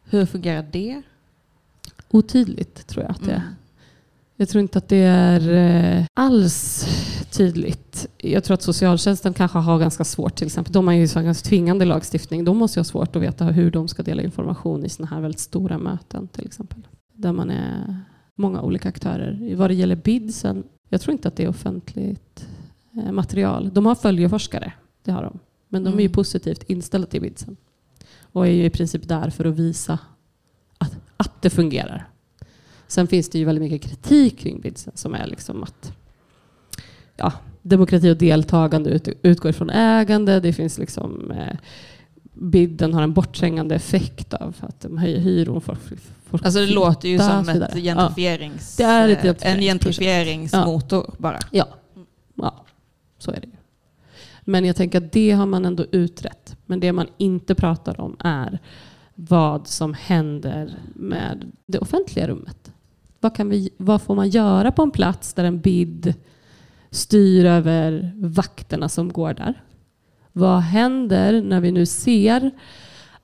Hur 0.05 0.27
fungerar 0.27 0.67
det? 0.73 1.03
Otydligt 2.11 2.87
tror 2.87 3.05
jag 3.05 3.11
att 3.11 3.25
det 3.25 3.31
är. 3.33 3.37
Mm. 3.37 3.49
Jag 4.37 4.49
tror 4.49 4.63
inte 4.63 4.79
att 4.79 4.89
det 4.89 4.97
är 4.97 5.51
eh, 6.01 6.05
alls 6.15 6.87
tydligt. 7.31 8.07
Jag 8.19 8.45
tror 8.45 8.55
att 8.55 8.63
socialtjänsten 8.63 9.35
kanske 9.35 9.59
har 9.59 9.79
ganska 9.79 10.05
svårt, 10.05 10.35
till 10.37 10.47
exempel. 10.47 10.73
De 10.73 10.87
har 10.87 10.95
ju 10.95 11.09
så 11.09 11.21
ganska 11.23 11.49
tvingande 11.49 11.85
lagstiftning. 11.85 12.45
De 12.45 12.57
måste 12.57 12.79
ju 12.79 12.81
ha 12.81 12.85
svårt 12.85 13.17
att 13.17 13.23
veta 13.23 13.45
hur 13.45 13.71
de 13.71 13.89
ska 13.89 14.03
dela 14.03 14.23
information 14.23 14.85
i 14.85 14.89
sådana 14.89 15.15
här 15.15 15.23
väldigt 15.23 15.41
stora 15.41 15.79
möten 15.79 16.29
till 16.29 16.47
exempel. 16.47 16.87
Där 17.15 17.33
man 17.33 17.51
är 17.51 18.01
många 18.37 18.63
olika 18.63 18.89
aktörer. 18.89 19.55
Vad 19.57 19.71
det 19.71 19.75
gäller 19.75 19.97
bidsen, 19.97 20.65
jag 20.89 21.01
tror 21.01 21.13
inte 21.13 21.29
att 21.29 21.37
det 21.37 21.45
är 21.45 21.49
offentligt 21.49 22.49
eh, 22.97 23.13
material. 23.13 23.71
De 23.75 23.87
har 23.87 23.95
följeforskare, 23.95 24.73
det 25.03 25.11
har 25.13 25.23
de. 25.23 25.39
Men 25.69 25.85
de 25.85 25.95
är 25.95 25.99
ju 25.99 26.05
Mm. 26.07 26.13
positivt 26.13 26.63
inställda 26.63 27.07
till 27.07 27.21
bidsen. 27.21 27.57
Och 28.21 28.47
är 28.47 28.51
ju 28.51 28.65
i 28.65 28.71
princip 28.71 29.09
där 29.09 29.31
för 29.31 29.45
att 29.45 29.55
visa 29.59 29.99
att, 30.79 30.97
att 31.17 31.43
det 31.43 31.51
fungerar. 31.51 32.09
Sen 32.87 33.07
finns 33.07 33.29
det 33.29 33.39
ju 33.39 33.45
väldigt 33.45 33.63
mycket 33.73 33.91
kritik 33.91 34.39
kring 34.39 34.61
bidsen 34.61 34.93
som 34.97 35.15
är 35.15 35.27
liksom 35.27 35.63
att 35.63 35.93
ja, 37.17 37.33
demokrati 37.63 38.11
och 38.13 38.17
deltagande 38.17 38.91
ut, 38.91 39.09
utgår 39.23 39.53
från 39.53 39.71
ägande. 39.71 40.41
Det 40.41 40.53
finns 40.53 40.79
liksom 40.79 41.31
eh, 41.31 41.57
bidden 42.39 42.95
har 42.95 43.03
en 43.03 43.13
bortträngande 43.13 43.75
effekt 43.75 44.35
av 44.35 44.55
att 44.61 44.81
de 44.81 44.99
höjer 44.99 45.19
hyror. 45.19 45.61
Folk, 45.61 45.79
folk 46.25 46.45
Alltså 46.45 46.61
det 46.61 46.67
låter 46.67 47.09
ju 47.09 47.19
som 47.19 47.49
ett 47.49 47.75
gentrifierings, 47.75 48.77
Det 48.77 48.83
är 48.83 49.37
en 49.41 49.61
gentrifieringsmotor 49.61 51.15
bara. 51.19 51.39
Ja. 51.51 51.67
ja, 52.35 52.65
så 53.19 53.31
är 53.31 53.41
det 53.41 53.47
ju. 53.47 53.53
Men 54.41 54.65
jag 54.65 54.77
tänker 54.77 54.99
att 54.99 55.13
det 55.13 55.31
har 55.31 55.47
man 55.47 55.65
ändå 55.65 55.85
utrett. 55.93 56.57
Men 56.67 56.81
det 56.81 56.93
man 56.93 57.07
inte 57.17 57.55
pratar 57.55 58.01
om 58.01 58.17
är 58.19 58.59
vad 59.15 59.67
som 59.67 59.95
händer 59.95 60.75
med 60.95 61.53
det 61.67 61.79
offentliga 61.79 62.29
rummet. 62.29 62.73
Vad, 63.21 63.37
kan 63.37 63.49
vi, 63.49 63.71
vad 63.77 64.03
får 64.03 64.15
man 64.15 64.29
göra 64.29 64.73
på 64.73 64.83
en 64.83 64.91
plats 64.91 65.35
där 65.35 65.45
en 65.45 65.61
bid 65.61 66.15
styr 66.91 67.45
över 67.45 68.13
vakterna 68.17 68.89
som 68.89 69.13
går 69.13 69.35
där? 69.35 69.63
Vad 70.39 70.61
händer 70.61 71.43
när 71.43 71.61
vi 71.61 71.73
nu 71.73 71.87
ser 71.87 72.51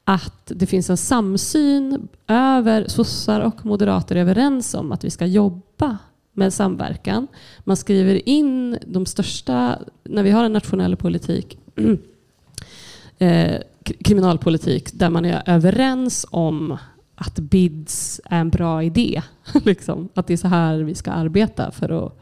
att 0.05 0.53
det 0.55 0.67
finns 0.67 0.91
en 0.91 0.97
samsyn 0.97 2.09
över 2.29 2.89
sossar 2.89 3.41
och 3.41 3.67
moderater 3.67 4.17
är 4.17 4.21
överens 4.21 4.75
om 4.75 4.93
att 4.93 5.05
vi 5.05 5.11
ska 5.11 5.27
jobba 5.27 5.99
med 6.33 6.53
samverkan. 6.53 7.27
Man 7.65 7.77
skriver 7.77 8.29
in 8.29 8.79
de 8.87 9.07
största, 9.07 9.79
när 10.05 10.23
vi 10.23 10.31
har 10.31 10.45
en 10.45 10.53
nationell 10.53 10.97
politik, 10.97 11.59
eh, 13.19 13.61
kriminalpolitik, 14.05 14.93
där 14.93 15.11
man 15.11 15.25
är 15.25 15.43
överens 15.47 16.27
om 16.31 16.79
att 17.15 17.39
BIDS 17.39 18.21
är 18.25 18.41
en 18.41 18.51
bra 18.51 18.83
idé. 18.83 19.23
liksom. 19.65 20.09
Att 20.15 20.27
det 20.27 20.33
är 20.33 20.37
så 20.37 20.49
här 20.49 20.79
vi 20.79 20.95
ska 20.95 21.11
arbeta 21.11 21.71
för 21.71 22.07
att 22.07 22.19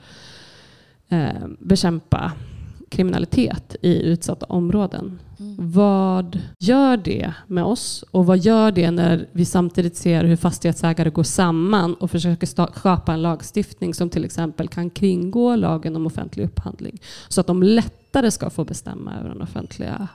eh, 1.09 1.48
bekämpa 1.59 2.33
kriminalitet 2.90 3.76
i 3.83 4.03
utsatta 4.03 4.46
områden. 4.46 5.18
Vad 5.59 6.40
gör 6.59 6.96
det 6.96 7.35
med 7.46 7.64
oss? 7.64 8.05
Och 8.11 8.26
vad 8.26 8.38
gör 8.38 8.72
det 8.72 8.90
när 8.90 9.29
vi 9.33 9.44
samtidigt 9.44 9.96
ser 9.96 10.24
hur 10.24 10.37
fastighetsägare 10.37 11.11
går 11.11 11.22
samman 11.22 11.94
och 11.94 12.11
försöker 12.11 12.46
skapa 12.46 13.12
en 13.12 13.22
lagstiftning 13.22 13.94
som 13.94 14.11
till 14.11 14.24
exempel 14.24 14.68
kan 14.68 14.90
kringgå 14.90 15.57
lagen 15.57 15.96
om 15.96 16.07
offentlig 16.07 16.44
upphandling 16.44 17.00
så 17.29 17.40
att 17.40 17.46
de 17.46 17.62
lättare 17.62 18.31
ska 18.31 18.50
få 18.50 18.64
bestämma 18.64 19.18
över 19.18 19.29
den 19.29 19.42
offentliga 19.42 20.09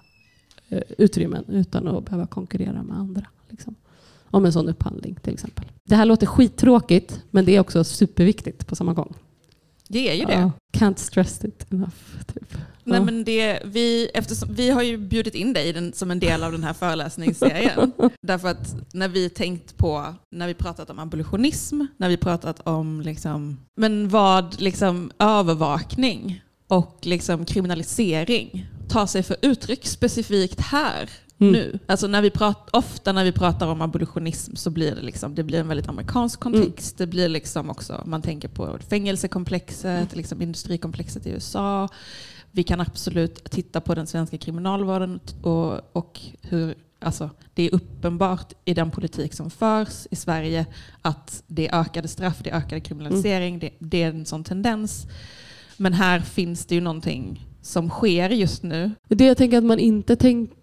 eh, 0.70 0.82
utrymmen 0.98 1.46
utan 1.48 1.88
att 1.88 2.06
behöva 2.06 2.28
konkurrera 2.28 2.84
med 2.84 2.98
andra. 2.98 3.26
Liksom. 3.50 3.76
Om 4.32 4.46
en 4.46 4.54
sån 4.54 4.70
upphandling 4.70 5.16
till 5.22 5.34
exempel. 5.34 5.66
Det 5.84 5.96
här 5.96 6.06
låter 6.06 6.28
skittråkigt 6.28 7.22
men 7.32 7.46
det 7.46 7.56
är 7.56 7.60
också 7.60 7.84
superviktigt 7.84 8.68
på 8.68 8.76
samma 8.76 8.94
gång. 8.94 9.16
Det 9.88 10.10
är 10.10 10.14
ju 10.14 10.26
det. 10.26 10.34
Ja, 10.34 10.52
can't 10.80 10.98
stress 10.98 11.46
it 11.46 11.66
enough. 11.72 11.96
Typ. 12.34 12.58
Nej, 12.84 13.02
men 13.02 13.24
det, 13.24 13.60
vi, 13.66 14.10
eftersom, 14.14 14.54
vi 14.54 14.70
har 14.70 14.82
ju 14.82 14.98
bjudit 14.98 15.36
in 15.36 15.54
dig 15.54 15.74
den, 15.74 15.94
som 15.94 16.12
en 16.12 16.20
del 16.20 16.44
av 16.44 16.52
den 16.52 16.64
här 16.64 16.74
föreläsningsserien. 16.74 17.92
Därför 18.22 18.48
att 18.48 18.76
när 18.94 19.08
vi 19.08 19.30
tänkt 19.30 19.78
på, 19.78 20.16
när 20.32 20.48
vi 20.48 20.54
pratat 20.54 20.90
om 20.90 21.00
abolitionism, 21.00 21.82
när 21.98 22.10
vi 22.10 22.18
pratat 22.18 22.60
om 22.68 23.02
liksom, 23.02 23.58
men 23.78 24.10
vad 24.10 24.62
liksom, 24.62 25.12
övervakning 25.20 26.42
och 26.68 27.00
liksom 27.02 27.46
kriminalisering 27.46 28.68
tar 28.90 29.06
sig 29.06 29.24
för 29.24 29.38
uttryck 29.42 29.86
specifikt 29.86 30.60
här 30.60 31.10
Mm. 31.40 31.54
nu. 31.54 31.80
Alltså 31.86 32.08
när 32.08 32.22
vi 32.22 32.30
prat, 32.30 32.70
ofta 32.72 33.12
när 33.12 33.24
vi 33.24 33.32
pratar 33.32 33.68
om 33.68 33.82
abolitionism 33.82 34.56
så 34.56 34.70
blir 34.70 34.96
det, 34.96 35.02
liksom, 35.02 35.36
det 35.36 35.44
blir 35.44 35.60
en 35.60 35.68
väldigt 35.68 35.90
amerikansk 35.90 36.40
kontext. 36.40 36.98
Det 36.98 37.08
blir 37.08 37.30
liksom 37.30 37.70
också, 37.70 38.04
man 38.06 38.22
tänker 38.22 38.48
på 38.48 38.80
fängelsekomplexet, 38.90 40.16
liksom 40.16 40.42
industrikomplexet 40.42 41.28
i 41.28 41.30
USA. 41.30 41.88
Vi 42.52 42.64
kan 42.64 42.82
absolut 42.82 43.44
titta 43.44 43.82
på 43.82 43.96
den 43.96 44.08
svenska 44.08 44.38
kriminalvården 44.38 45.20
och, 45.42 45.96
och 45.98 46.22
hur 46.42 46.76
Alltså, 47.00 47.30
det 47.54 47.64
är 47.64 47.76
uppenbart 47.76 48.54
i 48.66 48.74
den 48.74 48.92
politik 48.92 49.34
som 49.34 49.50
förs 49.50 50.08
i 50.12 50.16
Sverige 50.16 50.66
att 51.02 51.44
det 51.48 51.68
är 51.68 51.80
ökade 51.80 52.08
straff, 52.08 52.40
det 52.44 52.50
är 52.50 52.58
ökad 52.58 52.84
kriminalisering, 52.84 53.60
det, 53.60 53.70
det 53.80 54.04
är 54.04 54.10
en 54.10 54.26
sån 54.26 54.44
tendens. 54.44 55.08
Men 55.78 55.94
här 55.94 56.20
finns 56.20 56.66
det 56.66 56.76
ju 56.76 56.82
någonting 56.82 57.46
som 57.62 57.90
sker 57.90 58.30
just 58.30 58.64
nu. 58.64 58.92
Det 59.08 59.26
jag 59.26 59.38
tänker 59.38 59.58
att 59.58 59.64
man 59.64 59.80
inte 59.80 60.16
tänker 60.16 60.56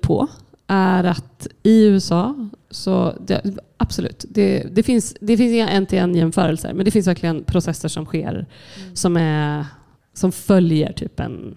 på 0.00 0.28
är 0.66 1.04
att 1.04 1.46
i 1.62 1.84
USA, 1.84 2.48
så 2.70 3.14
det, 3.26 3.42
absolut, 3.76 4.24
det, 4.28 4.66
det, 4.72 4.82
finns, 4.82 5.16
det 5.20 5.36
finns 5.36 5.52
inga 5.52 5.68
en-till-en 5.68 6.14
jämförelser, 6.14 6.72
men 6.72 6.84
det 6.84 6.90
finns 6.90 7.06
verkligen 7.06 7.44
processer 7.44 7.88
som 7.88 8.04
sker 8.04 8.46
som, 8.94 9.16
är, 9.16 9.66
som 10.14 10.32
följer 10.32 10.92
typ 10.92 11.20
en 11.20 11.56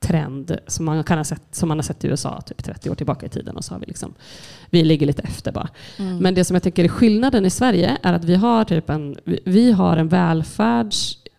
trend 0.00 0.58
som 0.66 0.84
man, 0.84 1.04
kan 1.04 1.18
ha 1.18 1.24
sett, 1.24 1.42
som 1.50 1.68
man 1.68 1.78
har 1.78 1.82
sett 1.82 2.04
i 2.04 2.08
USA 2.08 2.40
typ 2.40 2.64
30 2.64 2.90
år 2.90 2.94
tillbaka 2.94 3.26
i 3.26 3.28
tiden 3.28 3.56
och 3.56 3.64
så 3.64 3.74
har 3.74 3.80
vi 3.80 3.86
liksom, 3.86 4.14
vi 4.70 4.84
ligger 4.84 5.06
lite 5.06 5.22
efter 5.22 5.52
bara. 5.52 5.68
Mm. 5.98 6.18
Men 6.18 6.34
det 6.34 6.44
som 6.44 6.54
jag 6.54 6.62
tänker 6.62 6.84
är 6.84 6.88
skillnaden 6.88 7.46
i 7.46 7.50
Sverige 7.50 7.96
är 8.02 8.12
att 8.12 8.24
vi 8.24 8.34
har, 8.34 8.64
typ 8.64 8.90
en, 8.90 9.16
vi- 9.44 9.72
har 9.72 9.96
en 9.96 10.08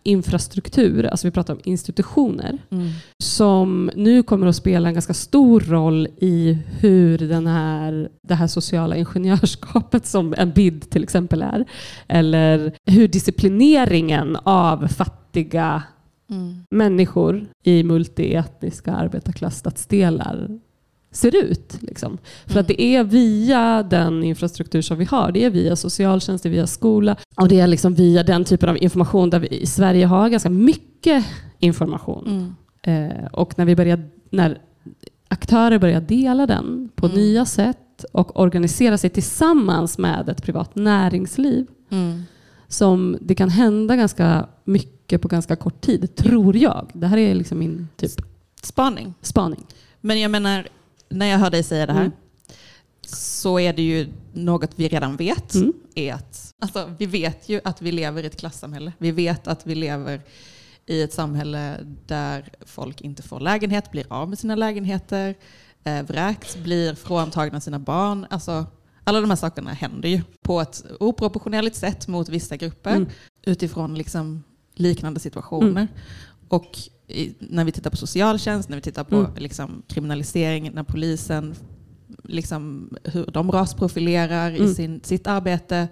välfärdsinfrastruktur, 0.04 1.06
alltså 1.06 1.26
vi 1.26 1.30
pratar 1.30 1.54
om 1.54 1.60
institutioner, 1.64 2.58
Mm. 2.70 2.88
som 3.22 3.90
nu 3.96 4.22
kommer 4.22 4.46
att 4.46 4.56
spela 4.56 4.88
en 4.88 4.94
ganska 4.94 5.14
stor 5.14 5.60
roll 5.60 6.08
i 6.20 6.58
hur 6.80 7.18
den 7.18 7.46
här, 7.46 8.08
det 8.28 8.34
här 8.34 8.46
sociala 8.46 8.96
ingenjörskapet 8.96 10.06
som 10.06 10.34
en 10.38 10.50
BID 10.52 10.90
till 10.90 11.02
exempel 11.02 11.42
är, 11.42 11.64
eller 12.08 12.72
hur 12.86 13.08
disciplineringen 13.08 14.36
av 14.44 14.88
fattiga 14.88 15.82
Mm. 16.30 16.64
människor 16.70 17.46
i 17.64 17.82
multietniska 17.82 18.92
arbetarklassstadsdelar 18.94 20.58
ser 21.12 21.36
ut. 21.44 21.76
Liksom. 21.80 22.18
För 22.46 22.60
att 22.60 22.68
det 22.68 22.82
är 22.82 23.04
via 23.04 23.82
den 23.82 24.24
infrastruktur 24.24 24.82
som 24.82 24.98
vi 24.98 25.04
har, 25.04 25.32
det 25.32 25.44
är 25.44 25.50
via 25.50 25.76
socialtjänst, 25.76 26.42
det 26.42 26.48
är 26.48 26.50
via 26.50 26.66
skola 26.66 27.16
och 27.36 27.48
det 27.48 27.60
är 27.60 27.66
liksom 27.66 27.94
via 27.94 28.22
den 28.22 28.44
typen 28.44 28.68
av 28.68 28.82
information 28.82 29.30
där 29.30 29.38
vi 29.40 29.48
i 29.48 29.66
Sverige 29.66 30.06
har 30.06 30.28
ganska 30.28 30.50
mycket 30.50 31.24
information. 31.58 32.54
Mm. 32.82 33.10
Eh, 33.12 33.24
och 33.32 33.58
när, 33.58 33.64
vi 33.64 33.76
börjar, 33.76 34.08
när 34.30 34.58
aktörer 35.28 35.78
börjar 35.78 36.00
dela 36.00 36.46
den 36.46 36.88
på 36.94 37.06
Mm. 37.06 37.18
nya 37.18 37.44
sätt 37.44 38.04
och 38.12 38.40
organisera 38.40 38.98
sig 38.98 39.10
tillsammans 39.10 39.98
med 39.98 40.28
ett 40.28 40.42
privat 40.42 40.74
näringsliv 40.74 41.66
Mm. 41.90 42.22
som 42.68 43.16
det 43.20 43.34
kan 43.34 43.48
hända 43.50 43.96
ganska 43.96 44.46
mycket 44.64 45.22
på 45.22 45.28
ganska 45.28 45.56
kort 45.56 45.80
tid, 45.80 46.14
tror 46.16 46.56
jag. 46.56 46.90
Det 46.92 47.06
här 47.06 47.18
är 47.18 47.34
liksom 47.34 47.58
min 47.58 47.88
typ 47.96 48.10
Spaning. 48.62 49.14
spaning. 49.22 49.64
Men 50.00 50.20
jag 50.20 50.30
menar, 50.30 50.68
när 51.10 51.26
jag 51.26 51.38
hör 51.38 51.50
dig 51.50 51.62
säga 51.62 51.86
det 51.86 51.92
här 51.92 52.00
Mm. 52.00 52.12
så 53.06 53.58
är 53.60 53.72
det 53.72 53.82
ju 53.82 54.08
något 54.32 54.70
vi 54.76 54.88
redan 54.88 55.16
vet. 55.16 55.54
Mm. 55.54 55.72
Är 55.94 56.14
att, 56.14 56.54
alltså, 56.60 56.94
vi 56.98 57.06
vet 57.06 57.48
ju 57.48 57.60
att 57.64 57.82
vi 57.82 57.92
lever 57.92 58.22
i 58.22 58.26
ett 58.26 58.36
klassamhälle. 58.40 58.92
Vi 58.98 59.10
vet 59.10 59.48
att 59.48 59.66
vi 59.66 59.74
lever 59.74 60.22
i 60.86 61.02
ett 61.02 61.12
samhälle 61.12 61.76
där 62.06 62.48
folk 62.66 63.00
inte 63.00 63.22
får 63.22 63.40
lägenhet, 63.40 63.90
blir 63.90 64.06
av 64.08 64.28
med 64.28 64.38
sina 64.38 64.54
lägenheter, 64.54 65.34
eh, 65.84 66.02
vräks, 66.02 66.56
blir 66.56 66.94
fråntagna 66.94 67.60
sina 67.60 67.78
barn. 67.78 68.26
Alltså, 68.30 68.66
alla 69.04 69.20
de 69.20 69.30
här 69.30 69.36
sakerna 69.36 69.72
händer 69.72 70.08
ju 70.08 70.20
på 70.42 70.60
ett 70.60 70.84
oproportionerligt 71.00 71.76
sätt 71.76 72.08
mot 72.08 72.28
vissa 72.28 72.56
grupper 72.56 72.96
Mm. 72.96 73.08
utifrån 73.46 73.94
liksom 73.94 74.42
liknande 74.74 75.20
situationer. 75.20 75.68
Mm. 75.70 75.86
Och 76.50 76.78
i, 77.08 77.34
när 77.38 77.64
vi 77.64 77.72
tittar 77.72 77.90
på 77.90 77.96
socialtjänst, 77.96 78.68
när 78.68 78.76
vi 78.76 78.82
tittar 78.82 79.04
på 79.04 79.16
Mm. 79.16 79.30
liksom, 79.36 79.82
kriminalisering, 79.88 80.70
när 80.74 80.82
polisen, 80.82 81.54
liksom, 82.24 82.90
hur 83.04 83.26
de 83.26 83.52
rasprofilerar 83.52 84.50
i 84.50 84.58
Mm. 84.58 84.74
sin, 84.74 85.00
sitt 85.04 85.26
arbete. 85.26 85.88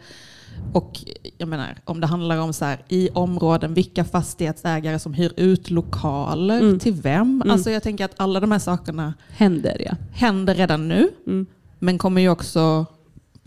Och 0.73 1.01
jag 1.39 1.49
menar, 1.49 1.79
om 1.85 2.01
det 2.01 2.07
handlar 2.07 2.39
om 2.39 2.53
så 2.53 2.65
här, 2.65 2.85
i 2.89 3.09
områden, 3.15 3.75
vilka 3.75 4.05
fastighetsägare 4.05 4.99
som 4.99 5.15
hyr 5.15 5.33
ut 5.37 5.71
lokaler, 5.71 6.61
Mm. 6.61 6.79
till 6.79 6.93
vem? 6.93 7.23
Mm. 7.43 7.51
Alltså 7.51 7.71
jag 7.71 7.83
tänker 7.83 8.05
att 8.05 8.15
alla 8.17 8.41
de 8.41 8.53
här 8.53 8.59
sakerna 8.59 9.15
Händer 9.29 9.83
ja. 9.87 9.93
händer 10.13 10.55
redan 10.55 10.89
nu, 10.89 11.09
Mm. 11.27 11.47
men 11.79 11.99
kommer 11.99 12.21
ju 12.21 12.29
också 12.29 12.87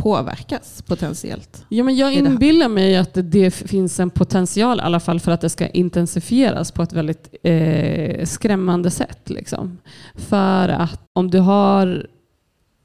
påverkas 0.02 0.82
potentiellt. 0.82 1.66
Ja, 1.70 1.84
men 1.84 1.96
jag 1.96 2.14
inbillar 2.14 2.70
mig 2.70 2.98
att 2.98 3.12
det 3.14 3.52
finns 3.52 4.00
en 4.00 4.10
potential 4.10 4.80
i 4.80 4.82
alla 4.82 5.00
fall 5.00 5.20
för 5.20 5.32
att 5.32 5.42
det 5.42 5.50
ska 5.50 5.68
intensifieras 5.68 6.72
på 6.72 6.84
ett 6.84 6.94
väldigt 6.94 7.36
eh, 7.44 8.26
skrämmande 8.26 8.92
sätt. 8.92 9.30
Liksom. 9.30 9.78
För 10.16 10.70
att 10.70 11.02
om 11.14 11.32
du 11.32 11.40
har 11.40 12.08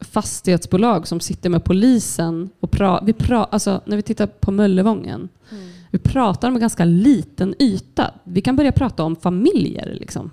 fastighetsbolag 0.01 1.09
som 1.09 1.21
sitter 1.21 1.51
med 1.51 1.65
polisen 1.65 2.51
och 2.61 2.71
pra, 2.71 3.01
vi 3.05 3.13
pra, 3.13 3.45
alltså, 3.45 3.81
när 3.85 3.97
vi 3.97 4.03
tittar 4.03 4.27
på 4.27 4.53
Möllevången, 4.53 5.29
vi 5.91 5.99
pratar 5.99 6.49
om 6.49 6.55
en 6.55 6.61
ganska 6.61 6.85
liten 6.85 7.55
yta. 7.59 8.11
Vi 8.25 8.41
kan 8.41 8.57
börja 8.57 8.73
prata 8.73 9.03
om 9.03 9.17
familjer. 9.17 9.95
Liksom. 10.01 10.31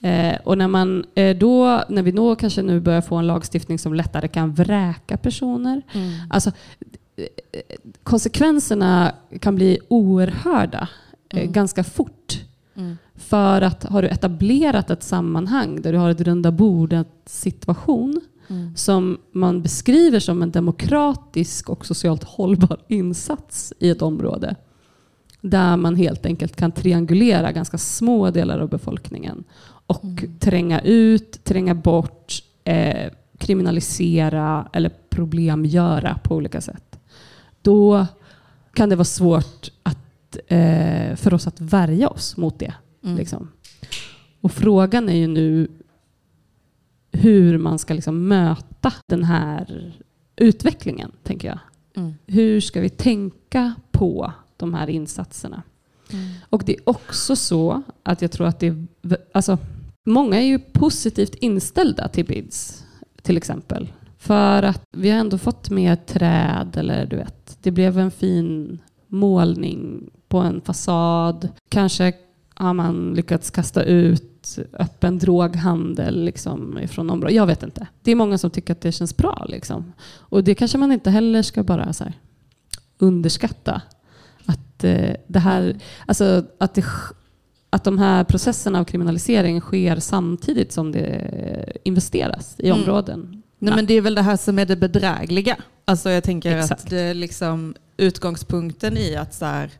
Eh, 0.00 0.36
och 0.44 0.58
när, 0.58 0.68
man, 0.68 1.04
eh, 1.14 1.36
då, 1.36 1.82
när 1.88 2.02
vi 2.02 2.10
då 2.10 2.36
kanske 2.36 2.62
nu 2.62 2.80
börjar 2.80 3.00
få 3.00 3.16
en 3.16 3.26
lagstiftning 3.26 3.78
som 3.78 3.94
lättare 3.94 4.28
kan 4.28 4.52
vräka 4.54 5.16
personer, 5.16 5.82
Alltså, 6.30 6.50
eh, 7.16 7.24
konsekvenserna 8.02 9.12
kan 9.40 9.54
bli 9.54 9.78
oerhörda 9.88 10.88
eh, 11.32 11.40
Mm. 11.40 11.52
ganska 11.52 11.84
fort. 11.84 12.44
Mm. 12.74 12.96
För 13.14 13.62
att 13.62 13.84
har 13.84 14.02
du 14.02 14.08
etablerat 14.08 14.90
ett 14.90 15.02
sammanhang 15.02 15.82
där 15.82 15.92
du 15.92 15.98
har 15.98 16.10
ett 16.10 16.20
runda 16.20 16.50
bordet 16.52 17.08
situation 17.26 18.20
Mm. 18.50 18.76
som 18.76 19.18
man 19.32 19.62
beskriver 19.62 20.20
som 20.20 20.42
en 20.42 20.50
demokratisk 20.50 21.68
och 21.68 21.86
socialt 21.86 22.24
hållbar 22.24 22.78
insats 22.88 23.72
i 23.78 23.90
ett 23.90 24.02
område 24.02 24.56
där 25.40 25.76
man 25.76 25.96
helt 25.96 26.26
enkelt 26.26 26.56
kan 26.56 26.72
triangulera 26.72 27.52
ganska 27.52 27.78
små 27.78 28.30
delar 28.30 28.58
av 28.58 28.68
befolkningen 28.68 29.44
och 29.88 30.04
Mm. 30.04 30.38
tränga 30.38 30.80
ut, 30.80 31.44
tränga 31.44 31.74
bort, 31.74 32.42
eh, 32.64 33.12
kriminalisera 33.38 34.68
eller 34.72 34.90
problemgöra 35.10 36.18
på 36.24 36.34
olika 36.36 36.60
sätt. 36.60 36.98
Då 37.62 38.06
kan 38.74 38.88
det 38.88 38.96
vara 38.96 39.04
svårt 39.04 39.70
att, 39.82 40.36
eh, 40.46 41.16
för 41.16 41.34
oss 41.34 41.46
att 41.46 41.60
värja 41.60 42.08
oss 42.08 42.36
mot 42.36 42.58
det. 42.58 42.74
Mm. 43.04 43.16
Liksom. 43.16 43.48
Och 44.40 44.52
frågan 44.52 45.08
är 45.08 45.14
ju 45.16 45.26
nu 45.26 45.68
hur 47.12 47.58
man 47.58 47.78
ska 47.78 47.94
liksom 47.94 48.28
möta 48.28 48.92
den 49.08 49.24
här 49.24 49.92
utvecklingen, 50.36 51.12
tänker 51.22 51.48
jag. 51.48 51.58
Mm. 51.96 52.14
Hur 52.26 52.60
ska 52.60 52.80
vi 52.80 52.88
tänka 52.88 53.74
på 53.90 54.32
de 54.56 54.74
här 54.74 54.90
insatserna? 54.90 55.62
Mm. 56.12 56.28
Och 56.50 56.62
det 56.66 56.72
är 56.76 56.88
också 56.88 57.36
så 57.36 57.82
att 58.02 58.22
jag 58.22 58.30
tror 58.30 58.46
att 58.46 58.60
det 58.60 58.66
är, 58.66 58.86
alltså, 59.32 59.58
många 60.08 60.36
är 60.36 60.46
ju 60.46 60.58
positivt 60.58 61.34
inställda 61.34 62.08
till 62.08 62.24
BIDS 62.24 62.84
till 63.22 63.36
exempel. 63.36 63.88
För 64.18 64.62
att 64.62 64.82
vi 64.96 65.10
har 65.10 65.18
ändå 65.18 65.38
fått 65.38 65.70
med 65.70 66.06
träd 66.06 66.76
eller 66.76 67.06
du 67.06 67.16
vet, 67.16 67.58
det 67.62 67.70
blev 67.70 67.98
en 67.98 68.10
fin 68.10 68.78
målning 69.06 70.10
på 70.28 70.38
en 70.38 70.60
fasad. 70.60 71.48
Kanske 71.68 72.12
har 72.54 72.74
man 72.74 73.14
lyckats 73.14 73.50
kasta 73.50 73.82
ut 73.82 74.58
öppen 74.72 75.18
droghandel 75.18 76.24
liksom, 76.24 76.78
ifrån 76.78 77.10
området. 77.10 77.36
Jag 77.36 77.46
vet 77.46 77.62
inte. 77.62 77.86
Det 78.02 78.10
är 78.10 78.14
många 78.14 78.38
som 78.38 78.50
tycker 78.50 78.72
att 78.72 78.80
det 78.80 78.92
känns 78.92 79.16
bra. 79.16 79.46
Liksom. 79.48 79.92
Och 80.18 80.44
det 80.44 80.54
kanske 80.54 80.78
man 80.78 80.92
inte 80.92 81.10
heller 81.10 81.42
ska 81.42 81.62
bara 81.62 81.92
så 81.92 82.04
här, 82.04 82.12
underskatta. 82.98 83.82
Att, 84.46 84.84
eh, 84.84 85.14
det 85.26 85.38
här, 85.38 85.76
alltså, 86.06 86.44
att, 86.58 86.74
det, 86.74 86.84
att 87.70 87.84
de 87.84 87.98
här 87.98 88.24
processerna 88.24 88.78
av 88.80 88.84
kriminalisering 88.84 89.60
sker 89.60 89.96
samtidigt 89.96 90.72
som 90.72 90.92
det 90.92 91.72
investeras 91.84 92.54
i 92.58 92.68
Mm. 92.68 92.80
områden. 92.80 93.42
Nej, 93.58 93.74
men 93.74 93.86
det 93.86 93.94
är 93.94 94.00
väl 94.00 94.14
det 94.14 94.22
här 94.22 94.36
som 94.36 94.58
är 94.58 94.66
det 94.66 94.76
bedrägliga. 94.76 95.56
Alltså 95.84 96.10
jag 96.10 96.24
tänker 96.24 96.56
Exakt. 96.58 96.84
att 96.84 96.90
det 96.90 97.14
liksom 97.14 97.74
utgångspunkten 97.96 98.96
i 98.96 99.16
att 99.16 99.34
så 99.34 99.44
här, 99.44 99.70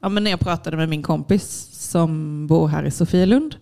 ja, 0.00 0.08
men 0.08 0.24
när 0.24 0.30
jag 0.30 0.40
pratade 0.40 0.76
med 0.76 0.88
min 0.88 1.02
kompis 1.02 1.68
som 1.72 2.46
bor 2.46 2.68
här 2.68 2.84
i 2.84 2.90
Sofielund 2.90 3.56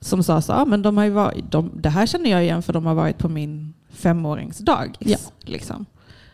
som 0.00 0.22
sa 0.22 0.40
så, 0.42 0.52
ja, 0.52 0.64
men 0.64 0.82
de 0.82 0.96
har 0.96 1.08
varit, 1.08 1.52
de, 1.52 1.70
det 1.74 1.88
här 1.88 2.06
känner 2.06 2.30
jag 2.30 2.42
igen 2.42 2.62
för 2.62 2.72
de 2.72 2.86
har 2.86 2.94
varit 2.94 3.18
på 3.18 3.28
min 3.28 3.74
femåringsdag. 3.90 4.96
Ja. 4.98 5.18
Liksom. 5.40 5.86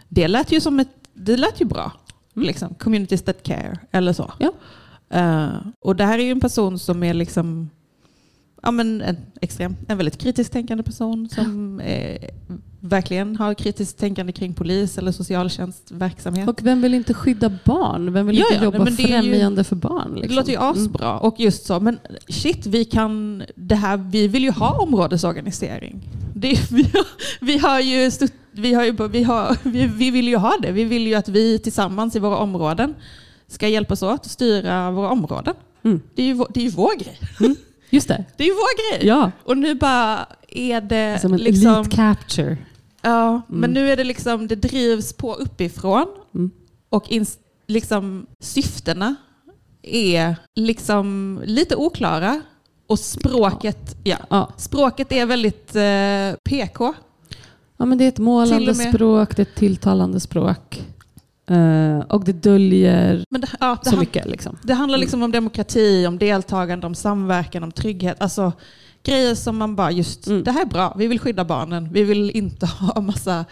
Det 0.09 0.29
lät 0.29 0.53
ju 0.53 0.61
som 0.61 0.81
ett, 0.81 0.89
det 1.15 1.37
lät 1.37 1.61
ju 1.61 1.65
bra. 1.65 1.93
Mm. 2.37 2.47
Liksom. 2.47 2.75
Communities 2.75 3.23
that 3.23 3.43
care 3.43 3.79
eller 3.91 4.13
så. 4.13 4.33
Ja. 4.39 4.53
Eh, 5.11 5.49
och 5.81 5.97
det 5.97 6.05
här 6.05 6.19
är 6.19 6.23
ju 6.23 6.31
en 6.31 6.41
person 6.41 6.79
som 6.79 7.03
är 7.03 7.15
liksom 7.15 7.71
ja, 8.63 8.71
men 8.71 9.03
en, 9.03 9.17
extrem, 9.41 9.77
en 9.89 9.97
väldigt 9.97 10.19
kritiskt 10.19 10.53
tänkande 10.53 10.83
person 10.85 11.29
som 11.29 11.81
eh, 11.81 12.29
verkligen 12.81 13.37
har 13.37 13.55
kritiskt 13.55 13.99
tänkande 13.99 14.33
kring 14.33 14.55
polis 14.55 14.99
eller 14.99 15.13
socialtjänstverksamhet. 15.13 16.49
Och 16.49 16.61
vem 16.63 16.83
vill 16.83 16.95
inte 16.95 17.15
skydda 17.15 17.53
barn? 17.65 18.13
Vem 18.13 18.27
vill 18.27 18.39
Ja, 18.39 18.45
inte 18.53 18.65
jobba 18.65 18.79
men 18.85 18.97
det 18.97 19.03
är 19.03 19.23
ju- 19.23 19.31
främjande 19.31 19.65
för 19.65 19.77
barn? 19.77 20.15
Liksom? 20.15 20.29
Det 20.29 20.35
låter 20.35 20.53
ju 20.53 20.59
asbra. 20.59 21.19
Och 21.19 21.41
just 21.41 21.67
så, 21.67 21.81
men 21.81 21.99
shit, 22.29 22.67
vi 22.67 22.85
kan 22.85 23.43
det 23.57 23.75
här, 23.75 23.97
vi 23.97 24.29
vill 24.29 24.43
ju 24.45 24.51
ha 24.51 24.83
områdesorganisering. 24.83 26.01
Det, 26.35 26.49
vi, 26.71 26.83
har, 26.83 27.07
vi 27.41 27.59
har 27.59 27.81
ju, 27.81 28.11
stutt, 28.11 28.33
vi, 28.53 28.75
har 28.75 28.85
ju 28.85 29.09
vi, 29.09 29.23
har, 29.23 29.57
vi, 29.63 29.87
vi 29.87 30.11
vill 30.11 30.29
ju 30.29 30.37
ha 30.37 30.57
det. 30.63 30.73
Vi 30.73 30.85
vill 30.85 31.07
ju 31.07 31.15
att 31.15 31.29
vi 31.29 31.59
tillsammans 31.59 32.17
i 32.17 32.19
våra 32.19 32.37
områden 32.37 32.95
ska 33.51 33.69
hjälpas 33.69 34.03
åt 34.03 34.21
att 34.21 34.31
styra 34.31 34.91
våra 34.91 35.11
områden. 35.11 35.55
Mm. 35.83 36.01
Det 36.15 36.23
är 36.23 36.27
ju, 36.27 36.45
det 36.51 36.61
är 36.61 36.65
ju 36.65 36.71
vår 36.71 36.99
grej. 36.99 37.19
Just 37.91 38.09
det. 38.09 38.25
Det 38.37 38.45
är 38.45 38.49
ju 38.49 38.53
vår 38.55 38.99
grej. 38.99 39.09
Ja, 39.09 39.31
Och 39.45 39.57
nu 39.59 39.75
bara 39.75 40.27
är 40.49 40.81
det 40.81 41.19
som 41.21 41.33
en 41.33 41.39
liksom... 41.41 41.75
elite 41.75 41.97
capture. 41.97 42.57
Ja, 43.03 43.43
men 43.49 43.59
Mm. 43.59 43.71
nu 43.73 43.91
är 43.93 43.97
det 43.97 44.05
liksom, 44.05 44.47
det 44.49 44.55
drivs 44.57 45.13
på 45.13 45.35
uppifrån 45.35 46.07
Mm. 46.35 46.51
och 46.89 47.11
ins, 47.13 47.39
liksom 47.67 48.27
syftena 48.41 49.15
är 49.83 50.37
liksom 50.55 51.41
lite 51.45 51.77
oklara 51.77 52.41
och 52.87 52.99
språket, 52.99 53.97
ja. 54.05 54.17
Ja. 54.31 54.53
språket 54.57 55.13
är 55.13 55.27
väldigt 55.27 55.77
eh, 55.77 56.41
PK. 56.51 56.95
ja, 57.77 57.85
men 57.85 57.99
det 57.99 58.05
är 58.05 58.09
ett 58.09 58.19
målande 58.19 58.75
språk, 58.75 59.37
det 59.37 59.43
är 59.43 59.47
ett 59.47 59.55
tilltalande 59.55 60.21
språk. 60.21 60.83
Eh, 61.51 61.99
och 61.99 62.25
det 62.25 62.33
döljer 62.33 63.25
det, 63.31 63.49
ja, 63.61 63.79
det, 63.85 63.91
så 63.91 63.97
mycket. 63.97 64.27
Liksom. 64.27 64.57
det 64.63 64.75
handlar 64.75 64.99
liksom 64.99 65.23
om 65.23 65.33
demokrati, 65.33 66.07
om 66.07 66.19
deltagande, 66.19 66.87
om 66.87 66.95
samverkan, 66.95 67.63
om 67.65 67.73
trygghet. 67.73 68.17
Alltså 68.21 68.53
grejer 69.03 69.35
som 69.35 69.57
man 69.57 69.77
bara 69.77 69.91
just, 69.91 70.27
Mm. 70.27 70.45
det 70.45 70.51
här 70.53 70.63
är 70.63 70.67
bra, 70.67 70.95
vi 70.99 71.07
vill 71.07 71.19
skydda 71.21 71.45
barnen. 71.45 71.89
Vi 71.93 72.03
vill 72.05 72.31
inte 72.31 72.67
ha 72.95 73.01
massa 73.01 73.45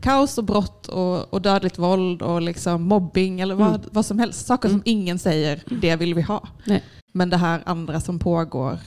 kaos 0.00 0.38
och 0.38 0.44
brott 0.44 0.86
och, 0.88 1.34
och 1.34 1.42
dödligt 1.42 1.78
våld 1.78 2.22
och 2.22 2.42
liksom 2.42 2.82
mobbing 2.82 3.40
eller 3.40 3.54
vad, 3.54 3.68
Mm. 3.68 3.80
vad 3.92 4.06
som 4.06 4.18
helst. 4.18 4.46
Saker 4.46 4.68
Mm. 4.68 4.80
som 4.80 4.82
ingen 4.90 5.18
säger, 5.18 5.62
det 5.80 5.96
vill 5.96 6.14
vi 6.14 6.22
ha. 6.22 6.48
Nej. 6.64 6.84
Men 7.12 7.30
det 7.30 7.36
här 7.36 7.62
andra 7.66 8.00
som 8.00 8.18
pågår, 8.18 8.78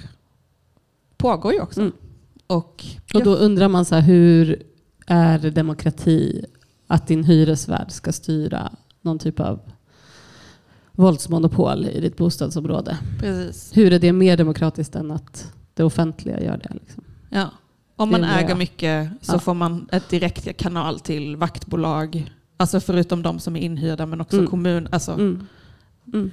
pågår 1.17 1.53
ju 1.53 1.61
också. 1.61 1.81
Mm. 1.81 1.93
Och, 2.47 2.85
Och 3.13 3.23
då 3.23 3.35
undrar 3.35 3.67
man 3.67 3.85
så 3.85 3.95
här, 3.95 4.01
hur 4.01 4.63
är 5.07 5.39
demokrati 5.39 6.45
att 6.93 7.07
din 7.07 7.23
hyresvärd 7.23 7.91
ska 7.91 8.11
styra 8.11 8.71
någon 9.01 9.19
typ 9.19 9.39
av 9.39 9.59
våldsmonopol 10.91 11.85
i 11.85 11.99
ditt 12.01 12.17
bostadsområde? 12.17 12.97
precis. 13.19 13.77
Hur 13.77 13.93
är 13.93 13.99
det 13.99 14.13
mer 14.13 14.37
demokratiskt 14.37 14.95
än 14.95 15.11
att 15.11 15.53
det 15.73 15.83
offentliga 15.83 16.41
gör 16.41 16.57
det? 16.57 16.73
Liksom? 16.73 17.03
Ja. 17.29 17.49
Om 17.95 18.09
man 18.11 18.23
äger 18.23 18.49
jag. 18.49 18.57
mycket 18.57 19.09
så 19.21 19.35
Ja. 19.35 19.39
får 19.39 19.53
man 19.53 19.87
ett 19.91 20.09
direkt 20.09 20.57
kanal 20.57 20.99
till 20.99 21.35
vaktbolag. 21.35 22.31
Alltså 22.57 22.79
förutom 22.79 23.23
de 23.23 23.39
som 23.39 23.55
är 23.55 23.59
inhyrda 23.61 24.05
men 24.05 24.21
också 24.21 24.37
Mm. 24.37 24.47
kommun. 24.49 24.87
Alltså, 24.91 25.11
Mm. 25.13 25.47
Mm. 26.13 26.31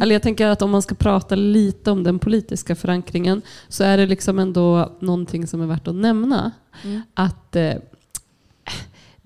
Eller 0.00 0.14
jag 0.14 0.22
tänker 0.22 0.46
att 0.46 0.62
om 0.62 0.70
man 0.70 0.82
ska 0.82 0.94
prata 0.94 1.34
lite 1.34 1.90
om 1.90 2.02
den 2.04 2.18
politiska 2.18 2.76
förankringen 2.76 3.42
så 3.68 3.84
är 3.84 3.96
det 3.96 4.06
liksom 4.06 4.38
ändå 4.38 4.96
någonting 5.00 5.46
som 5.46 5.60
är 5.60 5.66
värt 5.66 5.88
att 5.88 5.94
nämna. 5.94 6.50
Mm. 6.84 7.02
Att 7.14 7.56
eh, 7.56 7.72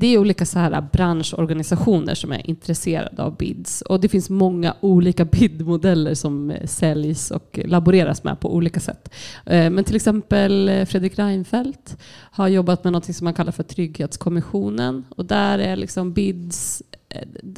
det 0.01 0.07
är 0.07 0.19
olika 0.19 0.47
så 0.47 0.59
här 0.59 0.89
branschorganisationer 0.93 2.15
som 2.15 2.33
är 2.33 2.51
intresserade 2.51 3.23
av 3.23 3.37
bids. 3.37 3.83
Och 3.83 4.01
det 4.01 4.09
finns 4.09 4.31
många 4.31 4.75
olika 4.81 5.25
bidmodeller 5.25 6.15
som 6.15 6.51
eh, 6.51 6.67
säljs 6.67 7.31
och 7.31 7.61
laboreras 7.65 8.25
med 8.25 8.41
på 8.41 8.55
olika 8.55 8.81
sätt. 8.81 9.15
Eh, 9.47 9.71
men 9.71 9.85
till 9.85 9.97
exempel 9.97 10.69
eh, 10.69 10.85
Fredrik 10.85 11.19
Reinfeldt 11.19 11.97
har 12.11 12.49
jobbat 12.49 12.85
med 12.85 12.93
något 12.93 13.17
som 13.17 13.25
man 13.25 13.35
kallar 13.35 13.53
för 13.53 13.63
Trygghetskommissionen. 13.63 15.05
Och 15.09 15.25
där 15.25 15.59
är 15.59 15.77
liksom 15.77 16.13
bids, 16.13 16.83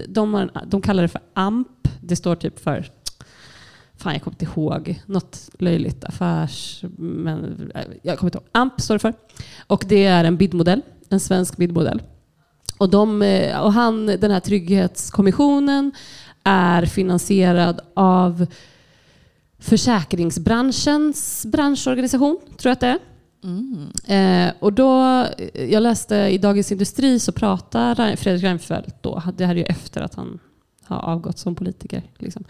de, 0.08 0.34
har, 0.34 0.50
de 0.66 0.80
kallar 0.80 1.02
det 1.02 1.08
för 1.08 1.20
AMP. 1.34 1.88
Det 2.00 2.16
står 2.16 2.36
typ 2.36 2.58
för 2.58 2.90
Fan, 3.96 4.12
jag 4.12 4.22
kommer 4.22 4.34
inte 4.34 4.44
ihåg. 4.44 5.02
Något 5.06 5.50
löjligt 5.58 6.04
affärs... 6.04 6.84
Men, 6.98 7.72
jag 8.02 8.18
kommer 8.18 8.28
inte 8.28 8.38
ihåg. 8.38 8.48
AMP 8.52 8.80
står 8.80 8.94
det 8.94 8.98
för. 8.98 9.14
Och 9.66 9.84
det 9.88 10.04
är 10.04 10.24
en 10.24 10.36
bidmodell. 10.36 10.82
En 11.08 11.20
svensk 11.20 11.56
bidmodell. 11.56 12.02
Och, 12.82 12.90
de, 12.90 13.22
eh, 13.22 13.60
och 13.60 13.72
han, 13.72 14.06
den 14.06 14.30
här 14.30 14.40
trygghetskommissionen 14.40 15.92
är 16.44 16.86
finansierad 16.86 17.80
av 17.94 18.46
försäkringsbranschens 19.58 21.46
branschorganisation, 21.46 22.38
tror 22.58 22.70
jag 22.70 22.72
att 22.72 22.80
det 22.80 22.86
är. 22.86 22.98
Mm. 23.44 24.48
Eh, 24.48 24.54
och 24.60 24.72
då, 24.72 25.24
jag 25.68 25.82
läste 25.82 26.16
i 26.16 26.38
Dagens 26.38 26.72
Industri 26.72 27.18
så 27.18 27.32
pratar 27.32 27.94
Re- 27.94 28.16
Fredrik 28.16 28.44
Reinfeldt 28.44 29.02
då, 29.02 29.22
det 29.36 29.46
här 29.46 29.54
är 29.54 29.58
ju 29.58 29.64
efter 29.64 30.00
att 30.00 30.14
han 30.14 30.38
har 30.84 30.98
avgått 30.98 31.38
som 31.38 31.54
politiker. 31.54 32.02
Liksom. 32.18 32.44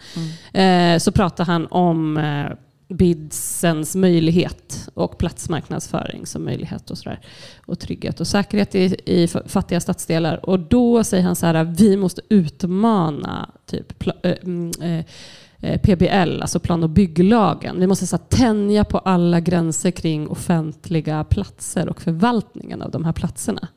Mm. 0.53 0.95
Eh, 0.95 0.99
så 0.99 1.11
pratar 1.11 1.45
han 1.45 1.67
om 1.67 2.17
eh, 2.17 2.51
bidsens 2.97 3.95
möjlighet 3.95 4.89
och 4.93 5.17
platsmarknadsföring 5.17 6.25
som 6.25 6.45
möjlighet 6.45 6.91
och 6.91 6.97
sådär. 6.97 7.19
Och 7.65 7.79
trygghet 7.79 8.19
och 8.19 8.27
säkerhet 8.27 8.75
i, 8.75 8.95
i 9.05 9.27
fattiga 9.27 9.79
stadsdelar. 9.79 10.49
Och 10.49 10.59
då 10.59 11.03
säger 11.03 11.23
han 11.23 11.35
så 11.35 11.45
här, 11.45 11.63
vi 11.63 11.97
måste 11.97 12.21
utmana 12.29 13.49
typ 13.65 13.99
PBL, 13.99 14.09
eh, 14.23 14.33
mm, 14.43 14.71
eh, 15.61 16.25
eh, 16.25 16.41
alltså 16.41 16.59
plan 16.59 16.83
och 16.83 16.89
bygglagen. 16.89 17.79
Vi 17.79 17.87
måste 17.87 18.07
så 18.07 18.15
här, 18.15 18.23
tänja 18.23 18.83
på 18.83 18.97
alla 18.97 19.39
gränser 19.39 19.91
kring 19.91 20.27
offentliga 20.27 21.23
platser 21.23 21.89
och 21.89 22.01
förvaltningen 22.01 22.81
av 22.81 22.91
de 22.91 23.05
här 23.05 23.13
platserna. 23.13 23.67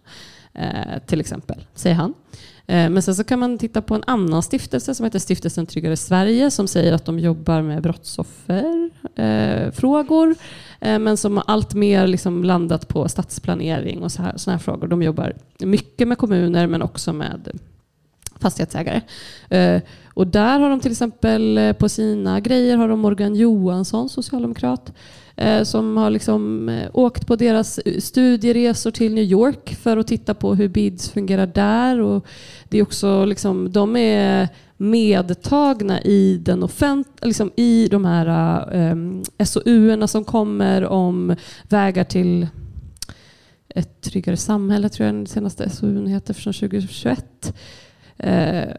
Eh, 0.54 0.98
till 1.06 1.20
exempel, 1.20 1.66
säger 1.74 1.96
han. 1.96 2.14
Eh, 2.66 2.90
men 2.90 3.02
sen 3.02 3.14
så 3.14 3.24
kan 3.24 3.38
man 3.38 3.58
titta 3.58 3.82
på 3.82 3.94
en 3.94 4.02
annan 4.06 4.42
stiftelse 4.42 4.94
som 4.94 5.04
heter 5.04 5.18
Stiftelsen 5.18 5.66
Tryggare 5.66 5.96
Sverige 5.96 6.50
som 6.50 6.68
säger 6.68 6.92
att 6.92 7.04
de 7.04 7.18
jobbar 7.18 7.62
med 7.62 7.82
brottsofferfrågor. 7.82 10.34
Eh, 10.80 10.98
men 10.98 11.16
som 11.16 11.36
har 11.36 11.44
allt 11.46 11.74
mer 11.74 12.06
liksom 12.06 12.44
landat 12.44 12.88
på 12.88 13.08
stadsplanering 13.08 14.02
och 14.02 14.12
sådana 14.12 14.30
här, 14.30 14.38
såna 14.38 14.56
här 14.56 14.62
frågor. 14.62 14.86
De 14.86 15.02
jobbar 15.02 15.32
mycket 15.58 16.08
med 16.08 16.18
kommuner 16.18 16.66
men 16.66 16.82
också 16.82 17.12
med 17.12 17.48
fastighetsägare. 18.38 19.00
Eh, 19.48 19.82
och 20.14 20.26
där 20.26 20.58
har 20.58 20.70
de 20.70 20.80
till 20.80 20.90
exempel 20.90 21.58
eh, 21.58 21.72
på 21.72 21.88
sina 21.88 22.40
grejer 22.40 22.76
har 22.76 22.88
de 22.88 23.00
Morgan 23.00 23.34
Johansson, 23.34 24.08
socialdemokrat, 24.08 24.92
Eh, 25.36 25.62
som 25.62 25.96
har 25.96 26.10
liksom 26.10 26.68
eh, 26.68 26.90
åkt 26.92 27.26
på 27.26 27.36
deras 27.36 27.80
studieresor 27.98 28.90
till 28.90 29.14
New 29.14 29.24
York 29.24 29.74
för 29.74 29.96
att 29.96 30.06
titta 30.06 30.34
på 30.34 30.54
hur 30.54 30.68
BIDS 30.68 31.10
fungerar 31.10 31.46
där. 31.46 32.00
Och 32.00 32.26
det 32.68 32.78
är 32.78 32.82
också 32.82 33.24
liksom, 33.24 33.72
de 33.72 33.96
är 33.96 34.48
medtagna 34.76 36.02
i, 36.02 36.38
den 36.42 36.62
offent, 36.62 37.08
liksom 37.22 37.50
i 37.56 37.88
de 37.90 38.04
här 38.04 38.26
eh, 38.74 38.92
um, 38.92 39.24
SOU-erna 39.44 40.06
som 40.06 40.24
kommer 40.24 40.84
om 40.84 41.36
vägar 41.68 42.04
till 42.04 42.46
ett 43.68 44.00
tryggare 44.00 44.36
samhälle, 44.36 44.88
tror 44.88 45.06
jag 45.06 45.14
den 45.14 45.26
senaste 45.26 45.70
SOUn 45.70 46.06
heter, 46.06 46.34
från 46.34 46.52
2021. 46.52 47.54
Uh, 48.24 48.74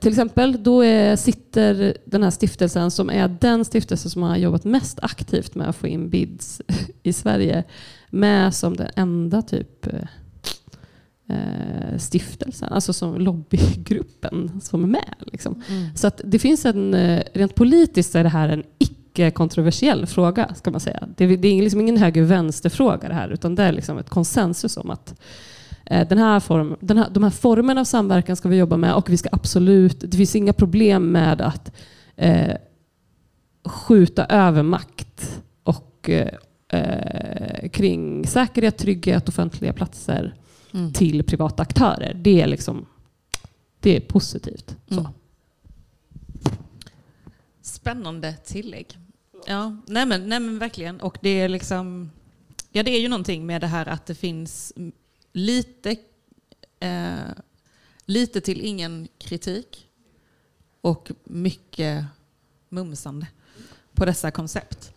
till 0.00 0.10
exempel, 0.10 0.62
då 0.62 0.84
är, 0.84 1.16
sitter 1.16 1.96
den 2.04 2.22
här 2.22 2.30
stiftelsen 2.30 2.90
som 2.90 3.10
är 3.10 3.28
den 3.40 3.64
stiftelse 3.64 4.10
som 4.10 4.22
har 4.22 4.36
jobbat 4.36 4.64
mest 4.64 4.98
aktivt 5.02 5.54
med 5.54 5.68
att 5.68 5.76
få 5.76 5.86
in 5.86 6.10
bids 6.10 6.60
i 7.02 7.12
Sverige 7.12 7.64
med 8.10 8.54
som 8.54 8.76
den 8.76 8.88
enda 8.96 9.42
typ 9.42 9.86
eh, 11.28 11.98
stiftelsen, 11.98 12.68
alltså 12.72 12.92
som 12.92 13.18
lobbygruppen 13.20 14.60
som 14.62 14.84
är 14.84 14.88
med. 14.88 15.14
Liksom. 15.20 15.62
Mm. 15.68 15.96
Så 15.96 16.06
att 16.06 16.20
det 16.24 16.38
finns 16.38 16.66
en, 16.66 16.94
eh, 16.94 17.22
rent 17.32 17.54
politiskt 17.54 18.14
är 18.14 18.22
det 18.22 18.28
här 18.28 18.48
en 18.48 18.62
icke-kontroversiell 18.78 20.06
fråga, 20.06 20.54
ska 20.54 20.70
man 20.70 20.80
säga. 20.80 21.08
Det, 21.16 21.24
är- 21.24 21.62
liksom 21.62 21.80
ingen 21.80 21.96
höger-vänster-fråga 21.96 23.08
det 23.08 23.14
här, 23.14 23.28
utan 23.28 23.54
det 23.54 23.62
är 23.62 23.72
liksom 23.72 23.98
ett 23.98 24.10
konsensus 24.10 24.76
om 24.76 24.90
att 24.90 25.10
eh, 25.10 25.16
den 25.90 26.18
här 26.18 26.40
form, 26.40 26.76
den 26.80 26.98
här, 26.98 27.10
de 27.10 27.22
här 27.22 27.30
formerna 27.30 27.80
av 27.80 27.84
samverkan 27.84 28.36
ska 28.36 28.48
vi 28.48 28.56
jobba 28.56 28.76
med 28.76 28.94
och 28.94 29.10
vi 29.10 29.16
ska 29.16 29.28
absolut, 29.32 30.00
det 30.00 30.16
finns 30.16 30.36
inga 30.36 30.52
problem 30.52 31.12
med 31.12 31.40
att 31.40 31.72
eh, 32.16 32.56
skjuta 33.64 34.24
över 34.24 34.62
makt 34.62 35.42
och 35.62 36.10
eh, 36.10 36.28
eh, 36.68 37.68
kring 37.68 38.26
säkerhet, 38.26 38.78
trygghet, 38.78 39.28
offentliga 39.28 39.72
platser 39.72 40.34
Mm. 40.74 40.92
till 40.92 41.24
privata 41.24 41.62
aktörer. 41.62 42.14
Det 42.14 42.42
är 42.42 42.46
liksom 42.46 42.86
det 43.80 43.96
är 43.96 44.00
positivt. 44.00 44.76
Så. 44.88 45.00
Mm. 45.00 45.12
Spännande 47.62 48.34
tillägg. 48.44 48.98
Ja, 49.46 49.76
nej 49.86 50.06
men, 50.06 50.28
nej 50.28 50.40
men 50.40 50.58
verkligen. 50.58 51.00
Och 51.00 51.18
det 51.20 51.28
är 51.28 51.48
liksom, 51.48 52.10
ja 52.72 52.82
det 52.82 52.90
är 52.90 53.00
ju 53.00 53.08
någonting 53.08 53.46
med 53.46 53.60
det 53.60 53.66
här 53.66 53.88
att 53.88 54.06
det 54.06 54.14
finns 54.14 54.72
lite, 55.32 55.96
eh, 56.80 57.18
lite 58.04 58.40
till 58.40 58.60
ingen 58.60 59.08
kritik 59.18 59.88
och 60.80 61.10
mycket 61.24 62.04
mumsande 62.68 63.26
på 63.94 64.04
dessa 64.04 64.30
koncept. 64.30 64.92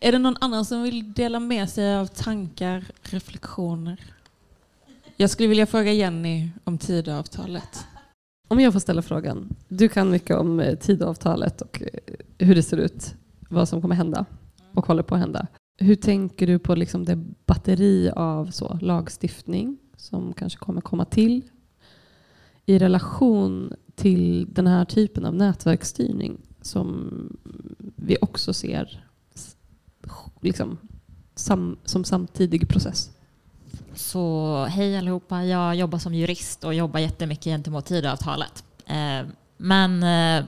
Är 0.00 0.12
det 0.12 0.18
någon 0.18 0.36
annan 0.40 0.64
som 0.64 0.82
vill 0.82 1.12
dela 1.12 1.40
med 1.40 1.70
sig 1.70 1.96
av 1.96 2.06
tankar, 2.06 2.84
reflektioner? 3.02 4.14
Jag 5.16 5.30
skulle 5.30 5.48
vilja 5.48 5.66
fråga 5.66 5.92
Jenny 5.92 6.50
om 6.64 6.78
Tidöavtalet. 6.78 7.86
Om 8.48 8.60
jag 8.60 8.72
får 8.72 8.80
ställa 8.80 9.02
frågan. 9.02 9.56
Du 9.68 9.88
kan 9.88 10.10
mycket 10.10 10.36
om 10.36 10.60
eh, 10.60 10.78
Tidöavtalet 10.78 11.60
och 11.62 11.82
eh, 11.82 11.88
hur 12.38 12.54
det 12.54 12.62
ser 12.62 12.76
ut, 12.76 13.14
vad 13.48 13.68
som 13.68 13.82
kommer 13.82 13.94
hända 13.94 14.24
och 14.74 14.86
håller 14.86 15.02
på 15.02 15.14
att 15.14 15.20
hända. 15.20 15.46
Hur 15.76 15.94
tänker 15.94 16.46
du 16.46 16.58
på 16.58 16.74
liksom 16.74 17.04
det 17.04 17.16
batteri 17.46 18.10
av 18.16 18.50
så, 18.50 18.78
lagstiftning 18.80 19.78
som 19.96 20.32
kanske 20.32 20.58
kommer 20.58 20.80
komma 20.80 21.04
till 21.04 21.42
i 22.66 22.78
relation 22.78 23.72
till 23.94 24.46
den 24.54 24.66
här 24.66 24.84
typen 24.84 25.24
av 25.24 25.34
nätverksstyrning 25.34 26.40
som 26.62 27.10
vi 27.96 28.16
också 28.20 28.52
ser 28.52 29.04
liksom, 30.40 30.78
sam, 31.34 31.78
som 31.84 32.04
samtidig 32.04 32.68
process? 32.68 33.10
Så 33.94 34.64
hej 34.64 34.98
allihopa, 34.98 35.44
jag 35.44 35.74
jobbar 35.74 35.98
som 35.98 36.14
jurist 36.14 36.64
och 36.64 36.74
jobbar 36.74 37.00
jättemycket 37.00 37.44
gentemot 37.44 37.86
Tidöavtalet. 37.86 38.64
Eh, 38.86 39.26
men 39.56 40.02
eh, 40.02 40.44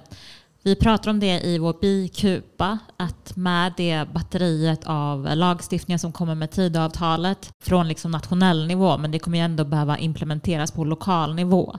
vi 0.66 0.76
pratar 0.76 1.10
om 1.10 1.20
det 1.20 1.40
i 1.40 1.58
vår 1.58 1.76
bikupa, 1.80 2.78
att 2.96 3.36
med 3.36 3.72
det 3.76 4.08
batteriet 4.12 4.84
av 4.84 5.36
lagstiftningar 5.36 5.98
som 5.98 6.12
kommer 6.12 6.34
med 6.34 6.50
Tidöavtalet 6.50 7.52
från 7.62 7.88
liksom 7.88 8.10
nationell 8.10 8.66
nivå, 8.66 8.98
men 8.98 9.10
det 9.10 9.18
kommer 9.18 9.38
ju 9.38 9.44
ändå 9.44 9.64
behöva 9.64 9.98
implementeras 9.98 10.70
på 10.70 10.84
lokal 10.84 11.34
nivå, 11.34 11.76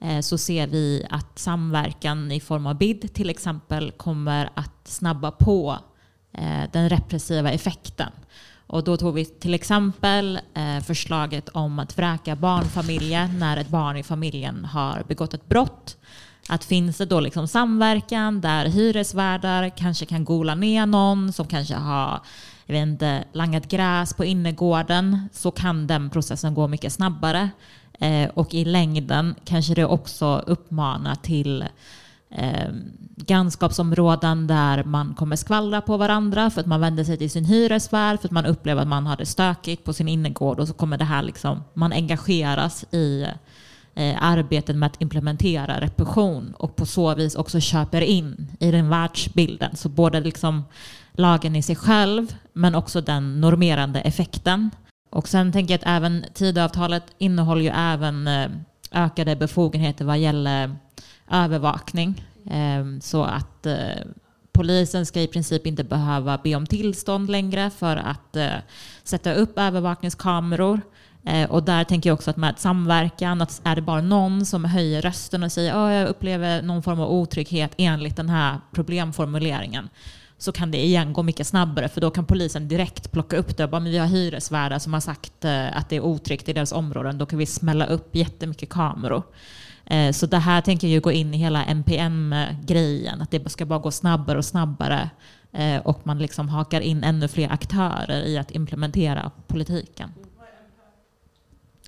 eh, 0.00 0.20
så 0.20 0.38
ser 0.38 0.66
vi 0.66 1.06
att 1.10 1.38
samverkan 1.38 2.32
i 2.32 2.40
form 2.40 2.66
av 2.66 2.78
BID 2.78 3.14
till 3.14 3.30
exempel 3.30 3.90
kommer 3.90 4.50
att 4.54 4.88
snabba 4.88 5.30
på 5.30 5.78
eh, 6.32 6.70
den 6.72 6.88
repressiva 6.88 7.50
effekten. 7.50 8.10
Och 8.66 8.84
då 8.84 8.96
tog 8.96 9.14
vi 9.14 9.24
till 9.24 9.54
exempel 9.54 10.40
eh, 10.54 10.80
förslaget 10.80 11.48
om 11.48 11.78
att 11.78 11.98
vräka 11.98 12.36
barnfamiljer 12.36 13.28
när 13.28 13.56
ett 13.56 13.68
barn 13.68 13.96
i 13.96 14.02
familjen 14.02 14.64
har 14.64 15.04
begått 15.08 15.34
ett 15.34 15.48
brott. 15.48 15.96
Att 16.48 16.64
finns 16.64 16.98
det 16.98 17.04
då 17.04 17.20
liksom 17.20 17.48
samverkan 17.48 18.40
där 18.40 18.66
hyresvärdar 18.66 19.68
kanske 19.68 20.06
kan 20.06 20.24
gola 20.24 20.54
ner 20.54 20.86
någon 20.86 21.32
som 21.32 21.46
kanske 21.46 21.74
har 21.74 22.20
jag 22.66 22.74
vet 22.74 22.82
inte, 22.82 23.24
langat 23.32 23.68
gräs 23.68 24.14
på 24.14 24.24
innergården 24.24 25.28
så 25.32 25.50
kan 25.50 25.86
den 25.86 26.10
processen 26.10 26.54
gå 26.54 26.68
mycket 26.68 26.92
snabbare. 26.92 27.50
Eh, 27.98 28.30
och 28.34 28.54
i 28.54 28.64
längden 28.64 29.34
kanske 29.44 29.74
det 29.74 29.84
också 29.84 30.44
uppmanar 30.46 31.14
till 31.14 31.64
eh, 32.30 32.68
grannskapsområden 33.16 34.46
där 34.46 34.84
man 34.84 35.14
kommer 35.14 35.36
skvallra 35.36 35.80
på 35.80 35.96
varandra 35.96 36.50
för 36.50 36.60
att 36.60 36.66
man 36.66 36.80
vänder 36.80 37.04
sig 37.04 37.16
till 37.16 37.30
sin 37.30 37.44
hyresvärd 37.44 38.20
för 38.20 38.28
att 38.28 38.32
man 38.32 38.46
upplever 38.46 38.82
att 38.82 38.88
man 38.88 39.06
har 39.06 39.16
det 39.16 39.26
stökigt 39.26 39.84
på 39.84 39.92
sin 39.92 40.08
innergård 40.08 40.60
och 40.60 40.68
så 40.68 40.74
kommer 40.74 40.98
det 40.98 41.04
här 41.04 41.22
liksom, 41.22 41.64
man 41.74 41.92
engageras 41.92 42.84
i 42.90 43.22
eh, 43.22 43.28
Eh, 43.96 44.16
arbetet 44.20 44.76
med 44.76 44.86
att 44.86 45.02
implementera 45.02 45.80
repression 45.80 46.54
och 46.58 46.76
på 46.76 46.86
så 46.86 47.14
vis 47.14 47.34
också 47.34 47.60
köper 47.60 48.00
in 48.00 48.48
i 48.60 48.70
den 48.70 48.88
världsbilden. 48.88 49.76
Så 49.76 49.88
både 49.88 50.20
liksom 50.20 50.64
lagen 51.12 51.56
i 51.56 51.62
sig 51.62 51.76
själv 51.76 52.34
men 52.52 52.74
också 52.74 53.00
den 53.00 53.40
normerande 53.40 54.00
effekten. 54.00 54.70
Och 55.10 55.28
sen 55.28 55.52
tänker 55.52 55.74
jag 55.74 55.78
att 55.78 55.86
även 55.86 56.24
Tidöavtalet 56.34 57.02
innehåller 57.18 57.62
ju 57.62 57.70
även 57.74 58.28
eh, 58.28 58.50
ökade 58.92 59.36
befogenheter 59.36 60.04
vad 60.04 60.18
gäller 60.18 60.76
övervakning. 61.30 62.24
Ehm, 62.50 63.00
så 63.00 63.24
att 63.24 63.66
eh, 63.66 63.76
polisen 64.52 65.06
ska 65.06 65.20
i 65.20 65.26
princip 65.26 65.66
inte 65.66 65.84
behöva 65.84 66.38
be 66.38 66.54
om 66.54 66.66
tillstånd 66.66 67.30
längre 67.30 67.70
för 67.70 67.96
att 67.96 68.36
sätta 69.04 69.34
upp 69.34 69.58
övervakningskameror. 69.58 70.80
Eh, 71.26 71.50
och 71.50 71.62
där 71.62 71.84
tänker 71.84 72.10
jag 72.10 72.14
också 72.14 72.30
att 72.30 72.36
med 72.36 72.58
samverkan, 72.58 73.42
att 73.42 73.60
är 73.64 73.76
det 73.76 73.82
bara 73.82 74.00
någon 74.00 74.46
som 74.46 74.64
höjer 74.64 75.02
rösten 75.02 75.42
och 75.42 75.52
säger 75.52 75.74
att 75.74 75.92
jag 75.92 76.08
upplever 76.08 76.62
någon 76.62 76.82
form 76.82 77.00
av 77.00 77.10
otrygghet 77.10 77.74
enligt 77.76 78.16
den 78.16 78.28
här 78.28 78.60
problemformuleringen 78.72 79.88
så 80.38 80.52
kan 80.52 80.70
det 80.70 80.84
igen 80.84 81.12
gå 81.12 81.22
mycket 81.22 81.46
snabbare 81.46 81.88
för 81.88 82.00
då 82.00 82.10
kan 82.10 82.24
polisen 82.24 82.68
direkt 82.68 83.12
plocka 83.12 83.36
upp 83.36 83.56
det. 83.56 83.68
Bara, 83.68 83.80
men 83.80 83.92
vi 83.92 83.98
har 83.98 84.06
hyresvärdar 84.06 84.78
som 84.78 84.92
har 84.92 85.00
sagt 85.00 85.44
eh, 85.44 85.76
att 85.76 85.88
det 85.88 85.96
är 85.96 86.00
otryggt 86.00 86.48
i 86.48 86.52
deras 86.52 86.72
områden. 86.72 87.18
Då 87.18 87.26
kan 87.26 87.38
vi 87.38 87.46
smälla 87.46 87.86
upp 87.86 88.16
jättemycket 88.16 88.68
kameror. 88.68 89.22
Eh, 89.86 90.12
så 90.12 90.26
det 90.26 90.38
här 90.38 90.60
tänker 90.60 90.88
jag 90.88 91.02
gå 91.02 91.12
in 91.12 91.34
i 91.34 91.36
hela 91.36 91.64
NPM-grejen, 91.64 93.20
att 93.20 93.30
det 93.30 93.50
ska 93.50 93.66
bara 93.66 93.78
gå 93.78 93.90
snabbare 93.90 94.38
och 94.38 94.44
snabbare 94.44 95.10
eh, 95.52 95.80
och 95.80 96.06
man 96.06 96.18
liksom 96.18 96.48
hakar 96.48 96.80
in 96.80 97.04
ännu 97.04 97.28
fler 97.28 97.52
aktörer 97.52 98.26
i 98.26 98.38
att 98.38 98.50
implementera 98.50 99.30
politiken. 99.46 100.10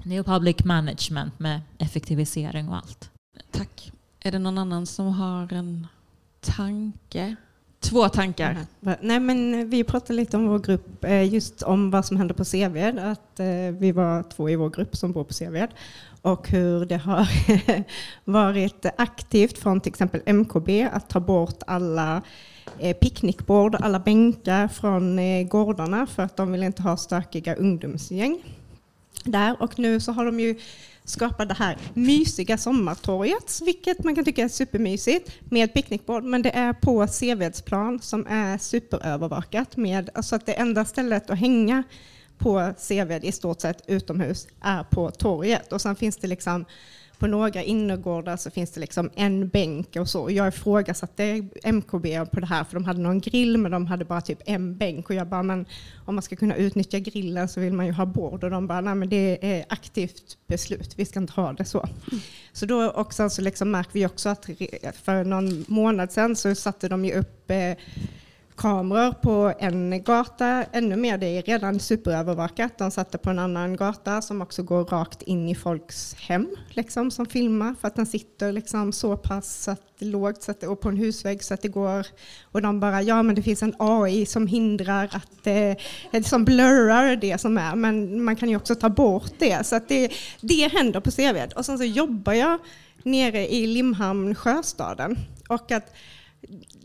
New 0.07 0.23
Public 0.23 0.65
Management 0.65 1.39
med 1.39 1.61
effektivisering 1.79 2.69
och 2.69 2.77
allt. 2.77 3.11
Tack. 3.51 3.93
Är 4.21 4.33
det 4.33 4.39
någon 4.39 4.59
annan 4.59 4.87
som 4.87 5.07
har 5.07 5.53
en 5.53 5.87
tanke? 6.41 7.37
Två 7.81 8.09
tankar. 8.09 8.57
Nej, 9.01 9.21
men 9.21 9.71
vi 9.71 9.85
pratade 9.85 10.13
lite 10.13 10.37
om 10.37 10.49
vår 10.49 10.59
grupp, 10.59 11.05
eh, 11.05 11.35
just 11.35 11.63
om 11.63 11.91
vad 11.91 12.05
som 12.05 12.17
händer 12.17 12.35
på 12.35 12.45
Seved. 12.45 12.99
Att 12.99 13.41
vi 13.79 13.93
var 13.93 14.23
två 14.23 14.51
i 14.51 14.57
vår 14.57 14.71
grupp 14.71 14.97
som 14.97 15.13
bor 15.13 15.25
på 15.25 15.33
Seved 15.33 15.71
och 16.23 16.49
hur 16.49 16.87
det 16.87 16.97
har 16.97 17.29
varit 18.25 18.87
aktivt 18.97 19.59
från 19.59 19.81
till 19.81 19.91
exempel 19.91 20.35
MKB 20.35 20.83
att 20.93 21.09
ta 21.09 21.21
bort 21.21 21.63
alla 21.67 22.23
eh, 22.79 22.97
picknickbord, 22.97 23.75
alla 23.75 23.99
bänkar 23.99 24.69
från 24.69 25.19
eh, 25.19 25.47
gårdarna 25.47 26.07
för 26.07 26.23
att 26.23 26.37
de 26.37 26.53
vill 26.53 26.63
inte 26.63 26.83
ha 26.83 26.97
stökiga 26.97 27.55
ungdomsgäng 27.55 28.43
där. 29.27 29.63
Och 29.63 29.79
nu 29.79 30.01
så 30.01 30.13
har 30.13 30.25
de 30.25 30.41
ju 30.41 30.59
skapat 31.05 31.49
det 31.49 31.55
här 31.55 31.77
mysiga 31.95 32.59
sommartorget, 32.59 33.61
vilket 33.65 34.05
man 34.05 34.15
kan 34.15 34.25
tycka 34.25 34.45
är 34.45 34.49
supermysigt, 34.49 35.31
med 35.51 35.75
picknickbord. 35.75 36.25
Men 36.25 36.43
det 36.43 36.51
är 36.51 36.73
på 36.73 37.07
Sevedsplan 37.07 38.01
som 38.03 38.27
är 38.27 38.59
superövervakat 38.59 39.77
med, 39.77 40.11
alltså 40.15 40.37
att 40.37 40.47
det 40.47 40.53
enda 40.53 40.85
stället 40.85 41.31
att 41.31 41.39
hänga 41.39 41.83
på 42.39 42.75
Seved 42.79 43.25
i 43.25 43.33
stort 43.33 43.61
sett 43.61 43.83
utomhus 43.87 44.47
är 44.61 44.83
på 44.83 45.11
torget. 45.11 45.73
Och 45.73 45.81
sen 45.81 45.97
finns 45.97 46.17
det 46.17 46.27
liksom 46.27 46.65
på 47.19 47.27
några 47.27 47.63
innergårdar 47.63 48.37
så 48.37 48.51
finns 48.51 48.71
det 48.71 48.81
liksom 48.81 49.11
en 49.15 49.49
bänk 49.49 49.97
och 49.97 50.09
så. 50.09 50.31
Jag 50.31 50.49
ifrågasatte 50.49 51.49
MKB 51.65 52.27
på 52.33 52.41
det 52.41 52.47
här 52.47 52.65
för 52.65 52.75
de 52.75 52.85
hade 52.85 53.01
någon 53.01 53.21
grill 53.21 53.59
men 53.59 53.73
de 53.73 53.87
hade 53.87 54.05
bara 54.05 54.21
typ 54.21 54.39
en 54.47 54.77
bänk 54.77 55.11
och 55.11 55.15
jag 55.15 55.27
bara 55.27 55.43
men 55.43 55.67
om 56.05 56.15
man 56.15 56.23
ska 56.23 56.37
kunna 56.37 56.57
utnyttja 56.57 56.99
grillen 56.99 57.49
så 57.49 57.61
vill 57.61 57.73
man 57.73 57.87
ju 57.87 57.93
ha 57.93 58.07
bord 58.07 58.45
och 58.45 58.51
de 58.51 58.67
bara 58.67 58.81
nej 58.81 58.95
men 58.95 59.09
det 59.09 59.39
är 59.57 59.65
aktivt 59.69 60.39
beslut, 60.47 60.95
vi 60.97 61.05
ska 61.05 61.21
inte 61.21 61.33
ha 61.33 61.53
det 61.53 61.65
så. 61.65 61.89
Så 62.53 62.67
då 62.67 62.91
också 62.91 63.31
så 63.31 63.43
liksom 63.43 63.71
märker 63.71 63.93
vi 63.93 64.07
också 64.07 64.29
att 64.29 64.51
för 65.03 65.25
någon 65.25 65.65
månad 65.69 66.13
sedan 66.13 66.37
så 66.37 66.55
satte 66.55 66.89
de 66.89 67.05
ju 67.05 67.13
upp 67.13 67.51
eh, 67.51 67.73
kameror 68.57 69.13
på 69.13 69.53
en 69.59 70.03
gata. 70.03 70.65
Ännu 70.73 70.97
mer, 70.97 71.19
det 71.19 71.27
är 71.27 71.43
redan 71.43 71.81
superövervakat. 71.81 72.79
De 72.79 72.91
satte 72.91 73.19
på 73.19 73.31
en 73.31 73.39
annan 73.39 73.77
gata 73.77 74.23
som 74.23 74.43
också 74.43 74.63
går 74.63 74.85
rakt 74.85 75.23
in 75.23 75.49
i 75.49 75.55
folks 75.55 76.15
hem 76.15 76.49
liksom, 76.71 77.11
som 77.11 77.27
filmar 77.27 77.75
för 77.81 77.89
att 77.89 77.97
den 77.97 78.07
sitter 78.07 78.53
liksom 78.53 78.93
så 78.93 79.17
pass 79.17 79.69
att, 79.69 79.81
lågt 79.99 80.43
så 80.43 80.51
att, 80.51 80.63
och 80.63 80.81
på 80.81 80.89
en 80.89 80.97
husvägg 80.97 81.45
så 81.45 81.55
att 81.55 81.63
det 81.63 81.69
går 81.69 82.07
och 82.43 82.63
de 82.63 82.81
bara 82.81 83.03
ja 83.03 83.23
men 83.23 83.35
det 83.35 83.43
finns 83.43 83.63
en 83.63 83.75
AI 83.79 84.27
som 84.27 84.47
hindrar 84.47 85.05
att 85.13 85.47
eh, 85.47 86.23
som 86.23 86.45
blurrar 86.45 87.17
det 87.17 87.39
som 87.39 87.59
är 87.59 87.75
men 87.75 88.23
man 88.23 88.37
kan 88.37 88.49
ju 88.49 88.57
också 88.57 88.75
ta 88.75 88.89
bort 88.89 89.33
det 89.39 89.67
så 89.67 89.77
att 89.77 89.89
det, 89.89 90.13
det 90.41 90.69
händer 90.73 91.01
på 91.01 91.11
Seved 91.11 91.53
och 91.53 91.67
sen 91.67 91.79
så 91.79 91.85
jobbar 91.85 92.33
jag 92.33 92.59
nere 93.03 93.53
i 93.55 93.67
Limhamn 93.67 94.35
sjöstaden 94.35 95.19
och 95.49 95.71
att 95.73 95.95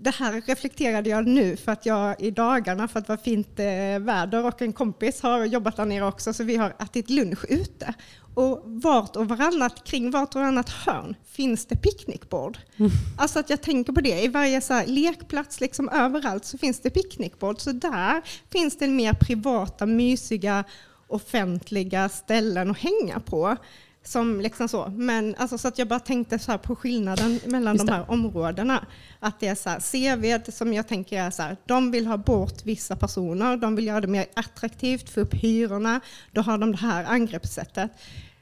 det 0.03 0.15
här 0.15 0.41
reflekterade 0.45 1.09
jag 1.09 1.27
nu 1.27 1.57
för 1.57 1.71
att 1.71 1.85
jag 1.85 2.21
i 2.21 2.31
dagarna, 2.31 2.87
för 2.87 2.99
att 2.99 3.07
det 3.07 3.11
var 3.11 3.17
fint 3.17 3.59
eh, 3.59 4.05
väder 4.05 4.45
och 4.45 4.61
en 4.61 4.73
kompis 4.73 5.21
har 5.21 5.45
jobbat 5.45 5.75
där 5.75 5.85
nere 5.85 6.05
också, 6.05 6.33
så 6.33 6.43
vi 6.43 6.55
har 6.55 6.73
ätit 6.79 7.09
lunch 7.09 7.45
ute. 7.49 7.93
Och 8.33 8.61
vart 8.65 9.15
och 9.15 9.27
varannat, 9.27 9.83
kring 9.83 10.11
vart 10.11 10.35
och 10.35 10.41
varannat 10.41 10.69
hörn 10.69 11.15
finns 11.25 11.65
det 11.65 11.75
picknickbord. 11.75 12.57
Mm. 12.77 12.91
Alltså 13.17 13.39
att 13.39 13.49
jag 13.49 13.61
tänker 13.61 13.93
på 13.93 14.01
det, 14.01 14.23
i 14.23 14.27
varje 14.27 14.61
så 14.61 14.81
lekplats, 14.85 15.61
liksom 15.61 15.89
överallt 15.89 16.45
så 16.45 16.57
finns 16.57 16.79
det 16.79 16.89
picknickbord. 16.89 17.59
Så 17.59 17.71
där 17.71 18.21
finns 18.51 18.77
det 18.77 18.87
mer 18.87 19.13
privata, 19.13 19.85
mysiga, 19.85 20.63
offentliga 21.07 22.09
ställen 22.09 22.71
att 22.71 22.77
hänga 22.77 23.19
på. 23.19 23.57
Som 24.03 24.41
liksom 24.41 24.67
så. 24.67 24.87
Men 24.87 25.35
alltså 25.37 25.57
så 25.57 25.67
att 25.67 25.77
jag 25.77 25.87
bara 25.87 25.99
tänkte 25.99 26.39
så 26.39 26.57
på 26.57 26.75
skillnaden 26.75 27.39
mellan 27.45 27.77
de 27.77 27.89
här 27.89 28.11
områdena. 28.11 28.85
Att 29.19 29.39
det 29.39 29.47
är 29.47 29.55
så 29.55 29.69
här, 29.69 29.79
CV 29.79 30.51
som 30.51 30.73
jag 30.73 30.87
tänker 30.87 31.21
är 31.21 31.31
så 31.31 31.41
här, 31.41 31.57
de 31.65 31.91
vill 31.91 32.07
ha 32.07 32.17
bort 32.17 32.65
vissa 32.65 32.95
personer, 32.95 33.57
de 33.57 33.75
vill 33.75 33.87
göra 33.87 34.01
det 34.01 34.07
mer 34.07 34.25
attraktivt, 34.33 35.09
få 35.09 35.19
upp 35.19 35.33
hyrorna, 35.33 36.01
då 36.31 36.41
har 36.41 36.57
de 36.57 36.71
det 36.71 36.77
här 36.77 37.05
angreppssättet. 37.05 37.91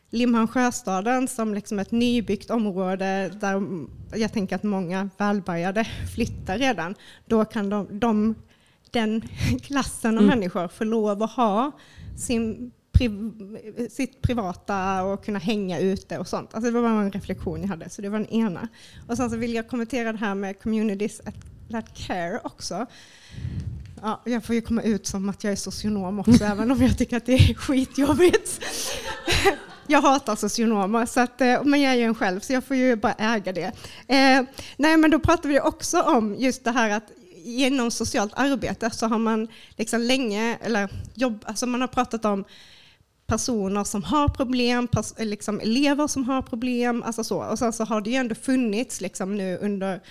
Limhamn 0.09 0.47
Sjöstaden 0.47 1.27
som 1.27 1.53
liksom 1.53 1.79
ett 1.79 1.91
nybyggt 1.91 2.49
område 2.49 3.31
där 3.39 3.63
jag 4.15 4.33
tänker 4.33 4.55
att 4.55 4.63
många 4.63 5.09
välbärgade 5.17 5.87
flyttar 6.15 6.57
redan. 6.57 6.95
Då 7.25 7.45
kan 7.45 7.69
de, 7.69 7.99
de 7.99 8.35
den 8.91 9.21
klassen 9.63 10.17
av 10.17 10.23
mm. 10.23 10.39
människor 10.39 10.67
få 10.67 10.83
lov 10.83 11.23
att 11.23 11.31
ha 11.31 11.71
sin 12.17 12.71
sitt 13.89 14.21
privata 14.21 15.03
och 15.03 15.25
kunna 15.25 15.39
hänga 15.39 15.79
ute 15.79 16.17
och 16.17 16.27
sånt. 16.27 16.53
Alltså 16.53 16.71
det 16.71 16.81
var 16.81 16.89
bara 16.89 17.01
en 17.01 17.11
reflektion 17.11 17.61
jag 17.61 17.67
hade, 17.67 17.89
så 17.89 18.01
det 18.01 18.09
var 18.09 18.19
den 18.19 18.29
ena. 18.29 18.67
Och 19.07 19.17
sen 19.17 19.29
så 19.29 19.35
vill 19.35 19.53
jag 19.53 19.67
kommentera 19.67 20.11
det 20.11 20.17
här 20.17 20.35
med 20.35 20.61
communities 20.61 21.21
that 21.71 21.85
care 22.07 22.39
också. 22.43 22.85
Ja, 24.01 24.21
jag 24.25 24.43
får 24.43 24.55
ju 24.55 24.61
komma 24.61 24.81
ut 24.81 25.07
som 25.07 25.29
att 25.29 25.43
jag 25.43 25.53
är 25.53 25.57
socionom 25.57 26.19
också, 26.19 26.43
även 26.43 26.71
om 26.71 26.81
jag 26.81 26.97
tycker 26.97 27.17
att 27.17 27.25
det 27.25 27.33
är 27.33 27.53
skitjobbigt. 27.53 28.61
Jag 29.91 30.01
hatar 30.01 30.35
socionomer, 30.35 31.05
så 31.05 31.19
att, 31.19 31.41
eh, 31.41 31.63
men 31.63 31.81
jag 31.81 31.93
är 31.93 31.97
ju 31.97 32.03
en 32.03 32.15
själv, 32.15 32.39
så 32.39 32.53
jag 32.53 32.63
får 32.63 32.75
ju 32.75 32.95
bara 32.95 33.13
äga 33.13 33.53
det. 33.53 33.71
Eh, 34.07 34.43
nej, 34.77 34.97
men 34.97 35.11
då 35.11 35.19
pratar 35.19 35.49
vi 35.49 35.59
också 35.59 36.01
om 36.01 36.35
just 36.35 36.63
det 36.63 36.71
här 36.71 36.89
att 36.89 37.11
genom 37.43 37.91
socialt 37.91 38.33
arbete 38.35 38.89
så 38.91 39.07
har 39.07 39.17
man 39.17 39.47
liksom 39.77 40.01
länge, 40.01 40.57
eller 40.61 40.89
jobb, 41.13 41.43
alltså 41.47 41.65
man 41.65 41.81
har 41.81 41.87
pratat 41.87 42.25
om 42.25 42.45
personer 43.29 43.83
som 43.83 44.03
har 44.03 44.27
problem, 44.27 44.87
eh, 45.17 45.25
liksom 45.25 45.59
elever 45.59 46.07
som 46.07 46.23
har 46.23 46.41
problem. 46.41 47.03
Alltså 47.03 47.23
så. 47.23 47.43
Och 47.43 47.59
sen 47.59 47.73
så 47.73 47.83
har 47.83 48.01
det 48.01 48.09
ju 48.09 48.15
ändå 48.15 48.35
funnits 48.35 49.01
liksom 49.01 49.35
nu 49.35 49.57
under 49.57 50.01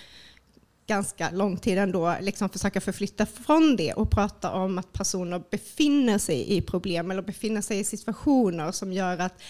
ganska 0.86 1.30
lång 1.30 1.56
tid 1.56 1.78
ändå 1.78 2.16
liksom 2.20 2.48
försöka 2.48 2.80
förflytta 2.80 3.26
från 3.26 3.76
det 3.76 3.92
och 3.92 4.10
prata 4.10 4.52
om 4.52 4.78
att 4.78 4.92
personer 4.92 5.42
befinner 5.50 6.18
sig 6.18 6.56
i 6.56 6.60
problem 6.60 7.10
eller 7.10 7.22
befinner 7.22 7.60
sig 7.60 7.78
i 7.78 7.84
situationer 7.84 8.72
som 8.72 8.92
gör 8.92 9.18
att 9.18 9.42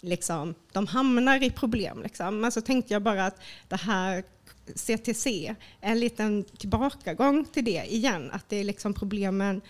liksom, 0.00 0.54
de 0.72 0.86
hamnar 0.86 1.42
i 1.42 1.50
problem. 1.50 2.02
Liksom. 2.02 2.40
Men 2.40 2.52
så 2.52 2.60
tänkte 2.60 2.92
jag 2.92 3.02
bara 3.02 3.26
att 3.26 3.40
det 3.68 3.76
här 3.76 4.24
CTC 4.74 5.54
är 5.80 5.90
en 5.92 6.00
liten 6.00 6.44
tillbakagång 6.44 7.44
till 7.44 7.64
det 7.64 7.84
igen. 7.88 8.30
Att 8.32 8.48
det 8.48 8.56
är 8.56 8.64
liksom 8.64 8.94
problemen 8.94 9.60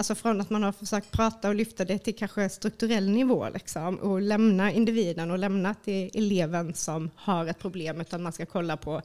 Alltså 0.00 0.14
från 0.14 0.40
att 0.40 0.50
man 0.50 0.62
har 0.62 0.72
försökt 0.72 1.10
prata 1.10 1.48
och 1.48 1.54
lyfta 1.54 1.84
det 1.84 1.98
till 1.98 2.16
kanske 2.16 2.48
strukturell 2.48 3.10
nivå 3.10 3.48
liksom, 3.54 3.96
och 3.96 4.20
lämna 4.20 4.72
individen 4.72 5.30
och 5.30 5.38
lämna 5.38 5.74
till 5.74 6.10
eleven 6.14 6.74
som 6.74 7.10
har 7.16 7.46
ett 7.46 7.58
problem 7.58 8.00
utan 8.00 8.22
man 8.22 8.32
ska 8.32 8.46
kolla 8.46 8.76
på 8.76 9.02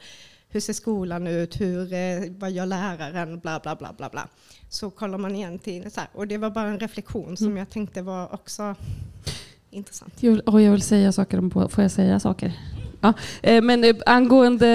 hur 0.50 0.60
ser 0.60 0.74
skolan 0.74 1.28
ut, 1.28 1.62
hur, 1.62 1.94
eh, 1.94 2.32
vad 2.38 2.52
gör 2.52 2.66
läraren, 2.66 3.40
bla 3.40 3.60
bla 3.60 3.76
bla 3.76 3.94
bla 3.98 4.10
bla. 4.10 4.28
Så 4.70 4.90
kollar 4.90 5.18
man 5.18 5.36
igen 5.36 5.60
till 5.60 5.92
så 5.92 6.00
här. 6.00 6.10
Och 6.14 6.28
det 6.28 6.38
var 6.38 6.50
bara 6.50 6.68
en 6.68 6.80
reflektion 6.80 7.38
som 7.38 7.48
mm. 7.48 7.58
jag 7.58 7.70
tänkte 7.70 8.02
var 8.02 8.34
också 8.34 8.76
intressant. 9.72 10.24
Jag, 10.24 10.42
och 10.46 10.62
jag 10.62 10.72
vill 10.72 10.82
säga 10.82 11.12
saker 11.12 11.38
om, 11.38 11.52
får 11.52 11.82
jag 11.84 11.92
säga 11.92 12.20
saker? 12.20 12.54
Ja, 13.02 13.14
eh, 13.44 13.62
men 13.62 13.84
eh, 13.84 13.96
angående 14.06 14.68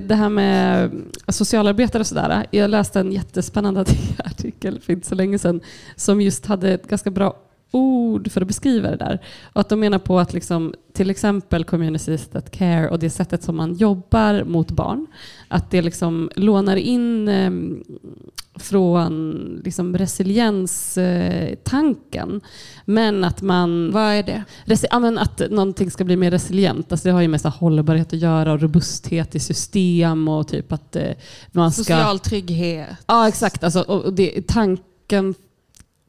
det 0.00 0.14
här 0.14 0.28
med 0.28 0.84
eh, 0.84 0.90
socialarbetare 1.28 2.00
och 2.00 2.06
sådär. 2.06 2.46
Jag 2.50 2.70
läste 2.70 3.00
en 3.00 3.12
jättespännande 3.12 3.80
artikel 4.24 4.80
för 4.80 4.92
inte 4.92 5.08
så 5.08 5.14
länge 5.14 5.38
sedan 5.38 5.60
som 5.96 6.20
just 6.20 6.46
hade 6.46 6.70
ett 6.70 6.88
ganska 6.88 7.10
bra 7.10 7.36
ord 7.74 8.30
för 8.30 8.40
att 8.40 8.46
beskriva 8.46 8.90
det 8.90 8.96
där. 8.96 9.20
Och 9.52 9.60
att 9.60 9.68
de 9.68 9.80
menar 9.80 9.98
på 9.98 10.18
att 10.18 10.32
liksom, 10.32 10.74
till 10.92 11.10
exempel 11.10 11.64
community 11.64 12.18
care 12.50 12.88
och 12.88 12.98
det 12.98 13.10
sättet 13.10 13.42
som 13.42 13.56
man 13.56 13.74
jobbar 13.74 14.44
mot 14.44 14.70
barn, 14.70 15.06
att 15.54 15.70
det 15.70 15.82
liksom 15.82 16.30
lånar 16.36 16.76
in 16.76 17.28
eh, 17.28 17.50
från 18.54 19.32
liksom 19.64 19.98
resilienstanken. 19.98 22.40
Men 22.84 23.24
att 23.24 23.42
man... 23.42 23.90
Vad 23.92 24.12
är 24.12 24.22
det? 24.22 24.44
Resi 24.64 24.86
ja, 24.90 25.20
att 25.20 25.42
någonting 25.50 25.90
ska 25.90 26.04
bli 26.04 26.16
mer 26.16 26.30
resilient. 26.30 26.92
Alltså 26.92 27.08
det 27.08 27.12
har 27.12 27.22
ju 27.22 27.28
med 27.28 27.40
så 27.40 27.48
hållbarhet 27.48 28.12
att 28.12 28.18
göra 28.18 28.52
och 28.52 28.60
robusthet 28.60 29.34
i 29.34 29.38
system 29.38 30.28
och 30.28 30.48
typ 30.48 30.72
att 30.72 30.96
eh, 30.96 31.10
man 31.52 31.72
ska... 31.72 31.82
Social 31.82 32.18
trygghet. 32.18 32.88
Ja, 33.06 33.28
exakt. 33.28 33.64
Alltså, 33.64 33.80
och 33.80 34.14
det, 34.14 34.46
tanken 34.46 35.34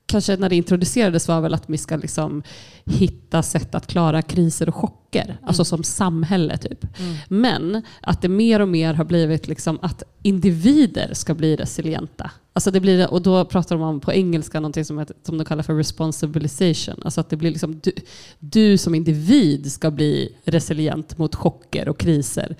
kanske 0.05 0.37
när 0.37 0.49
det 0.49 0.55
introducerades 0.55 1.27
var 1.27 1.41
väl 1.41 1.53
att 1.53 1.69
vi 1.69 1.77
ska 1.77 1.95
liksom 1.95 2.43
hitta 2.85 3.43
sätt 3.43 3.75
att 3.75 3.87
klara 3.87 4.21
kriser 4.21 4.69
och 4.69 4.75
chocker, 4.75 5.04
mm. 5.23 5.37
alltså 5.43 5.65
som 5.65 5.83
samhälle. 5.83 6.57
typ. 6.57 6.99
Mm. 6.99 7.15
Men 7.27 7.81
att 8.01 8.21
det 8.21 8.29
mer 8.29 8.59
och 8.59 8.67
mer 8.67 8.93
har 8.93 9.05
blivit 9.05 9.47
liksom 9.47 9.79
att 9.81 10.03
individer 10.21 11.13
ska 11.13 11.33
bli 11.33 11.55
resilienta. 11.55 12.31
Alltså 12.53 12.71
det 12.71 12.79
blir, 12.79 13.13
och 13.13 13.21
då 13.21 13.45
pratar 13.45 13.75
de 13.75 13.81
om 13.81 13.99
på 13.99 14.13
engelska 14.13 14.59
något 14.59 14.87
som, 14.87 15.05
som 15.23 15.37
de 15.37 15.45
kallar 15.45 15.63
för 15.63 15.73
responsibilization. 15.73 16.95
Alltså 17.03 17.21
att 17.21 17.29
det 17.29 17.35
blir 17.35 17.51
liksom 17.51 17.79
du, 17.83 17.91
du, 18.39 18.77
som 18.77 18.95
individ 18.95 19.71
ska 19.71 19.91
bli 19.91 20.35
resilient 20.43 21.17
mot 21.17 21.35
chocker 21.35 21.89
och 21.89 21.97
kriser. 21.97 22.55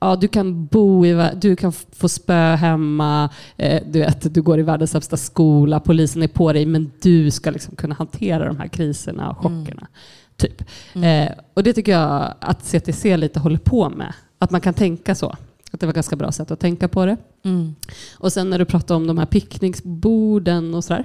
Ja, 0.00 0.16
du 0.16 0.28
kan 0.28 0.66
bo 0.66 1.06
i, 1.06 1.30
du 1.34 1.56
kan 1.56 1.72
få 1.72 2.08
spö 2.08 2.54
hemma, 2.54 3.30
eh, 3.56 3.82
du, 3.86 3.98
vet, 3.98 4.34
du 4.34 4.42
går 4.42 4.58
i 4.58 4.62
världens 4.62 4.90
sämsta 4.90 5.16
skola, 5.16 5.80
polisen 5.80 6.22
är 6.22 6.28
på 6.28 6.52
dig, 6.52 6.66
men 6.66 6.92
du 7.02 7.30
ska 7.30 7.50
liksom 7.50 7.76
kunna 7.76 7.94
hantera 7.94 8.46
de 8.46 8.56
här 8.56 8.68
kriserna 8.68 9.30
och 9.30 9.36
chockerna. 9.36 9.86
Mm. 9.86 9.88
Typ. 10.36 10.64
Mm. 10.94 11.28
Eh, 11.28 11.34
och 11.54 11.62
det 11.62 11.72
tycker 11.72 11.92
jag 11.92 12.34
att 12.40 12.64
CTC 12.64 13.16
lite 13.16 13.40
håller 13.40 13.58
på 13.58 13.90
med. 13.90 14.14
Att 14.38 14.50
man 14.50 14.60
kan 14.60 14.74
tänka 14.74 15.14
så. 15.14 15.36
Att 15.70 15.80
det 15.80 15.86
var 15.86 15.90
ett 15.90 15.94
ganska 15.94 16.16
bra 16.16 16.32
sätt 16.32 16.50
att 16.50 16.60
tänka 16.60 16.88
på 16.88 17.06
det. 17.06 17.16
Mm. 17.42 17.74
Och 18.14 18.32
sen 18.32 18.50
när 18.50 18.58
du 18.58 18.64
pratar 18.64 18.94
om 18.94 19.06
de 19.06 19.18
här 19.18 19.26
picknicksborden 19.26 20.74
och 20.74 20.84
sådär. 20.84 21.04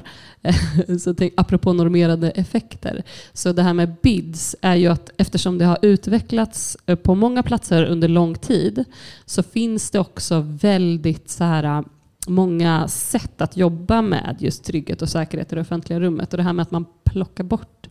så 1.00 1.14
tänk, 1.14 1.34
apropå 1.38 1.74
normerade 1.74 2.32
effekter. 2.32 3.04
Så 3.34 3.54
det 3.54 3.64
här 3.64 3.74
med 3.74 3.96
BIDS 4.02 4.56
är 4.62 4.76
ju 4.76 4.88
att 4.88 5.10
eftersom 5.18 5.58
det 5.58 5.66
har 5.66 5.78
utvecklats 5.82 6.78
eh, 6.86 6.96
på 6.96 7.16
många 7.16 7.44
platser 7.44 7.86
under 7.86 8.08
lång 8.08 8.36
tid 8.36 8.86
så 9.26 9.44
finns 9.44 9.92
det 9.92 10.00
också 10.00 10.40
väldigt 10.40 11.30
så 11.30 11.44
här 11.44 11.84
många 12.28 12.88
sätt 12.88 13.42
att 13.42 13.58
jobba 13.58 14.02
med 14.02 14.36
just 14.40 14.64
trygghet 14.64 15.02
och 15.02 15.10
säkerhet 15.10 15.52
i 15.52 15.56
det 15.56 15.62
offentliga 15.62 16.00
rummet. 16.00 16.34
Och 16.34 16.38
det 16.38 16.44
här 16.44 16.54
med 16.54 16.64
att 16.64 16.72
man 16.72 16.86
plockar 17.04 17.44
bort 17.44 17.88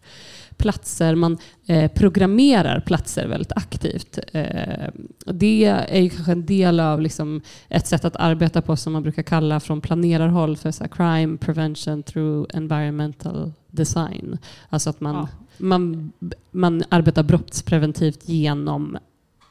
platser, 0.61 1.15
man 1.15 1.39
eh, 1.67 1.93
programmerar 1.93 2.81
platser 2.81 3.27
väldigt 3.27 3.53
aktivt. 3.53 4.19
Eh, 4.33 4.89
det 5.27 5.65
är 5.65 6.01
ju 6.01 6.11
kanske 6.11 6.33
en 6.33 6.47
del 6.47 6.81
av 6.81 7.01
liksom 7.01 7.41
ett 7.69 7.87
sätt 7.87 8.05
att 8.05 8.17
arbeta 8.17 8.63
på 8.63 8.77
som 8.77 8.93
man 8.93 9.03
brukar 9.03 9.23
kalla 9.23 9.61
från 9.61 9.81
planerarhåll 9.81 10.57
för 10.57 10.71
så 10.71 10.89
crime 10.89 11.39
prevention 11.39 12.03
through 12.03 12.47
environmental 12.55 13.53
design. 13.71 14.39
Alltså 14.69 14.91
att 14.91 15.01
man, 15.01 15.15
ja. 15.15 15.29
man, 15.59 16.13
man 16.51 16.83
arbetar 16.89 17.23
brottspreventivt 17.23 18.29
genom 18.29 18.99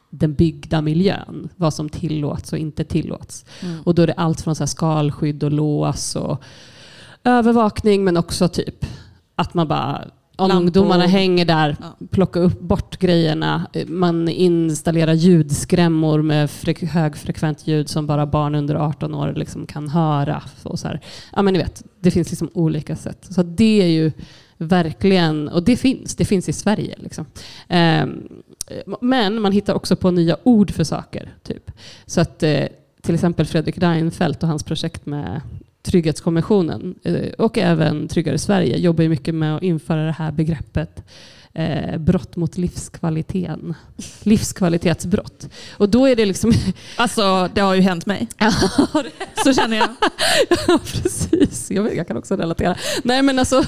den 0.09 0.33
byggda 0.33 0.81
miljön, 0.81 1.49
vad 1.55 1.73
som 1.73 1.89
tillåts 1.89 2.53
och 2.53 2.59
inte 2.59 2.83
tillåts. 2.83 3.45
Mm. 3.61 3.81
Och 3.81 3.95
då 3.95 4.01
är 4.01 4.07
det 4.07 4.13
allt 4.13 4.41
från 4.41 4.55
så 4.55 4.67
skalskydd 4.67 5.43
och 5.43 5.51
lås 5.51 6.15
och 6.15 6.43
övervakning 7.23 8.03
men 8.03 8.17
också 8.17 8.47
typ 8.47 8.85
att 9.35 9.53
man 9.53 9.67
bara 9.67 10.05
om 10.39 10.51
ungdomarna 10.51 11.05
hänger 11.05 11.45
där, 11.45 11.77
ja. 11.81 12.07
plocka 12.11 12.39
upp 12.39 12.59
bort 12.59 12.97
grejerna. 12.97 13.67
Man 13.87 14.29
installerar 14.29 15.13
ljudskrämmor 15.13 16.21
med 16.21 16.51
fre 16.51 16.87
högfrekvent 16.87 17.67
ljud 17.67 17.89
som 17.89 18.07
bara 18.07 18.25
barn 18.25 18.55
under 18.55 18.75
18 18.75 19.15
år 19.15 19.33
liksom 19.35 19.65
kan 19.65 19.89
höra. 19.89 20.43
Och 20.63 20.79
så 20.79 20.87
här. 20.87 21.01
Ja, 21.35 21.41
men 21.41 21.53
ni 21.53 21.59
vet, 21.59 21.83
det 21.99 22.11
finns 22.11 22.29
liksom 22.29 22.49
olika 22.53 22.95
sätt. 22.95 23.27
Så 23.29 23.43
det 23.43 23.81
är 23.81 23.87
ju 23.87 24.11
verkligen, 24.57 25.47
och 25.49 25.63
det 25.63 25.77
finns, 25.77 26.15
det 26.15 26.25
finns 26.25 26.49
i 26.49 26.53
Sverige. 26.53 26.95
Liksom. 26.97 27.25
Um, 27.69 28.29
men 29.01 29.41
man 29.41 29.51
hittar 29.51 29.73
också 29.73 29.95
på 29.95 30.11
nya 30.11 30.37
ord 30.43 30.71
för 30.71 30.83
saker. 30.83 31.33
Typ. 31.43 31.71
Så 32.05 32.21
att 32.21 32.43
eh, 32.43 32.65
till 33.01 33.15
exempel 33.15 33.45
Fredrik 33.45 33.77
Reinfeldt 33.77 34.43
och 34.43 34.49
hans 34.49 34.63
projekt 34.63 35.05
med 35.05 35.41
Trygghetskommissionen 35.81 36.95
eh, 37.03 37.29
och 37.37 37.57
även 37.57 38.07
Tryggare 38.07 38.37
Sverige 38.37 38.77
jobbar 38.77 39.03
mycket 39.03 39.35
med 39.35 39.55
att 39.55 39.63
införa 39.63 40.05
det 40.05 40.11
här 40.11 40.31
begreppet 40.31 41.03
eh, 41.53 41.97
brott 41.97 42.35
mot 42.35 42.57
livskvaliteten. 42.57 43.73
Livskvalitetsbrott. 44.23 45.49
Och 45.77 45.89
då 45.89 46.07
är 46.07 46.15
det 46.15 46.25
liksom... 46.25 46.53
Alltså, 46.95 47.49
det 47.53 47.61
har 47.61 47.75
ju 47.75 47.81
hänt 47.81 48.05
mig. 48.05 48.27
Så 49.43 49.53
känner 49.53 49.77
jag. 49.77 49.89
ja, 50.67 50.79
precis. 50.85 51.71
Jag, 51.71 51.83
vet, 51.83 51.95
jag 51.95 52.07
kan 52.07 52.17
också 52.17 52.35
relatera. 52.35 52.75
Nej, 53.03 53.21
men 53.21 53.39
alltså, 53.39 53.63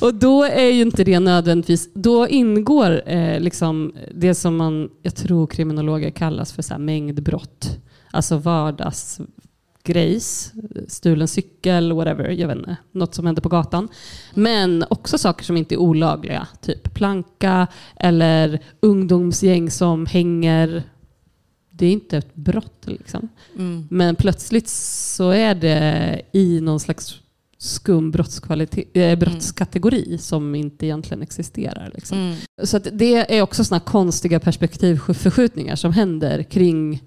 och 0.00 0.14
då 0.14 0.44
är 0.44 0.70
ju 0.70 0.82
inte 0.82 1.04
det 1.04 1.20
nödvändigtvis... 1.20 1.90
Då 1.94 2.28
ingår 2.28 3.02
eh, 3.06 3.40
liksom 3.40 3.94
det 4.14 4.34
som 4.34 4.56
man, 4.56 4.90
jag 5.02 5.14
tror 5.14 5.46
kriminologer 5.46 6.10
kallas 6.10 6.52
för 6.52 6.62
så 6.62 6.74
här 6.74 6.80
mängdbrott. 6.80 7.78
Alltså 8.10 8.36
vardags 8.36 9.20
grejs, 9.82 10.52
stulen 10.88 11.28
cykel, 11.28 11.92
whatever, 11.92 12.28
jag 12.28 12.48
vet 12.48 12.56
inte, 12.56 12.76
något 12.92 13.14
som 13.14 13.26
händer 13.26 13.42
på 13.42 13.48
gatan. 13.48 13.88
Men 14.34 14.84
också 14.90 15.18
saker 15.18 15.44
som 15.44 15.56
inte 15.56 15.74
är 15.74 15.78
olagliga, 15.78 16.48
typ 16.60 16.94
planka 16.94 17.66
eller 17.96 18.62
ungdomsgäng 18.80 19.70
som 19.70 20.06
hänger. 20.06 20.82
Det 21.70 21.86
är 21.86 21.92
inte 21.92 22.16
ett 22.16 22.34
brott 22.34 22.82
liksom. 22.82 23.28
Mm. 23.58 23.86
Men 23.90 24.16
plötsligt 24.16 24.68
så 24.68 25.30
är 25.30 25.54
det 25.54 26.22
i 26.32 26.60
någon 26.60 26.80
slags 26.80 27.20
skum 27.58 28.10
brottskvalitet, 28.10 28.96
äh, 28.96 29.18
brottskategori 29.18 30.18
som 30.18 30.54
inte 30.54 30.86
egentligen 30.86 31.22
existerar. 31.22 31.90
Liksom. 31.94 32.18
Mm. 32.18 32.36
Så 32.64 32.78
det 32.78 33.36
är 33.36 33.42
också 33.42 33.64
såna 33.64 33.80
konstiga 33.80 34.40
perspektivförskjutningar 34.40 35.76
som 35.76 35.92
händer 35.92 36.42
kring 36.42 37.02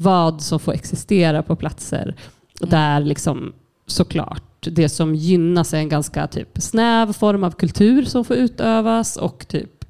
vad 0.00 0.42
som 0.42 0.60
får 0.60 0.72
existera 0.72 1.42
på 1.42 1.56
platser 1.56 2.14
Mm. 2.60 2.70
där 2.70 3.00
liksom 3.00 3.52
såklart 3.86 4.42
det 4.60 4.88
som 4.88 5.14
gynnas 5.14 5.74
är 5.74 5.78
en 5.78 5.88
ganska 5.88 6.26
typ 6.26 6.48
snäv 6.62 7.12
form 7.12 7.44
av 7.44 7.50
kultur 7.50 8.04
som 8.04 8.24
får 8.24 8.36
utövas 8.36 9.16
och 9.16 9.48
typ 9.48 9.84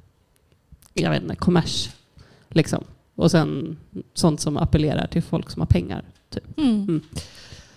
jag 0.94 1.10
vet 1.10 1.22
inte, 1.22 1.36
kommers. 1.36 1.90
Liksom. 2.48 2.84
Och 3.14 3.30
sen 3.30 3.76
sånt 4.14 4.40
som 4.40 4.56
appellerar 4.56 5.06
till 5.06 5.22
folk 5.22 5.50
som 5.50 5.62
har 5.62 5.66
pengar. 5.66 6.04
Typ. 6.30 6.58
Mm. 6.58 6.70
Mm. 6.70 7.00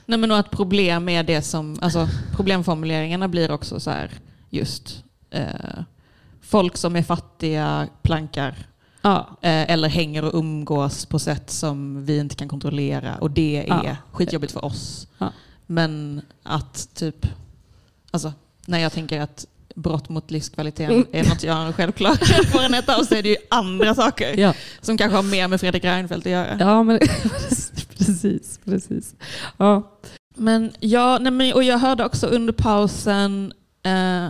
Nej, 0.05 0.19
men 0.19 0.32
och 0.32 0.38
att 0.38 0.51
problem 0.51 1.09
är 1.09 1.23
det 1.23 1.41
som, 1.41 1.77
alltså 1.82 2.07
problemformuleringarna 2.36 3.27
blir 3.27 3.51
också 3.51 3.79
så 3.79 3.89
här 3.89 4.11
just 4.49 5.03
eh, 5.29 5.84
folk 6.41 6.77
som 6.77 6.95
är 6.95 7.03
fattiga 7.03 7.88
plankar 8.01 8.67
Ja, 9.01 9.27
eh, 9.41 9.71
eller 9.71 9.89
hänger 9.89 10.23
och 10.23 10.33
umgås 10.39 11.05
på 11.05 11.19
sätt 11.19 11.49
som 11.49 12.05
vi 12.05 12.17
inte 12.19 12.35
kan 12.35 12.47
kontrollera 12.47 13.15
och 13.15 13.31
det 13.31 13.57
är 13.69 13.83
Ja. 13.85 13.95
skitjobbigt 14.11 14.53
för 14.53 14.65
oss. 14.65 15.07
Ja. 15.17 15.31
Men 15.65 16.21
att 16.43 16.89
typ, 16.93 17.27
alltså 18.11 18.33
när 18.65 18.79
jag 18.79 18.91
tänker 18.91 19.21
att 19.21 19.45
brott 19.75 20.09
mot 20.09 20.31
livskvaliteten 20.31 21.05
är 21.11 21.23
något 21.29 21.43
jag 21.43 21.53
har 21.53 21.65
en 21.65 21.73
självklar 21.73 22.11
erfarenhet 22.11 22.89
av 22.89 23.03
så 23.03 23.15
är 23.15 23.23
det 23.23 23.29
ju 23.29 23.35
andra 23.49 23.95
saker 23.95 24.39
ja. 24.39 24.53
som 24.81 24.97
kanske 24.97 25.15
har 25.15 25.23
mer 25.23 25.47
med 25.47 25.59
Fredrik 25.61 25.83
Reinfeldt 25.85 26.25
att 26.25 26.31
göra. 26.31 26.57
ja 26.59 26.83
men 26.83 26.99
precis. 27.97 28.59
precis. 28.65 29.15
Ja. 29.57 29.91
Men 30.35 30.71
ja, 30.79 31.17
nej 31.21 31.31
men, 31.31 31.53
och 31.53 31.63
jag 31.63 31.77
hörde 31.77 32.05
också 32.05 32.27
under 32.27 32.53
pausen 32.53 33.53
eh, 33.83 34.27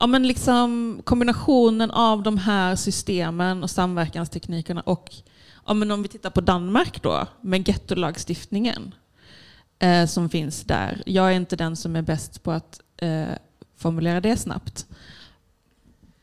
ja, 0.00 0.06
men 0.06 0.26
liksom 0.28 1.00
kombinationen 1.04 1.90
av 1.90 2.22
de 2.22 2.38
här 2.38 2.76
systemen 2.76 3.62
och 3.62 3.70
samverkansteknikerna 3.70 4.80
och 4.80 5.14
ja, 5.66 5.74
men 5.74 5.90
om 5.90 6.02
vi 6.02 6.08
tittar 6.08 6.30
på 6.30 6.40
Danmark 6.40 7.02
då 7.02 7.26
med 7.40 7.68
gettolagstiftningen 7.68 8.94
eh, 9.78 10.06
som 10.06 10.28
finns 10.28 10.64
där. 10.64 11.02
Jag 11.06 11.26
är 11.26 11.32
inte 11.36 11.56
den 11.56 11.76
som 11.76 11.96
är 11.96 12.02
bäst 12.02 12.42
på 12.42 12.50
att 12.52 12.80
eh, 12.96 13.24
formulera 13.76 14.20
det 14.20 14.36
snabbt. 14.36 14.86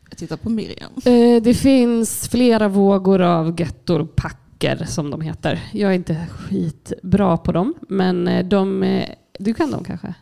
Jag 0.10 0.18
tittar 0.18 0.38
på 0.38 0.50
Miriam. 0.50 0.92
Eh, 1.06 1.42
Det 1.44 1.54
finns 1.54 2.30
flera 2.30 2.68
vågor 2.68 3.22
av 3.22 3.60
gettopacker 3.60 4.86
som 4.86 5.10
de 5.10 5.22
heter. 5.22 5.64
Jag 5.74 5.92
är 5.92 5.96
inte 5.96 6.26
skitbra 6.32 7.38
på 7.38 7.52
dem, 7.52 7.74
men 7.90 8.28
eh, 8.28 8.46
de, 8.46 8.84
eh, 8.84 9.10
du 9.40 9.54
kan 9.54 9.72
dem 9.72 9.84
kanske? 9.84 10.14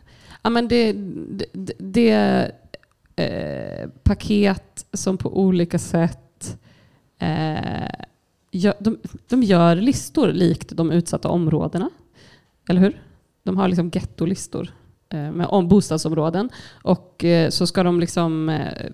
Ja, 0.42 0.50
men 0.50 0.68
det, 0.68 0.92
det, 1.52 1.72
det 1.78 2.52
eh, 3.16 3.88
paket 4.02 4.86
som 4.92 5.18
på 5.18 5.40
olika 5.40 5.78
sätt 5.78 6.58
eh, 7.18 8.06
gör, 8.50 8.74
de, 8.78 8.98
de 9.28 9.42
gör 9.42 9.76
listor 9.76 10.32
likt 10.32 10.76
de 10.76 10.90
utsatta 10.90 11.28
områdena. 11.28 11.90
Eller 12.68 12.80
hur? 12.80 13.02
De 13.42 13.56
har 13.56 13.68
liksom 13.68 13.90
gettolistor 13.94 14.74
med 15.10 15.46
om 15.50 15.68
bostadsområden. 15.68 16.50
Och 16.82 17.24
eh, 17.24 17.50
så 17.50 17.66
ska 17.66 17.82
de 17.82 18.00
liksom, 18.00 18.48
eh, 18.48 18.90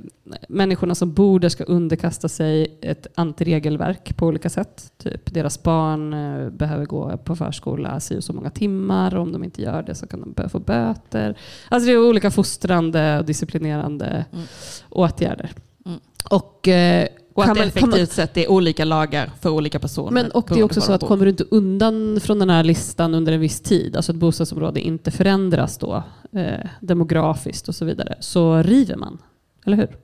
människorna 0.49 0.95
som 0.95 1.13
bor 1.13 1.41
där 1.41 1.49
ska 1.49 1.65
underkasta 1.65 2.29
sig 2.29 2.79
ett 2.81 3.07
antiregelverk 3.15 4.17
på 4.17 4.27
olika 4.27 4.51
sätt. 4.51 4.93
Typ 4.99 5.35
deras 5.35 5.63
barn 5.63 6.13
eh, 6.15 6.51
behöver 6.51 6.85
gå 6.87 7.17
på 7.17 7.37
förskola 7.37 8.01
si 8.01 8.19
och 8.19 8.25
så 8.25 8.33
många 8.33 8.51
timmar. 8.51 9.15
Om 9.15 9.33
de 9.33 9.45
inte 9.45 9.63
gör 9.63 9.83
det 9.83 9.95
så 9.95 10.07
kan 10.07 10.35
de 10.35 10.49
få 10.49 10.59
böter. 10.59 11.39
Alltså 11.69 11.87
det 11.87 11.93
är 11.93 12.09
olika 12.09 12.31
fostrande 12.31 13.19
och 13.19 13.25
disciplinerande 13.25 14.25
Mm. 14.33 14.45
åtgärder. 14.91 15.51
Mm. 15.87 15.99
Och, 16.31 16.69
eh, 16.69 17.09
Och 17.35 17.45
att 17.45 17.55
det 17.55 17.65
effektivt 17.65 18.13
sett 18.13 18.37
är 18.37 18.51
olika 18.51 18.85
lagar 18.85 19.31
för 19.41 19.51
olika 19.51 19.79
personer. 19.79 20.11
men 20.11 20.31
och 20.31 20.47
det 20.49 20.61
är 20.61 20.63
också 20.63 20.81
så 20.81 20.93
att 20.93 21.01
kommer 21.01 21.25
du 21.25 21.31
inte 21.31 21.45
undan 21.51 22.21
från 22.23 22.39
den 22.39 22.51
här 22.51 22.65
listan 22.65 23.15
under 23.15 23.33
en 23.33 23.41
viss 23.41 23.61
tid, 23.61 23.97
alltså 23.97 24.13
ett 24.13 24.19
bostadsområde 24.19 24.81
inte 24.81 25.11
förändras 25.11 25.79
då 25.79 26.03
eh, 26.33 26.69
demografiskt 26.81 27.69
och 27.69 27.75
så 27.75 27.85
vidare, 27.85 28.17
så 28.21 28.63
river 28.63 28.97
man. 28.97 29.19
Eller 29.67 29.77
hur? 29.77 29.97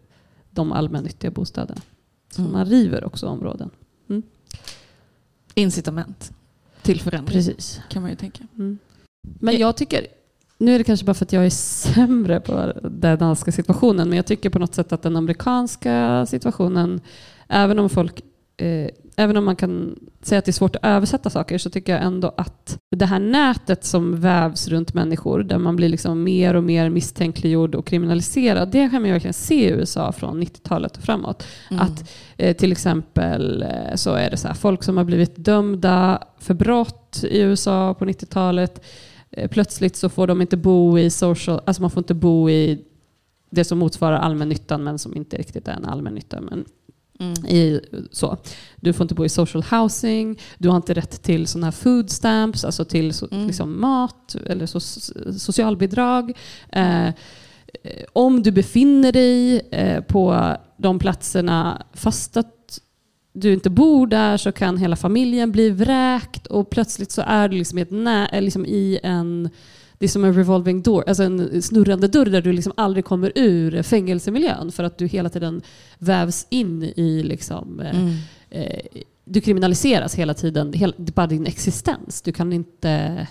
De 0.50 0.72
allmännyttiga 0.72 1.30
bostäderna. 1.30 1.80
Så 2.32 2.40
Mm. 2.40 2.52
man 2.52 2.66
river 2.66 3.04
också 3.04 3.26
områden. 3.26 3.70
Incitament 5.54 6.32
till 6.82 7.00
förändring 7.00 7.36
Precis. 7.38 7.80
kan 7.88 8.02
man 8.02 8.10
ju 8.10 8.16
tänka. 8.16 8.44
Mm. 8.54 8.78
Men 9.22 9.58
jag 9.58 9.76
tycker, 9.76 10.06
nu 10.58 10.74
är 10.74 10.78
det 10.78 10.84
kanske 10.84 11.06
bara 11.06 11.14
för 11.14 11.24
att 11.24 11.32
jag 11.32 11.46
är 11.46 11.50
sämre 11.50 12.40
på 12.40 12.72
den 12.82 13.18
danska 13.18 13.52
situationen, 13.52 14.08
men 14.08 14.16
jag 14.16 14.26
tycker 14.26 14.50
på 14.50 14.58
något 14.58 14.74
sätt 14.74 14.92
att 14.92 15.02
den 15.02 15.16
amerikanska 15.16 16.26
situationen, 16.26 17.00
även 17.48 17.78
om 17.78 17.90
folk 17.90 18.20
eh, 18.56 18.90
Även 19.20 19.36
om 19.36 19.44
man 19.44 19.56
kan 19.56 19.98
säga 20.22 20.38
att 20.38 20.44
det 20.44 20.50
är 20.50 20.52
svårt 20.52 20.76
att 20.76 20.84
översätta 20.84 21.30
saker 21.30 21.58
så 21.58 21.70
tycker 21.70 21.92
jag 21.92 22.02
ändå 22.02 22.34
att 22.36 22.78
det 22.96 23.06
här 23.06 23.18
nätet 23.18 23.84
som 23.84 24.20
vävs 24.20 24.68
runt 24.68 24.94
människor 24.94 25.42
där 25.42 25.58
man 25.58 25.76
blir 25.76 25.88
liksom 25.88 26.22
mer 26.22 26.54
och 26.54 26.64
mer 26.64 26.90
misstänkliggjord 26.90 27.74
och 27.74 27.86
kriminaliserad, 27.86 28.70
det 28.70 28.90
kan 28.90 29.02
man 29.02 29.10
verkligen 29.10 29.34
se 29.34 29.68
i 29.68 29.70
USA 29.70 30.12
från 30.12 30.42
90-talet 30.42 30.96
och 30.96 31.02
framåt. 31.02 31.46
Mm. 31.70 31.82
Att 31.82 32.10
eh, 32.36 32.56
till 32.56 32.72
exempel 32.72 33.62
eh, 33.62 33.94
så 33.94 34.14
är 34.14 34.30
det 34.30 34.36
så 34.36 34.48
här, 34.48 34.54
folk 34.54 34.82
som 34.82 34.96
har 34.96 35.04
blivit 35.04 35.36
dömda 35.36 36.22
för 36.38 36.54
brott 36.54 37.24
i 37.24 37.40
USA 37.40 37.94
på 37.94 38.04
90-talet, 38.04 38.74
eh, 38.76 38.82
plötsligt 39.50 39.96
så 39.96 40.08
får 40.08 40.26
de 40.26 40.40
inte 40.40 40.56
bo 40.56 40.98
i 40.98 41.10
social, 41.10 41.60
alltså 41.66 41.82
man 41.82 41.90
får 41.90 42.00
inte 42.00 42.14
bo 42.14 42.50
i 42.50 42.84
det 43.50 43.64
som 43.64 43.78
motsvarar 43.78 44.16
allmännyttan 44.18 44.84
men 44.84 44.98
som 44.98 45.16
inte 45.16 45.36
riktigt 45.36 45.68
är 45.68 45.72
en 45.72 45.84
allmännytta. 45.84 46.40
Men 46.40 46.64
Mm. 47.20 47.46
i, 47.46 47.80
så. 48.10 48.36
Du 48.76 48.92
får 48.92 49.04
inte 49.04 49.14
bo 49.14 49.24
i 49.24 49.28
social 49.28 49.62
housing, 49.62 50.38
du 50.58 50.68
har 50.68 50.76
inte 50.76 50.94
rätt 50.94 51.22
till 51.22 51.46
sådana 51.46 51.66
här 51.66 51.72
food 51.72 52.10
stamps, 52.10 52.64
alltså 52.64 52.84
till 52.84 53.14
so, 53.14 53.26
Mm. 53.30 53.46
liksom 53.46 53.80
mat 53.80 54.36
eller 54.46 54.66
so, 54.66 54.80
socialbidrag. 55.38 56.32
Eh, 56.72 57.06
eh, 57.08 57.12
om 58.12 58.42
du 58.42 58.50
befinner 58.52 59.12
dig 59.12 59.60
eh, 59.70 60.00
på 60.00 60.56
de 60.76 60.98
platserna 60.98 61.86
fast 61.92 62.36
att 62.36 62.54
du 63.32 63.52
inte 63.52 63.70
bor 63.70 64.06
där 64.06 64.36
så 64.36 64.52
kan 64.52 64.76
hela 64.76 64.96
familjen 64.96 65.52
bli 65.52 65.70
vräkt 65.70 66.46
och 66.46 66.70
plötsligt 66.70 67.10
så 67.12 67.22
är 67.26 67.48
du 67.48 67.56
liksom 67.58 67.78
i, 67.78 67.82
ett 67.82 67.90
nä, 67.90 68.28
eh, 68.32 68.42
liksom 68.42 68.66
i 68.66 69.00
en 69.02 69.50
det 69.98 70.06
är 70.06 70.08
som 70.08 70.24
en 70.24 70.34
revolving 70.34 70.82
door, 70.82 71.04
alltså 71.08 71.22
en 71.22 71.62
snurrande 71.62 72.08
dörr 72.08 72.26
där 72.26 72.42
du 72.42 72.52
liksom 72.52 72.72
aldrig 72.76 73.04
kommer 73.04 73.32
ur 73.34 73.82
fängelsemiljön 73.82 74.72
för 74.72 74.84
att 74.84 74.98
du 74.98 75.06
hela 75.06 75.28
tiden 75.28 75.62
vävs 75.98 76.46
in 76.50 76.82
i 76.82 77.22
liksom, 77.22 77.80
eh, 77.80 78.00
Mm. 78.00 78.14
eh, 78.50 78.80
du 79.24 79.40
kriminaliseras 79.40 80.14
hela 80.14 80.34
tiden, 80.34 80.74
är 80.82 81.12
bara 81.12 81.26
din 81.26 81.46
existens. 81.46 82.22
Du 82.22 82.32
kan 82.32 82.52
inte... 82.52 83.26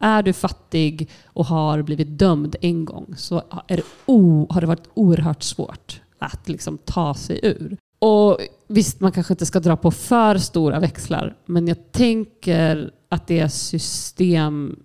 Är 0.00 0.22
du 0.22 0.32
fattig 0.32 1.10
och 1.26 1.46
har 1.46 1.82
blivit 1.82 2.18
dömd 2.18 2.56
en 2.60 2.84
gång 2.84 3.14
så 3.16 3.42
är 3.68 3.76
det 3.76 3.82
o, 4.06 4.46
har 4.50 4.60
det 4.60 4.66
varit 4.66 4.88
oerhört 4.94 5.42
svårt 5.42 6.00
att 6.18 6.48
liksom 6.48 6.78
ta 6.78 7.14
sig 7.14 7.40
ur. 7.42 7.76
Och 8.08 8.38
Visst, 8.68 9.00
man 9.00 9.12
kanske 9.12 9.32
inte 9.32 9.46
ska 9.46 9.60
dra 9.60 9.76
på 9.76 9.90
för 9.90 10.38
stora 10.38 10.80
växlar, 10.80 11.36
men 11.46 11.68
jag 11.68 11.92
tänker 11.92 12.90
att 13.08 13.26
det 13.26 13.48
system 13.48 14.76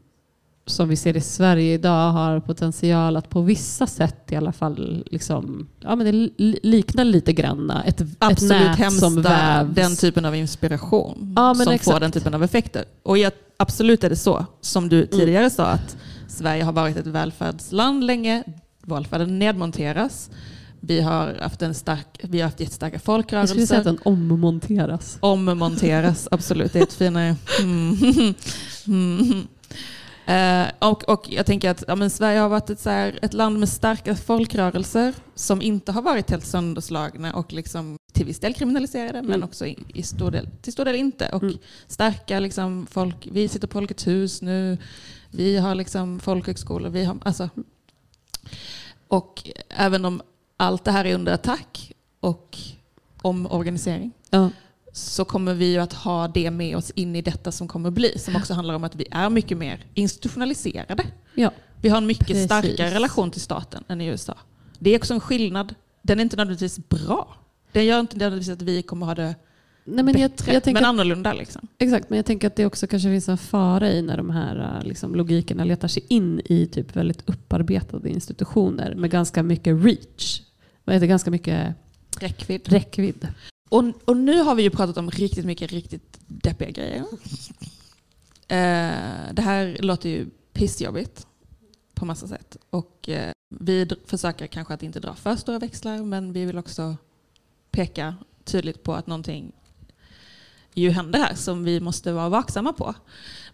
som 0.66 0.90
vi 0.90 0.96
ser 0.96 1.18
i 1.18 1.22
Sverige 1.22 1.74
idag 1.74 2.12
har 2.12 2.40
potential 2.40 3.18
att 3.18 3.30
på 3.30 3.42
vissa 3.42 3.88
sätt 3.88 4.32
i 4.32 4.36
alla 4.36 4.52
fall 4.52 5.04
liksom, 5.12 5.68
ja, 5.80 5.96
men 5.96 6.06
det 6.06 6.12
li- 6.12 6.60
liknar 6.64 7.04
lite 7.04 7.34
grann 7.34 7.70
ett, 7.86 8.02
ett 8.02 8.42
nät 8.42 8.78
hemsta 8.78 9.00
som 9.10 9.22
vävs. 9.22 9.76
den 9.76 9.96
typen 9.96 10.26
av 10.26 10.36
inspiration 10.36 11.34
Ja, 11.36 11.56
som 11.56 11.74
exakt. 11.74 11.84
får 11.94 12.00
den 12.00 12.12
typen 12.12 12.34
av 12.34 12.44
effekter. 12.44 12.84
Och 13.04 13.18
jag, 13.18 13.32
absolut 13.58 14.04
är 14.04 14.10
det 14.10 14.16
så, 14.16 14.46
som 14.62 14.90
du 14.90 15.06
tidigare 15.06 15.50
sa, 15.50 15.66
att 15.66 15.98
Sverige 16.28 16.64
har 16.64 16.72
varit 16.74 16.98
ett 16.98 17.08
välfärdsland 17.08 18.04
länge. 18.04 18.44
Välfärden 18.86 19.40
nedmonteras. 19.40 20.30
Vi 20.80 21.02
har 21.02 21.34
haft, 21.42 21.62
en 21.62 21.74
stark, 21.74 22.08
vi 22.24 22.40
har 22.40 22.46
haft 22.48 22.60
jättestarka 22.60 22.94
Jag 22.94 23.50
skulle 23.50 23.68
säga 23.68 23.80
att 23.80 23.84
folkrörelser. 23.84 23.84
den 23.84 24.00
ommonteras. 24.04 25.18
Ommonteras, 25.20 26.28
absolut. 26.32 26.74
Det 26.74 26.80
är 26.80 26.84
ett 26.84 26.94
finare... 26.94 27.36
Mm. 27.62 27.98
Mm. 28.88 29.48
Eh, 30.26 30.68
och, 30.80 31.10
och 31.10 31.26
jag 31.30 31.46
tänker 31.46 31.70
att 31.70 31.84
ja, 31.88 31.96
men 31.96 32.10
Sverige 32.10 32.40
har 32.40 32.50
varit 32.50 32.70
ett, 32.70 32.80
så 32.80 32.90
här, 32.90 33.20
ett 33.22 33.34
land 33.34 33.60
med 33.60 33.70
starka 33.70 34.16
folkrörelser 34.16 35.14
som 35.36 35.62
inte 35.62 35.92
har 35.92 36.02
varit 36.02 36.30
helt 36.30 36.46
sönderslagna 36.46 37.34
och 37.34 37.54
liksom 37.54 37.98
till 38.14 38.26
viss 38.26 38.40
del 38.40 38.54
kriminaliserade 38.54 39.22
men 39.22 39.34
Mm. 39.34 39.44
också 39.44 39.66
i, 39.66 39.78
i 39.94 40.04
stor 40.04 40.32
del, 40.32 40.50
till 40.62 40.74
stor 40.74 40.86
del 40.86 40.96
inte. 40.96 41.30
Och 41.30 41.44
Mm. 41.44 41.58
starka 41.88 42.40
liksom, 42.40 42.88
folk, 42.92 43.28
vi 43.32 43.48
sitter 43.48 43.68
på 43.68 43.74
Folkets 43.74 44.08
hus 44.08 44.42
nu, 44.42 44.78
vi 45.32 45.58
har 45.58 45.76
liksom 45.76 46.20
folkhögskolor, 46.20 46.90
vi 46.90 47.04
har, 47.06 47.18
alltså, 47.26 47.50
och 49.08 49.50
även 49.70 50.06
om 50.06 50.22
allt 50.60 50.84
det 50.86 50.91
här 50.91 51.05
är 51.05 51.16
under 51.16 51.34
attack 51.34 51.91
och 52.20 52.57
omorganisering 53.22 54.12
Ja. 54.30 54.49
så 54.93 55.26
kommer 55.26 55.53
vi 55.53 55.72
ju 55.74 55.78
att 55.80 55.93
ha 55.93 56.28
det 56.28 56.51
med 56.51 56.78
oss 56.78 56.91
in 56.91 57.16
i 57.16 57.22
detta 57.22 57.51
som 57.51 57.68
kommer 57.68 57.91
bli. 57.91 58.20
Som 58.20 58.36
också 58.36 58.53
handlar 58.53 58.76
om 58.76 58.84
att 58.84 58.95
vi 58.95 59.07
är 59.12 59.30
mycket 59.30 59.57
mer 59.57 59.86
institutionaliserade. 59.93 61.03
Ja. 61.36 61.51
Vi 61.82 61.89
har 61.89 61.97
en 61.97 62.05
mycket 62.07 62.28
Precis. 62.28 62.45
starkare 62.45 62.91
relation 62.91 63.32
till 63.32 63.41
staten 63.41 63.84
än 63.88 64.01
i 64.01 64.05
USA. 64.05 64.38
Det 64.80 64.89
är 64.89 64.97
också 64.97 65.14
en 65.14 65.20
skillnad. 65.20 65.76
Den 66.01 66.20
är 66.20 66.24
inte 66.24 66.36
nödvändigtvis 66.38 66.89
bra. 66.89 67.36
Den 67.72 67.86
gör 67.86 67.99
inte 67.99 68.18
nödvändigtvis 68.18 68.53
att 68.55 68.62
vi 68.62 68.82
kommer 68.82 69.05
ha 69.05 69.16
det 69.16 69.36
Nej, 69.84 70.03
men 70.03 70.20
jag, 70.20 70.32
bättre, 70.32 70.53
jag 70.53 70.64
tänker 70.64 70.82
men 70.82 70.89
annorlunda. 70.89 71.34
Liksom. 71.34 71.68
exakt, 71.78 72.10
men 72.10 72.18
jag 72.18 72.26
tänker 72.26 72.47
att 72.47 72.55
det 72.55 72.66
också 72.66 72.88
kanske 72.88 73.10
finns 73.10 73.30
en 73.30 73.38
fara 73.38 73.91
i 73.91 74.01
när 74.01 74.18
de 74.18 74.30
här 74.30 74.78
äh, 74.82 74.88
liksom, 74.88 75.16
logikerna 75.16 75.64
letar 75.64 75.88
sig 75.88 76.05
in 76.10 76.41
i 76.45 76.66
typ 76.68 76.95
väldigt 76.95 77.30
upparbetade 77.30 78.10
institutioner 78.10 78.95
med 78.95 79.10
ganska 79.12 79.43
mycket 79.43 79.84
reach. 79.84 80.41
Vad 80.90 80.94
heter? 80.94 81.08
Ganska 81.08 81.32
mycket 81.32 81.76
Räckvidd. 82.20 82.70
räckvidd. 82.70 83.28
Och, 83.70 83.84
och 84.06 84.18
nu 84.18 84.42
har 84.42 84.56
vi 84.56 84.64
ju 84.64 84.70
pratat 84.70 84.98
om 84.98 85.12
riktigt 85.12 85.46
mycket 85.46 85.72
riktigt 85.72 86.20
deppiga 86.28 86.70
grejer. 86.70 87.04
Eh, 88.48 89.34
det 89.34 89.42
här 89.42 89.78
låter 89.80 90.10
ju 90.10 90.30
pissjobbigt 90.54 91.28
på 91.94 92.06
massa 92.06 92.28
sätt. 92.28 92.58
Och 92.70 93.10
eh, 93.10 93.32
vi 93.50 93.90
försöker 94.06 94.48
kanske 94.48 94.74
att 94.74 94.84
inte 94.84 95.00
dra 95.00 95.16
för 95.16 95.36
stora 95.36 95.60
växlar 95.60 96.04
men 96.04 96.34
vi 96.34 96.46
vill 96.46 96.58
också 96.58 96.98
peka 97.72 98.16
tydligt 98.44 98.84
på 98.84 98.94
att 98.94 99.08
någonting 99.08 99.52
ju 100.74 100.90
händer 100.90 101.20
här 101.20 101.36
som 101.36 101.64
vi 101.64 101.80
måste 101.80 102.12
vara 102.12 102.30
vaksamma 102.30 102.74
på. 102.74 102.96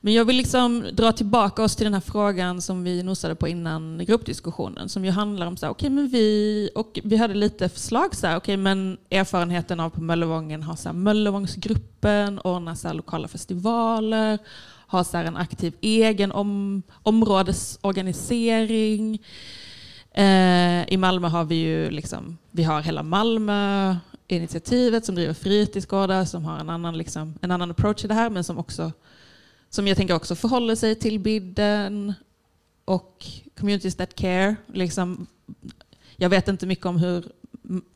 Men 0.05 0.13
jag 0.13 0.25
vill 0.25 0.37
liksom 0.37 0.85
dra 0.93 1.11
tillbaka 1.11 1.63
oss 1.63 1.75
till 1.75 1.83
den 1.83 1.93
här 1.93 2.01
frågan 2.01 2.61
som 2.61 2.83
vi 2.83 3.03
nosade 3.03 3.35
på 3.35 3.47
innan 3.47 4.05
gruppdiskussionen 4.05 4.89
som 4.89 5.05
ju 5.05 5.11
handlar 5.11 5.47
om 5.47 5.57
så 5.57 5.65
här, 5.65 5.73
okej 5.73 5.89
men 5.89 6.07
vi, 6.07 6.69
och 6.75 6.99
vi 7.03 7.17
hade 7.17 7.33
lite 7.33 7.69
förslag 7.69 8.15
så 8.15 8.27
här, 8.27 8.37
okej 8.37 8.57
men 8.57 8.97
erfarenheten 9.09 9.79
av 9.79 9.89
på 9.89 10.01
Möllevången 10.01 10.63
har 10.63 10.75
så 10.75 10.89
här, 10.89 10.93
Möllevångsgruppen 10.93 12.39
ordnar 12.39 12.75
så 12.75 12.87
här, 12.87 12.95
lokala 12.95 13.27
festivaler, 13.27 14.39
har 14.87 15.03
så 15.03 15.17
här, 15.17 15.25
en 15.25 15.37
aktiv 15.37 15.73
egen 15.81 16.31
om, 16.31 16.83
områdesorganisering. 17.03 19.21
Eh, 20.11 20.93
I 20.93 20.97
Malmö 20.97 21.27
har 21.27 21.43
vi 21.43 21.55
ju 21.55 21.89
liksom, 21.89 22.37
vi 22.51 22.63
har 22.63 22.81
hela 22.81 23.03
Malmö 23.03 23.95
initiativet 24.27 25.05
som 25.05 25.15
driver 25.15 25.33
fritidsgårdar 25.33 26.25
som 26.25 26.45
har 26.45 26.59
en 26.59 26.69
annan, 26.69 26.97
liksom, 26.97 27.33
en 27.41 27.51
annan 27.51 27.71
approach 27.71 28.05
i 28.05 28.07
det 28.07 28.13
här 28.13 28.29
men 28.29 28.43
som 28.43 28.57
också 28.57 28.91
som 29.75 29.87
jag 29.87 29.97
tänker 29.97 30.13
också 30.13 30.35
förhåller 30.35 30.75
sig 30.75 30.95
till 30.95 31.19
bilden 31.19 32.13
och 32.85 33.25
communities 33.59 33.95
that 33.95 34.15
care. 34.15 34.55
Liksom, 34.73 35.27
jag 36.15 36.29
vet 36.29 36.47
inte 36.47 36.65
mycket 36.65 36.85
om 36.85 36.97
hur 36.97 37.25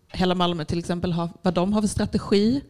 hela 0.08 0.36
Malmö 0.36 0.66
till 0.66 0.80
exempel 0.80 1.12
har, 1.12 1.30
vad 1.42 1.54
de 1.54 1.74
har 1.74 1.82
för 1.82 1.88
strategi 1.88 2.62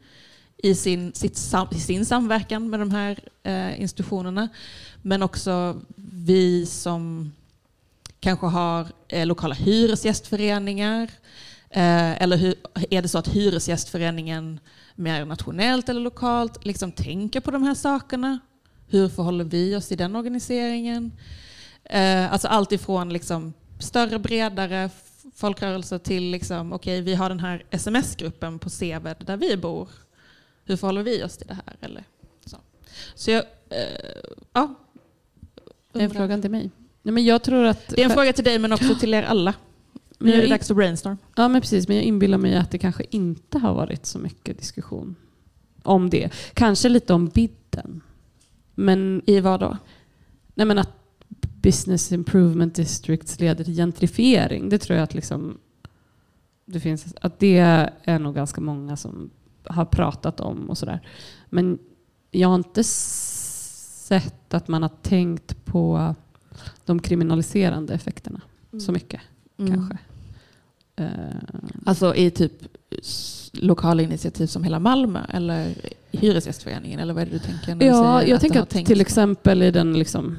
i 0.58 0.76
sin, 0.76 1.14
sitt, 1.14 1.54
i 1.72 1.80
sin 1.80 2.06
samverkan 2.06 2.70
med 2.70 2.80
de 2.80 2.92
här 2.92 3.20
eh, 3.44 3.82
institutionerna. 3.82 4.50
Men 5.02 5.24
också 5.24 5.82
vi 5.96 6.66
som 6.66 7.32
kanske 8.20 8.46
har 8.46 8.88
eh, 9.08 9.26
lokala 9.26 9.56
hyresgästföreningar. 9.56 11.04
Eh, 11.70 12.22
eller 12.22 12.38
hur, 12.38 12.56
är 12.90 13.02
det 13.02 13.08
så 13.08 13.18
att 13.18 13.28
hyresgästföreningen 13.28 14.60
mer 14.96 15.26
nationellt 15.26 15.90
eller 15.90 16.02
lokalt 16.02 16.66
liksom 16.66 16.92
tänker 16.92 17.40
på 17.40 17.52
de 17.52 17.64
här 17.64 17.76
sakerna? 17.76 18.40
Hur 18.90 19.10
förhåller 19.10 19.44
vi 19.44 19.76
oss 19.76 19.88
till 19.88 19.98
den 19.98 20.16
organiseringen? 20.16 21.12
Eh, 21.84 22.34
alltså 22.34 22.48
allt 22.48 22.72
ifrån 22.72 23.14
liksom 23.14 23.54
större, 23.80 24.20
bredare 24.20 24.90
folkrörelser 25.36 25.98
till 25.98 26.24
liksom, 26.24 26.74
okej, 26.74 27.02
vi 27.02 27.16
har 27.16 27.30
den 27.30 27.40
här 27.40 27.64
sms-gruppen 27.72 28.60
på 28.60 28.70
Seved 28.70 29.16
där 29.26 29.38
vi 29.38 29.58
bor. 29.58 29.90
Hur 30.66 30.76
förhåller 30.76 31.04
vi 31.04 31.24
oss 31.24 31.38
till 31.38 31.48
det 31.48 31.54
här? 31.54 31.76
Eller 31.82 32.04
så. 32.46 32.58
så 33.16 33.32
jag, 33.32 33.44
eh, 33.70 33.78
ja. 34.54 34.76
Det 35.92 36.00
är 36.00 36.04
en 36.04 36.10
fråga 36.10 36.42
till 36.42 36.52
mig. 36.52 36.72
Nej, 37.02 37.14
men 37.14 37.26
jag 37.26 37.44
tror 37.44 37.66
att... 37.66 37.88
Det 37.88 38.02
är 38.02 38.06
en 38.06 38.12
fråga 38.12 38.34
till 38.34 38.44
dig 38.44 38.60
men 38.60 38.74
också 38.74 38.96
till 38.96 39.14
er 39.14 39.24
alla. 39.24 39.54
Men 40.18 40.32
Nu 40.32 40.38
är 40.38 40.42
det 40.42 40.48
dags 40.48 40.72
att 40.72 40.78
brainstorm. 40.78 41.18
Ja, 41.36 41.48
men 41.48 41.62
precis. 41.62 41.88
Men 41.88 41.98
jag 41.98 42.06
inbillar 42.06 42.38
mig 42.38 42.56
att 42.56 42.72
det 42.72 42.78
kanske 42.78 43.04
inte 43.10 43.60
har 43.60 43.74
varit 43.74 44.06
så 44.06 44.20
mycket 44.20 44.60
diskussion 44.60 45.16
om 45.84 46.10
det. 46.10 46.30
Kanske 46.54 46.90
lite 46.90 47.14
om 47.14 47.28
bidden. 47.28 48.02
Men 48.80 49.22
I 49.26 49.40
vad 49.40 49.60
då? 49.60 49.78
Nej, 50.56 50.68
men 50.68 50.78
att 50.78 50.90
business 51.62 52.12
improvement 52.12 52.76
districts 52.76 53.40
leder 53.40 53.64
till 53.64 53.76
gentrifiering. 53.76 54.70
Det 54.70 54.78
tror 54.78 54.98
jag 54.98 55.04
att 55.04 55.14
liksom 55.14 55.58
det 56.66 56.80
finns, 56.80 57.16
att 57.22 57.40
det 57.40 57.58
är 58.04 58.20
nog 58.20 58.36
ganska 58.36 58.62
många 58.62 58.98
som 58.98 59.30
har 59.64 59.86
pratat 59.86 60.40
om 60.40 60.70
och 60.70 60.78
sådär. 60.78 61.00
Men 61.50 61.80
jag 62.32 62.48
har 62.48 62.56
inte 62.56 62.84
sett 62.84 64.54
att 64.54 64.68
man 64.68 64.82
har 64.82 64.92
tänkt 65.02 65.66
på 65.66 66.16
de 66.86 67.00
kriminaliserande 67.00 67.94
effekterna 67.94 68.42
så 68.86 68.92
mycket 68.92 69.22
Mm. 69.58 69.74
kanske. 69.74 69.98
Eh, 71.00 71.06
Alltså 71.86 72.16
i 72.16 72.32
typ 72.32 72.52
lokala 73.54 74.02
initiativ 74.02 74.48
som 74.48 74.64
hela 74.64 74.80
Malmö 74.80 75.20
eller 75.30 75.68
Hyresgästföreningen 76.12 77.00
eller 77.00 77.14
vad 77.14 77.22
är 77.22 77.26
det 77.26 77.32
du 77.32 77.40
tänker? 77.40 77.68
När 77.68 77.80
du 77.80 77.86
Ja, 77.86 78.24
jag 78.24 78.40
tänker 78.42 78.62
att 78.62 78.70
till 78.70 79.02
exempel 79.02 79.64
i 79.64 79.72
den 79.72 79.94
liksom 80.00 80.38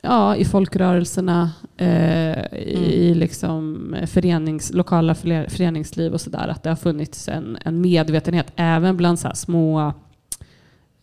Ja, 0.00 0.36
i 0.36 0.44
folkrörelserna, 0.44 1.50
eh, 1.76 2.44
i 2.54 3.14
liksom 3.14 3.96
förenings, 4.06 4.72
lokala 4.72 5.14
före- 5.14 5.50
föreningsliv 5.50 6.12
och 6.12 6.20
sådär. 6.20 6.48
Att 6.48 6.62
det 6.62 6.68
har 6.68 6.76
funnits 6.76 7.28
en, 7.28 7.58
en 7.64 7.80
medvetenhet 7.80 8.46
även 8.56 8.96
bland 8.96 9.18
så 9.18 9.30
små 9.34 9.92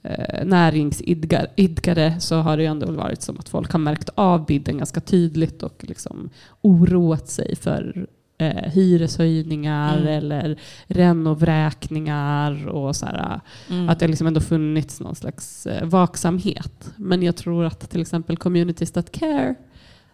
eh, 0.04 0.46
näringsidgare 0.46 1.48
idgare, 1.56 2.20
så 2.20 2.36
har 2.36 2.58
det 2.58 2.64
ju 2.64 2.70
ändå 2.70 2.92
varit 2.92 3.22
som 3.22 3.40
att 3.40 3.50
folk 3.50 3.72
har 3.72 3.80
märkt 3.80 4.10
av 4.16 4.46
bidden 4.46 4.78
ganska 4.78 5.02
tydligt 5.02 5.64
och 5.64 5.84
liksom 5.88 6.30
oroat 6.62 7.28
sig 7.30 7.56
för 7.56 8.08
eh, 8.38 8.72
hyreshöjningar 8.72 9.98
Mm. 9.98 10.08
eller 10.08 10.60
renovräkningar 10.88 12.68
och 12.68 12.96
så 12.96 13.06
här, 13.06 13.40
Mm. 13.70 13.90
att 13.90 14.00
det 14.00 14.08
liksom 14.08 14.28
ändå 14.28 14.40
funnits 14.42 15.00
någon 15.00 15.16
slags 15.16 15.68
eh, 15.68 15.86
vaksamhet. 15.88 16.94
Men 16.98 17.24
jag 17.24 17.36
tror 17.36 17.66
att 17.66 17.90
till 17.90 18.02
exempel 18.02 18.38
communities 18.38 18.92
that 18.92 19.12
care, 19.12 19.56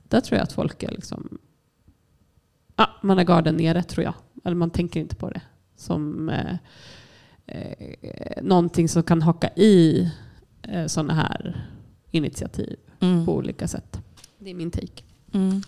där 0.03 0.21
tror 0.21 0.37
jag 0.37 0.43
att 0.43 0.53
folk 0.53 0.83
är 0.83 0.91
liksom... 0.91 1.37
Ja, 2.75 2.89
man 3.03 3.17
har 3.17 3.25
garden 3.25 3.55
nere 3.57 3.83
tror 3.83 4.03
jag. 4.03 4.13
Eller 4.45 4.55
man 4.55 4.69
tänker 4.69 4.99
inte 4.99 5.15
på 5.15 5.29
det 5.29 5.41
som 5.77 6.29
eh, 6.29 6.55
eh, 7.47 8.43
någonting 8.43 8.89
som 8.89 9.03
kan 9.03 9.21
haka 9.21 9.49
i 9.55 10.11
eh, 10.61 10.85
sådana 10.87 11.13
här 11.13 11.65
initiativ 12.11 12.75
Mm. 12.99 13.25
på 13.25 13.35
olika 13.35 13.67
sätt. 13.67 13.99
Det 14.39 14.49
är 14.49 14.53
min 14.53 14.71
take. 14.71 15.03
Mm. 15.33 15.61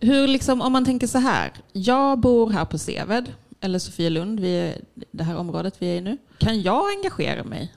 Hur 0.00 0.28
liksom, 0.28 0.60
om 0.62 0.72
man 0.72 0.84
tänker 0.84 1.06
så 1.06 1.18
här. 1.18 1.52
Jag 1.72 2.20
bor 2.20 2.50
här 2.50 2.64
på 2.64 2.78
Seved, 2.78 3.32
eller 3.60 3.78
Sofielund, 3.78 4.40
vi 4.40 4.54
är 4.56 4.80
det 5.10 5.24
här 5.24 5.36
området 5.36 5.74
vi 5.78 5.86
är 5.86 5.96
i 5.96 6.00
nu. 6.00 6.18
Kan 6.38 6.62
jag 6.62 6.90
engagera 6.96 7.44
mig 7.44 7.72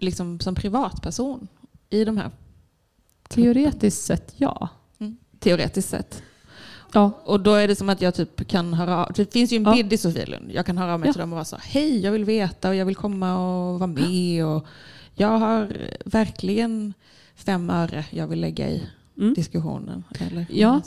liksom 0.00 0.40
som 0.40 0.54
privatperson 0.54 1.48
i 1.90 2.04
de 2.04 2.16
här, 2.16 2.30
Teoretiskt 3.28 4.04
sett 4.04 4.34
ja. 4.36 4.68
teoretiskt 5.38 5.88
sett? 5.90 6.22
Ja, 6.92 7.10
Och 7.24 7.40
då 7.40 7.54
är 7.54 7.68
det 7.68 7.76
som 7.76 7.88
att 7.88 8.00
jag 8.00 8.14
typ 8.14 8.48
kan 8.48 8.74
höra 8.74 9.06
av 9.06 9.12
Det 9.16 9.32
finns 9.32 9.52
ju 9.52 9.56
en 9.56 9.64
Ja. 9.64 9.72
bild 9.74 9.92
i 9.92 9.96
Sofielund. 9.98 10.50
Jag 10.52 10.66
kan 10.66 10.78
höra 10.78 10.94
av 10.94 11.00
mig 11.00 11.06
Ja. 11.06 11.12
till 11.12 11.20
dem 11.20 11.32
och 11.32 11.36
vara 11.36 11.44
så 11.44 11.56
hej 11.62 12.00
jag 12.00 12.12
vill 12.12 12.24
veta 12.24 12.68
och 12.68 12.74
jag 12.74 12.86
vill 12.86 12.96
komma 12.96 13.34
och 13.38 13.78
vara 13.78 13.86
med. 13.86 14.46
Och 14.46 14.66
jag 15.14 15.38
har 15.38 15.76
verkligen 16.04 16.94
fem 17.34 17.70
öre 17.70 18.04
jag 18.10 18.26
vill 18.26 18.40
lägga 18.40 18.68
i 18.68 18.82
mm. 19.18 19.34
diskussionen. 19.34 20.04
Eller? 20.20 20.46
Ja. 20.50 20.80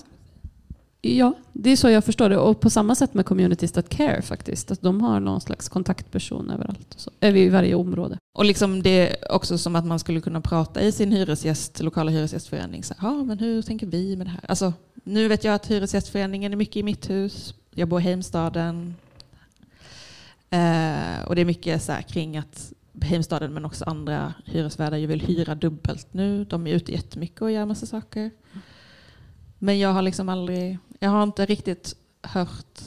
Ja, 1.01 1.33
det 1.53 1.69
är 1.69 1.75
så 1.75 1.89
jag 1.89 2.05
förstår 2.05 2.29
det. 2.29 2.37
Och 2.37 2.59
på 2.59 2.69
samma 2.69 2.95
sätt 2.95 3.13
med 3.13 3.25
Communities 3.25 3.71
That 3.71 3.89
Care 3.89 4.21
faktiskt. 4.21 4.71
Att 4.71 4.81
de 4.81 5.01
har 5.01 5.19
någon 5.19 5.41
slags 5.41 5.69
kontaktperson 5.69 6.49
överallt. 6.49 6.95
Så. 6.97 7.11
I 7.27 7.49
varje 7.49 7.75
område. 7.75 8.17
Och 8.37 8.45
liksom 8.45 8.83
det 8.83 8.89
är 9.09 9.31
också 9.31 9.57
som 9.57 9.75
att 9.75 9.85
man 9.85 9.99
skulle 9.99 10.21
kunna 10.21 10.41
prata 10.41 10.81
i 10.81 10.91
sin 10.91 11.11
hyresgäst, 11.11 11.79
lokala 11.79 12.11
hyresgästförening. 12.11 12.83
Så, 12.83 12.93
"Ja, 13.01 13.13
men 13.23 13.39
hur 13.39 13.61
tänker 13.61 13.87
vi 13.87 14.15
med 14.15 14.27
det 14.27 14.31
här? 14.31 14.45
Alltså, 14.47 14.73
nu 15.09 15.27
vet 15.27 15.43
jag 15.43 15.53
att 15.53 15.67
hyresgästföreningen 15.71 16.53
är 16.53 16.57
mycket 16.57 16.75
i 16.75 16.83
mitt 16.83 17.09
hus. 17.09 17.53
Jag 17.71 17.87
bor 17.87 17.99
i 17.99 18.03
Heimstaden. 18.03 18.95
Eh, 20.49 21.21
och 21.27 21.35
det 21.35 21.41
är 21.41 21.45
mycket 21.45 21.83
så 21.83 21.93
kring 22.07 22.37
att 22.37 22.73
Heimstaden 23.01 23.53
men 23.53 23.65
också 23.65 23.85
andra 23.85 24.33
hyresvärdar 24.45 24.97
ju 24.97 25.07
vill 25.07 25.21
hyra 25.21 25.55
dubbelt 25.55 26.13
nu. 26.13 26.45
De 26.45 26.67
är 26.67 26.73
ute 26.73 26.91
jättemycket 26.91 27.41
och 27.41 27.51
gör 27.51 27.65
massa 27.65 27.85
saker. 27.85 28.31
Men 29.59 29.79
jag 29.79 29.93
har 29.93 30.01
liksom 30.01 30.29
aldrig, 30.29 30.77
jag 30.99 31.09
har 31.09 31.23
inte 31.23 31.45
riktigt 31.45 31.95
hört 32.21 32.79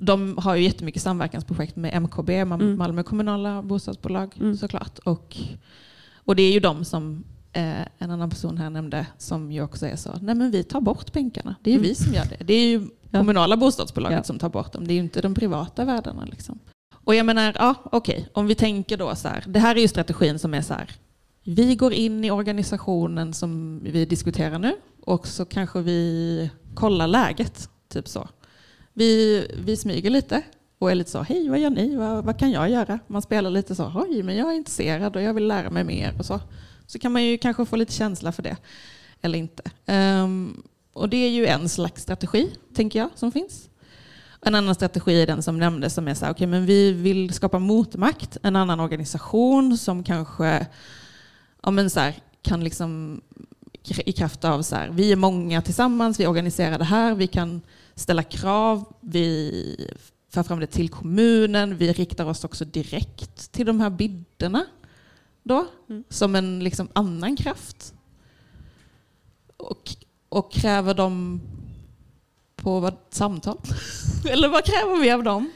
de 0.00 0.38
har 0.38 0.54
ju 0.54 0.64
jättemycket 0.64 1.02
samverkansprojekt 1.02 1.76
med 1.76 2.02
MKB, 2.02 2.30
Mm. 2.30 2.78
Malmö 2.78 3.02
kommunala 3.02 3.62
bostadsbolag 3.62 4.34
Mm. 4.40 4.56
såklart. 4.56 4.98
Och, 4.98 5.36
och 6.16 6.36
det 6.36 6.42
är 6.42 6.52
ju 6.52 6.60
de 6.60 6.84
som 6.84 7.24
en 7.98 8.10
annan 8.10 8.30
person 8.30 8.58
här 8.58 8.70
nämnde 8.70 9.06
som 9.18 9.52
ju 9.52 9.62
också 9.62 9.86
är 9.86 9.96
så, 9.96 10.10
nej 10.22 10.34
men 10.34 10.50
vi 10.50 10.62
tar 10.64 10.80
bort 10.80 11.12
bänkarna. 11.12 11.54
Det 11.62 11.70
är 11.70 11.72
ju 11.72 11.78
Mm. 11.78 11.88
vi 11.88 11.94
som 11.94 12.14
gör 12.14 12.24
det. 12.24 12.44
Det 12.44 12.54
är 12.54 12.66
ju 12.68 12.88
kommunala 13.12 13.56
bostadsbolaget 13.56 14.16
Ja. 14.18 14.22
som 14.24 14.38
tar 14.38 14.48
bort 14.48 14.72
dem. 14.72 14.86
Det 14.86 14.92
är 14.92 14.94
ju 14.94 15.00
inte 15.00 15.20
de 15.20 15.34
privata 15.34 15.84
värdarna. 15.84 16.24
Liksom. 16.24 16.58
Och 17.04 17.14
jag 17.14 17.26
menar, 17.26 17.52
ja 17.58 17.74
okej, 17.84 18.28
om 18.34 18.46
vi 18.46 18.54
tänker 18.54 18.96
då 18.96 19.14
så 19.14 19.28
här, 19.28 19.44
det 19.46 19.58
här 19.58 19.76
är 19.76 19.80
ju 19.80 19.88
strategin 19.88 20.38
som 20.38 20.54
är 20.54 20.62
så 20.62 20.74
här, 20.74 20.90
vi 21.44 21.76
går 21.76 21.92
in 21.92 22.24
i 22.24 22.30
organisationen 22.30 23.34
som 23.34 23.80
vi 23.84 24.04
diskuterar 24.04 24.58
nu 24.58 24.72
och 25.02 25.26
så 25.26 25.44
kanske 25.44 25.80
vi 25.80 26.50
kollar 26.74 27.06
läget. 27.06 27.70
Typ 27.88 28.08
så. 28.08 28.28
Vi, 28.92 29.46
vi 29.64 29.76
smyger 29.76 30.10
lite 30.10 30.42
och 30.78 30.90
är 30.90 30.94
lite 30.94 31.10
så, 31.10 31.22
hej 31.22 31.48
vad 31.48 31.58
gör 31.58 31.70
ni, 31.70 31.96
vad, 31.96 32.24
vad 32.24 32.38
kan 32.38 32.50
jag 32.50 32.70
göra? 32.70 32.98
Man 33.06 33.22
spelar 33.22 33.50
lite 33.50 33.74
så, 33.74 33.92
oj 34.08 34.22
men 34.22 34.36
jag 34.36 34.48
är 34.52 34.56
intresserad 34.56 35.16
och 35.16 35.22
jag 35.22 35.34
vill 35.34 35.46
lära 35.46 35.70
mig 35.70 35.84
mer 35.84 36.14
och 36.18 36.24
så. 36.26 36.40
Så 36.88 36.98
kan 36.98 37.12
man 37.12 37.24
ju 37.24 37.38
kanske 37.38 37.64
få 37.64 37.76
lite 37.76 37.92
känsla 37.92 38.32
för 38.32 38.42
det, 38.42 38.56
eller 39.20 39.38
inte. 39.38 39.62
Um, 39.86 40.62
och 40.92 41.08
det 41.08 41.16
är 41.16 41.30
ju 41.30 41.46
en 41.46 41.68
slags 41.68 42.02
strategi, 42.02 42.50
tänker 42.74 42.98
jag, 42.98 43.10
som 43.14 43.32
finns. 43.32 43.68
En 44.40 44.54
annan 44.54 44.74
strategi 44.74 45.22
är 45.22 45.26
den 45.26 45.42
som 45.42 45.58
nämndes 45.58 45.94
som 45.94 46.08
är 46.08 46.14
så 46.14 46.24
här, 46.24 46.32
okay, 46.32 46.46
men 46.46 46.66
vi 46.66 46.92
vill 46.92 47.32
skapa 47.34 47.58
motmakt, 47.58 48.36
en 48.42 48.56
annan 48.56 48.80
organisation 48.80 49.78
som 49.78 50.04
kanske 50.04 50.66
ja, 51.62 51.70
men 51.70 51.90
så 51.90 52.00
här, 52.00 52.14
kan 52.42 52.64
liksom 52.64 53.20
i 54.04 54.12
kraft 54.12 54.44
av 54.44 54.62
så 54.62 54.76
här, 54.76 54.88
vi 54.88 55.12
är 55.12 55.16
många 55.16 55.62
tillsammans, 55.62 56.20
vi 56.20 56.26
organiserar 56.26 56.78
det 56.78 56.84
här, 56.84 57.14
vi 57.14 57.26
kan 57.26 57.60
ställa 57.94 58.22
krav, 58.22 58.84
vi 59.00 59.88
för 60.30 60.42
fram 60.42 60.60
det 60.60 60.66
till 60.66 60.88
kommunen, 60.88 61.76
vi 61.76 61.92
riktar 61.92 62.24
oss 62.24 62.44
också 62.44 62.64
direkt 62.64 63.52
till 63.52 63.66
de 63.66 63.80
här 63.80 63.90
bidderna 63.90 64.64
då, 65.42 65.66
mm. 65.88 66.04
som 66.08 66.34
en 66.34 66.58
liksom 66.58 66.88
annan 66.92 67.36
kraft. 67.36 67.94
Och, 69.56 69.90
och 70.28 70.52
kräver 70.52 70.94
dem 70.94 71.40
på 72.56 72.80
vad, 72.80 72.96
samtal? 73.10 73.58
Eller 74.30 74.48
vad 74.48 74.64
kräver 74.64 75.00
vi 75.00 75.10
av 75.10 75.22
dem? 75.22 75.50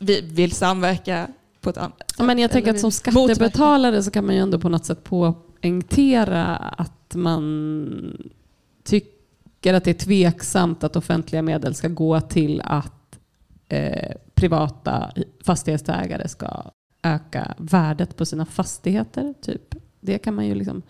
Vi 0.00 0.20
vill 0.20 0.52
samverka 0.52 1.28
på 1.60 1.70
ett 1.70 1.76
annat 1.76 2.10
sätt. 2.10 2.26
Men 2.26 2.38
jag 2.38 2.50
tänker 2.50 2.70
att 2.70 2.80
som 2.80 2.92
skattebetalare 2.92 4.02
så 4.02 4.10
kan 4.10 4.26
man 4.26 4.34
ju 4.34 4.40
ändå 4.40 4.58
på 4.58 4.68
något 4.68 4.84
sätt 4.84 5.04
poängtera 5.04 6.56
att 6.56 7.14
man 7.14 8.28
tycker 8.84 9.74
att 9.74 9.84
det 9.84 9.90
är 9.90 9.94
tveksamt 9.94 10.84
att 10.84 10.96
offentliga 10.96 11.42
medel 11.42 11.74
ska 11.74 11.88
gå 11.88 12.20
till 12.20 12.60
att 12.64 13.18
eh, 13.68 14.12
privata 14.34 15.12
fastighetsägare 15.44 16.28
ska 16.28 16.62
öka 17.04 17.54
värdet 17.58 18.16
på 18.16 18.26
sina 18.26 18.46
fastigheter. 18.46 19.34
Typ. 19.42 19.74
Det 20.00 20.18
kan 20.18 20.34
man 20.34 20.46
ju 20.46 20.54
liksom... 20.54 20.82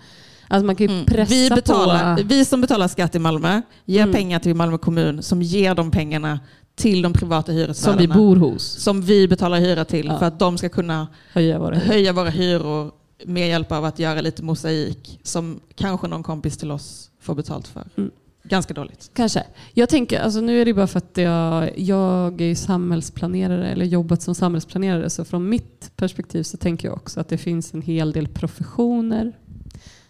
Alltså 0.49 0.67
man 0.67 0.77
kan 0.77 0.87
ju 0.87 1.05
pressa 1.05 1.35
mm. 1.35 1.49
vi, 1.49 1.55
betalar, 1.55 2.17
på... 2.17 2.23
vi 2.23 2.45
som 2.45 2.61
betalar 2.61 2.89
skatt 2.89 3.15
i 3.15 3.19
Malmö 3.19 3.63
ger 3.85 4.03
mm. 4.03 4.15
pengar 4.15 4.39
till 4.39 4.55
Malmö 4.55 4.79
kommun 4.79 5.23
som 5.23 5.43
ger 5.43 5.75
de 5.75 5.91
pengarna 5.91 6.41
till 6.75 7.03
de 7.03 7.13
privata 7.13 7.53
hyresvärdarna. 7.53 8.03
Som 8.03 8.09
vi 8.09 8.19
bor 8.19 8.37
hos. 8.37 8.63
Som 8.63 9.03
vi 9.03 9.29
betalar 9.29 9.61
hyra 9.61 9.85
till 9.85 10.07
ja. 10.07 10.19
för 10.19 10.27
att 10.27 10.39
de 10.39 10.59
ska 10.59 10.69
kunna 10.69 11.07
höja 11.33 11.59
våra, 11.59 11.75
hyror. 11.75 11.87
höja 11.87 12.13
våra 12.13 12.31
hyror 12.31 12.93
med 13.25 13.49
hjälp 13.49 13.73
av 13.73 13.85
att 13.85 13.99
göra 13.99 14.21
lite 14.21 14.43
mosaik 14.43 15.21
som 15.23 15.61
kanske 15.75 16.09
någon 16.09 16.23
kompis 16.23 16.59
till 16.59 16.71
oss 16.71 17.11
får 17.21 17.35
betalt 17.35 17.69
för. 17.69 17.85
Mm. 17.97 18.11
Ganska 18.49 18.75
dåligt. 18.75 19.11
Kanske. 19.15 19.47
Jag 19.75 19.89
tänker, 19.89 20.21
alltså 20.21 20.41
nu 20.41 20.61
är 20.61 20.65
det 20.65 20.75
bara 20.75 20.87
för 20.87 20.99
att 20.99 21.17
jag, 21.17 21.79
jag 21.79 22.41
är 22.41 22.55
samhällsplanerare 22.55 23.69
eller 23.69 23.85
jobbat 23.85 24.23
som 24.23 24.35
samhällsplanerare 24.35 25.11
så 25.11 25.25
från 25.25 25.49
mitt 25.49 25.93
perspektiv 25.97 26.43
så 26.43 26.57
tänker 26.57 26.89
jag 26.89 26.97
också 26.97 27.21
att 27.21 27.29
det 27.29 27.39
finns 27.39 27.75
en 27.75 27.83
hel 27.83 28.13
del 28.13 28.29
professioner 28.29 29.33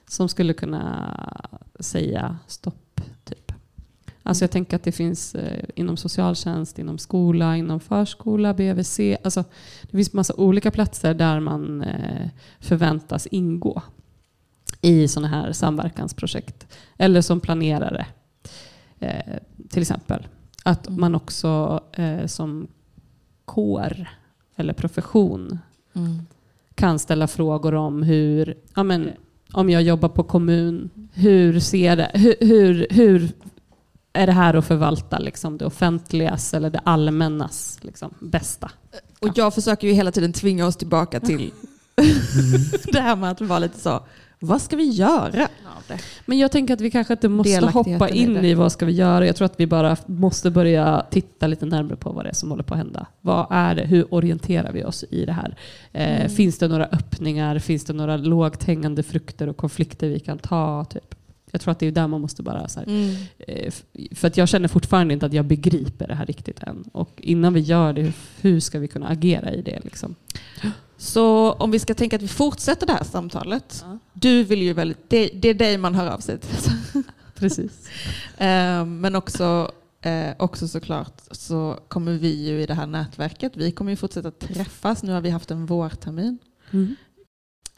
som 0.09 0.28
skulle 0.28 0.53
kunna 0.53 1.14
säga 1.80 2.39
stopp. 2.47 3.01
Typ. 3.24 3.53
Alltså 4.22 4.45
jag 4.45 4.51
tänker 4.51 4.76
att 4.76 4.85
det 4.85 4.93
finns 4.93 5.35
eh, 5.35 5.64
inom 5.74 5.97
socialtjänst, 5.97 6.78
inom 6.78 6.99
skola, 6.99 7.57
inom 7.57 7.80
förskola, 7.80 8.55
BVC. 8.55 9.01
Alltså 9.24 9.45
det 9.82 9.97
finns 9.97 10.12
massa 10.12 10.35
olika 10.35 10.70
platser 10.70 11.14
där 11.14 11.41
man 11.41 11.82
eh, 11.82 12.28
förväntas 12.61 13.26
ingå 13.26 13.82
i 14.80 15.09
sådana 15.09 15.28
här 15.28 15.53
samverkansprojekt. 15.53 16.66
Eller 16.99 17.20
som 17.20 17.41
planerare 17.41 18.07
eh, 19.05 19.39
till 19.69 19.83
exempel. 19.83 20.27
Att 20.63 20.87
mm. 20.87 21.01
man 21.01 21.15
också 21.15 21.81
eh, 21.93 22.27
som 22.27 22.69
kår 23.45 24.09
eller 24.57 24.73
profession 24.73 25.59
mm. 25.95 26.27
kan 26.75 26.99
ställa 26.99 27.27
frågor 27.27 27.75
om 27.75 28.03
hur, 28.03 28.55
ja 28.75 28.83
men, 28.83 29.11
om 29.53 29.71
jag 29.71 29.83
jobbar 29.83 30.09
på 30.09 30.23
kommun, 30.23 30.91
hur 31.13 31.61
ser 31.61 31.97
det, 31.97 32.11
hur, 32.15 32.37
hur, 32.41 32.87
hur 32.91 33.33
är 34.13 34.27
det 34.27 34.33
här 34.33 34.55
att 34.55 34.67
förvalta 34.67 35.19
liksom, 35.19 35.59
det 35.59 35.67
offentligas 35.67 36.55
eller 36.55 36.71
det 36.71 36.81
allmännas 36.85 37.79
liksom, 37.83 38.15
bästa? 38.21 38.71
Och 39.21 39.29
jag 39.35 39.55
försöker 39.55 39.89
ju 39.89 39.93
hela 39.95 40.13
tiden 40.13 40.33
tvinga 40.33 40.67
oss 40.67 40.77
tillbaka 40.77 41.21
till 41.21 41.53
det 42.93 43.01
här 43.01 43.17
med 43.17 43.31
att 43.31 43.41
vara 43.41 43.59
lite 43.59 43.81
så, 43.81 44.05
vad 44.39 44.62
ska 44.62 44.76
vi 44.76 44.91
göra? 44.91 45.49
Men 46.26 46.39
jag 46.39 46.53
tänker 46.53 46.74
att 46.74 46.80
vi 46.80 46.91
kanske 46.91 47.12
inte 47.12 47.28
måste 47.28 47.66
hoppa 47.66 48.09
in 48.09 48.37
i 48.37 48.55
vad 48.55 48.72
ska 48.72 48.87
vi 48.87 48.93
göra. 48.93 49.26
Jag 49.26 49.37
tror 49.37 49.47
att 49.47 49.61
vi 49.61 49.66
bara 49.66 49.97
måste 50.07 50.51
börja 50.51 51.07
titta 51.11 51.47
lite 51.47 51.66
närmare 51.66 51.97
på 51.97 52.12
vad 52.12 52.24
det 52.24 52.28
är 52.28 52.35
som 52.35 52.51
håller 52.51 52.62
på 52.62 52.74
att 52.74 52.78
hända. 52.78 53.07
Vad 53.20 53.47
är 53.51 53.74
det? 53.74 53.87
Hur 53.87 54.14
orienterar 54.14 54.72
vi 54.72 54.85
oss 54.85 55.05
i 55.11 55.24
det 55.24 55.32
här? 55.32 55.57
Eh, 55.93 56.20
mm. 56.20 56.30
Finns 56.30 56.59
det 56.59 56.68
några 56.68 56.85
öppningar? 56.85 57.59
Finns 57.59 57.85
det 57.85 57.93
några 57.93 58.16
lågt 58.16 58.64
hängande 58.64 59.03
frukter 59.03 59.49
och 59.49 59.57
konflikter 59.57 60.09
vi 60.09 60.20
kan 60.20 60.39
ta? 60.39 60.85
Typ? 60.85 61.14
Jag 61.55 61.61
tror 61.61 61.72
att 61.72 61.78
det 61.78 61.87
är 61.87 61.93
där 61.93 62.09
man 62.09 62.20
måste 62.20 62.43
bara... 62.43 62.68
Så 62.68 62.80
här, 62.80 62.87
mm. 62.87 63.14
Eh, 63.39 63.72
för 64.14 64.28
att 64.28 64.37
jag 64.37 64.49
känner 64.49 64.68
fortfarande 64.68 65.14
inte 65.14 65.26
att 65.26 65.32
jag 65.32 65.45
begriper 65.45 66.09
det 66.09 66.14
här 66.14 66.26
riktigt 66.26 66.62
än. 66.62 66.85
Och 66.93 67.11
innan 67.16 67.55
vi 67.55 67.61
gör 67.61 67.93
det, 67.93 68.12
hur 68.41 68.61
ska 68.61 68.78
vi 68.78 68.89
kunna 68.89 69.09
agera 69.09 69.53
i 69.53 69.62
det? 69.62 69.80
Liksom? 69.85 70.14
Så 70.97 71.53
om 71.53 71.71
vi 71.71 71.79
ska 71.79 71.95
tänka 71.95 72.17
att 72.17 72.23
vi 72.23 72.29
fortsätter 72.29 72.87
det 72.87 72.93
här 72.93 73.05
samtalet. 73.05 73.85
Ja. 73.87 73.99
Du 74.13 74.45
vill 74.45 74.63
ju 74.63 74.73
väldigt, 74.73 75.11
det, 75.11 75.27
det, 75.27 75.49
är 75.49 75.55
dig 75.55 75.79
man 75.79 75.95
hör 75.95 76.11
av 76.11 76.19
sig 76.19 76.39
till. 76.39 76.57
Precis. 77.35 77.89
Ehm, 78.39 79.01
men 79.01 79.17
också, 79.17 79.73
eh, 80.01 80.31
också 80.39 80.69
såklart 80.69 81.23
så 81.31 81.79
kommer 81.89 82.13
vi 82.13 82.49
ju 82.49 82.63
i 82.63 82.67
det 82.67 82.75
här 82.75 82.87
nätverket, 82.87 83.57
vi 83.57 83.73
kommer 83.73 83.91
ju 83.93 83.97
fortsätta 83.97 84.31
träffas. 84.31 85.03
Nu 85.03 85.13
har 85.13 85.21
vi 85.21 85.31
haft 85.31 85.51
en 85.51 85.67
vårtermin. 85.67 86.39
Mm. 86.71 86.97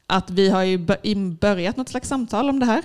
Att 0.07 0.31
vi 0.31 0.49
har 0.49 0.63
ju 0.63 0.79
börjat 1.41 1.77
något 1.77 1.89
slags 1.89 2.09
samtal 2.09 2.49
om 2.49 2.61
det 2.61 2.67
här. 2.67 2.85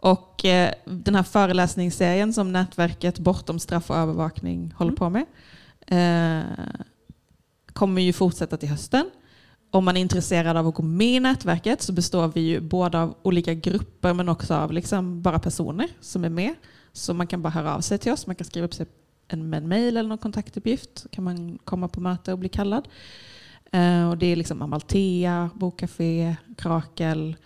Och 0.00 0.44
eh, 0.44 0.72
den 0.84 1.14
här 1.14 1.22
föreläsningsserien 1.22 2.32
som 2.32 2.52
nätverket 2.52 3.18
Bortom 3.18 3.58
straff 3.58 3.90
och 3.90 3.96
övervakning 3.96 4.74
håller 4.76 4.90
mm. 4.90 4.96
på 4.96 5.10
med 5.10 5.26
eh, 5.86 6.44
kommer 7.72 8.02
ju 8.02 8.12
fortsätta 8.12 8.56
till 8.56 8.68
hösten. 8.68 9.10
Om 9.70 9.84
man 9.84 9.96
är 9.96 10.00
intresserad 10.00 10.56
av 10.56 10.66
att 10.66 10.74
gå 10.74 10.82
med 10.82 11.06
i 11.14 11.20
nätverket 11.20 11.82
så 11.82 11.92
består 11.92 12.28
vi 12.28 12.40
ju 12.40 12.60
både 12.60 13.00
av 13.00 13.14
olika 13.22 13.54
grupper 13.54 14.14
men 14.14 14.28
också 14.28 14.54
av 14.54 14.72
liksom 14.72 15.22
bara 15.22 15.38
personer 15.38 15.88
som 16.00 16.24
är 16.24 16.28
med. 16.28 16.54
Så 16.92 17.14
man 17.14 17.26
kan 17.26 17.42
bara 17.42 17.50
höra 17.50 17.74
av 17.74 17.80
sig 17.80 17.98
till 17.98 18.12
oss. 18.12 18.26
Man 18.26 18.36
kan 18.36 18.44
skriva 18.44 18.66
upp 18.66 18.74
sig 18.74 18.86
en, 19.28 19.50
med 19.50 19.62
en 19.62 19.68
mail 19.68 19.96
eller 19.96 20.08
någon 20.08 20.18
kontaktuppgift. 20.18 20.98
Så 20.98 21.08
kan 21.08 21.24
man 21.24 21.58
komma 21.64 21.88
på 21.88 22.00
möte 22.00 22.32
och 22.32 22.38
bli 22.38 22.48
kallad. 22.48 22.88
Eh, 23.72 24.10
och 24.10 24.18
det 24.18 24.26
är 24.26 24.36
liksom 24.36 24.62
Amalthea, 24.62 25.50
Bokcafé, 25.54 26.36
Krakel, 26.56 27.36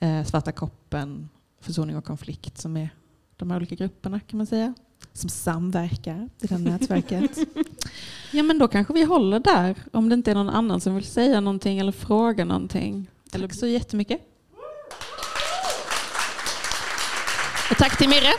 eh, 0.00 0.24
Svarta 0.24 0.52
koppen, 0.52 1.28
Försoning 1.60 1.96
och 1.96 2.04
konflikt 2.04 2.58
som 2.58 2.76
är 2.76 2.90
de 3.36 3.50
här 3.50 3.56
olika 3.56 3.74
grupperna 3.74 4.20
kan 4.20 4.36
man 4.36 4.46
säga 4.46 4.74
som 5.12 5.28
samverkar 5.28 6.28
i 6.40 6.46
det 6.46 6.50
här 6.50 6.58
nätverket. 6.58 7.38
ja, 8.30 8.42
men 8.42 8.58
då 8.58 8.68
kanske 8.68 8.92
vi 8.92 9.04
håller 9.04 9.40
där 9.40 9.76
om 9.92 10.08
det 10.08 10.14
inte 10.14 10.30
är 10.30 10.34
någon 10.34 10.50
annan 10.50 10.80
som 10.80 10.94
vill 10.94 11.04
säga 11.04 11.40
någonting 11.40 11.78
eller 11.78 11.92
fråga 11.92 12.44
någonting. 12.44 13.10
Tack 13.30 13.54
så 13.54 13.66
jättemycket. 13.66 14.20
Och 17.70 17.76
tack 17.78 17.98
till 17.98 18.08
Mirre. 18.08 18.32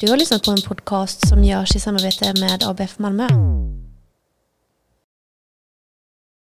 Du 0.00 0.10
har 0.10 0.16
lyssnat 0.16 0.44
på 0.44 0.50
en 0.50 0.62
podcast 0.62 1.28
som 1.28 1.44
görs 1.44 1.76
i 1.76 1.80
samarbete 1.80 2.34
med 2.40 2.62
ABF 2.62 2.98
Malmö. 2.98 3.28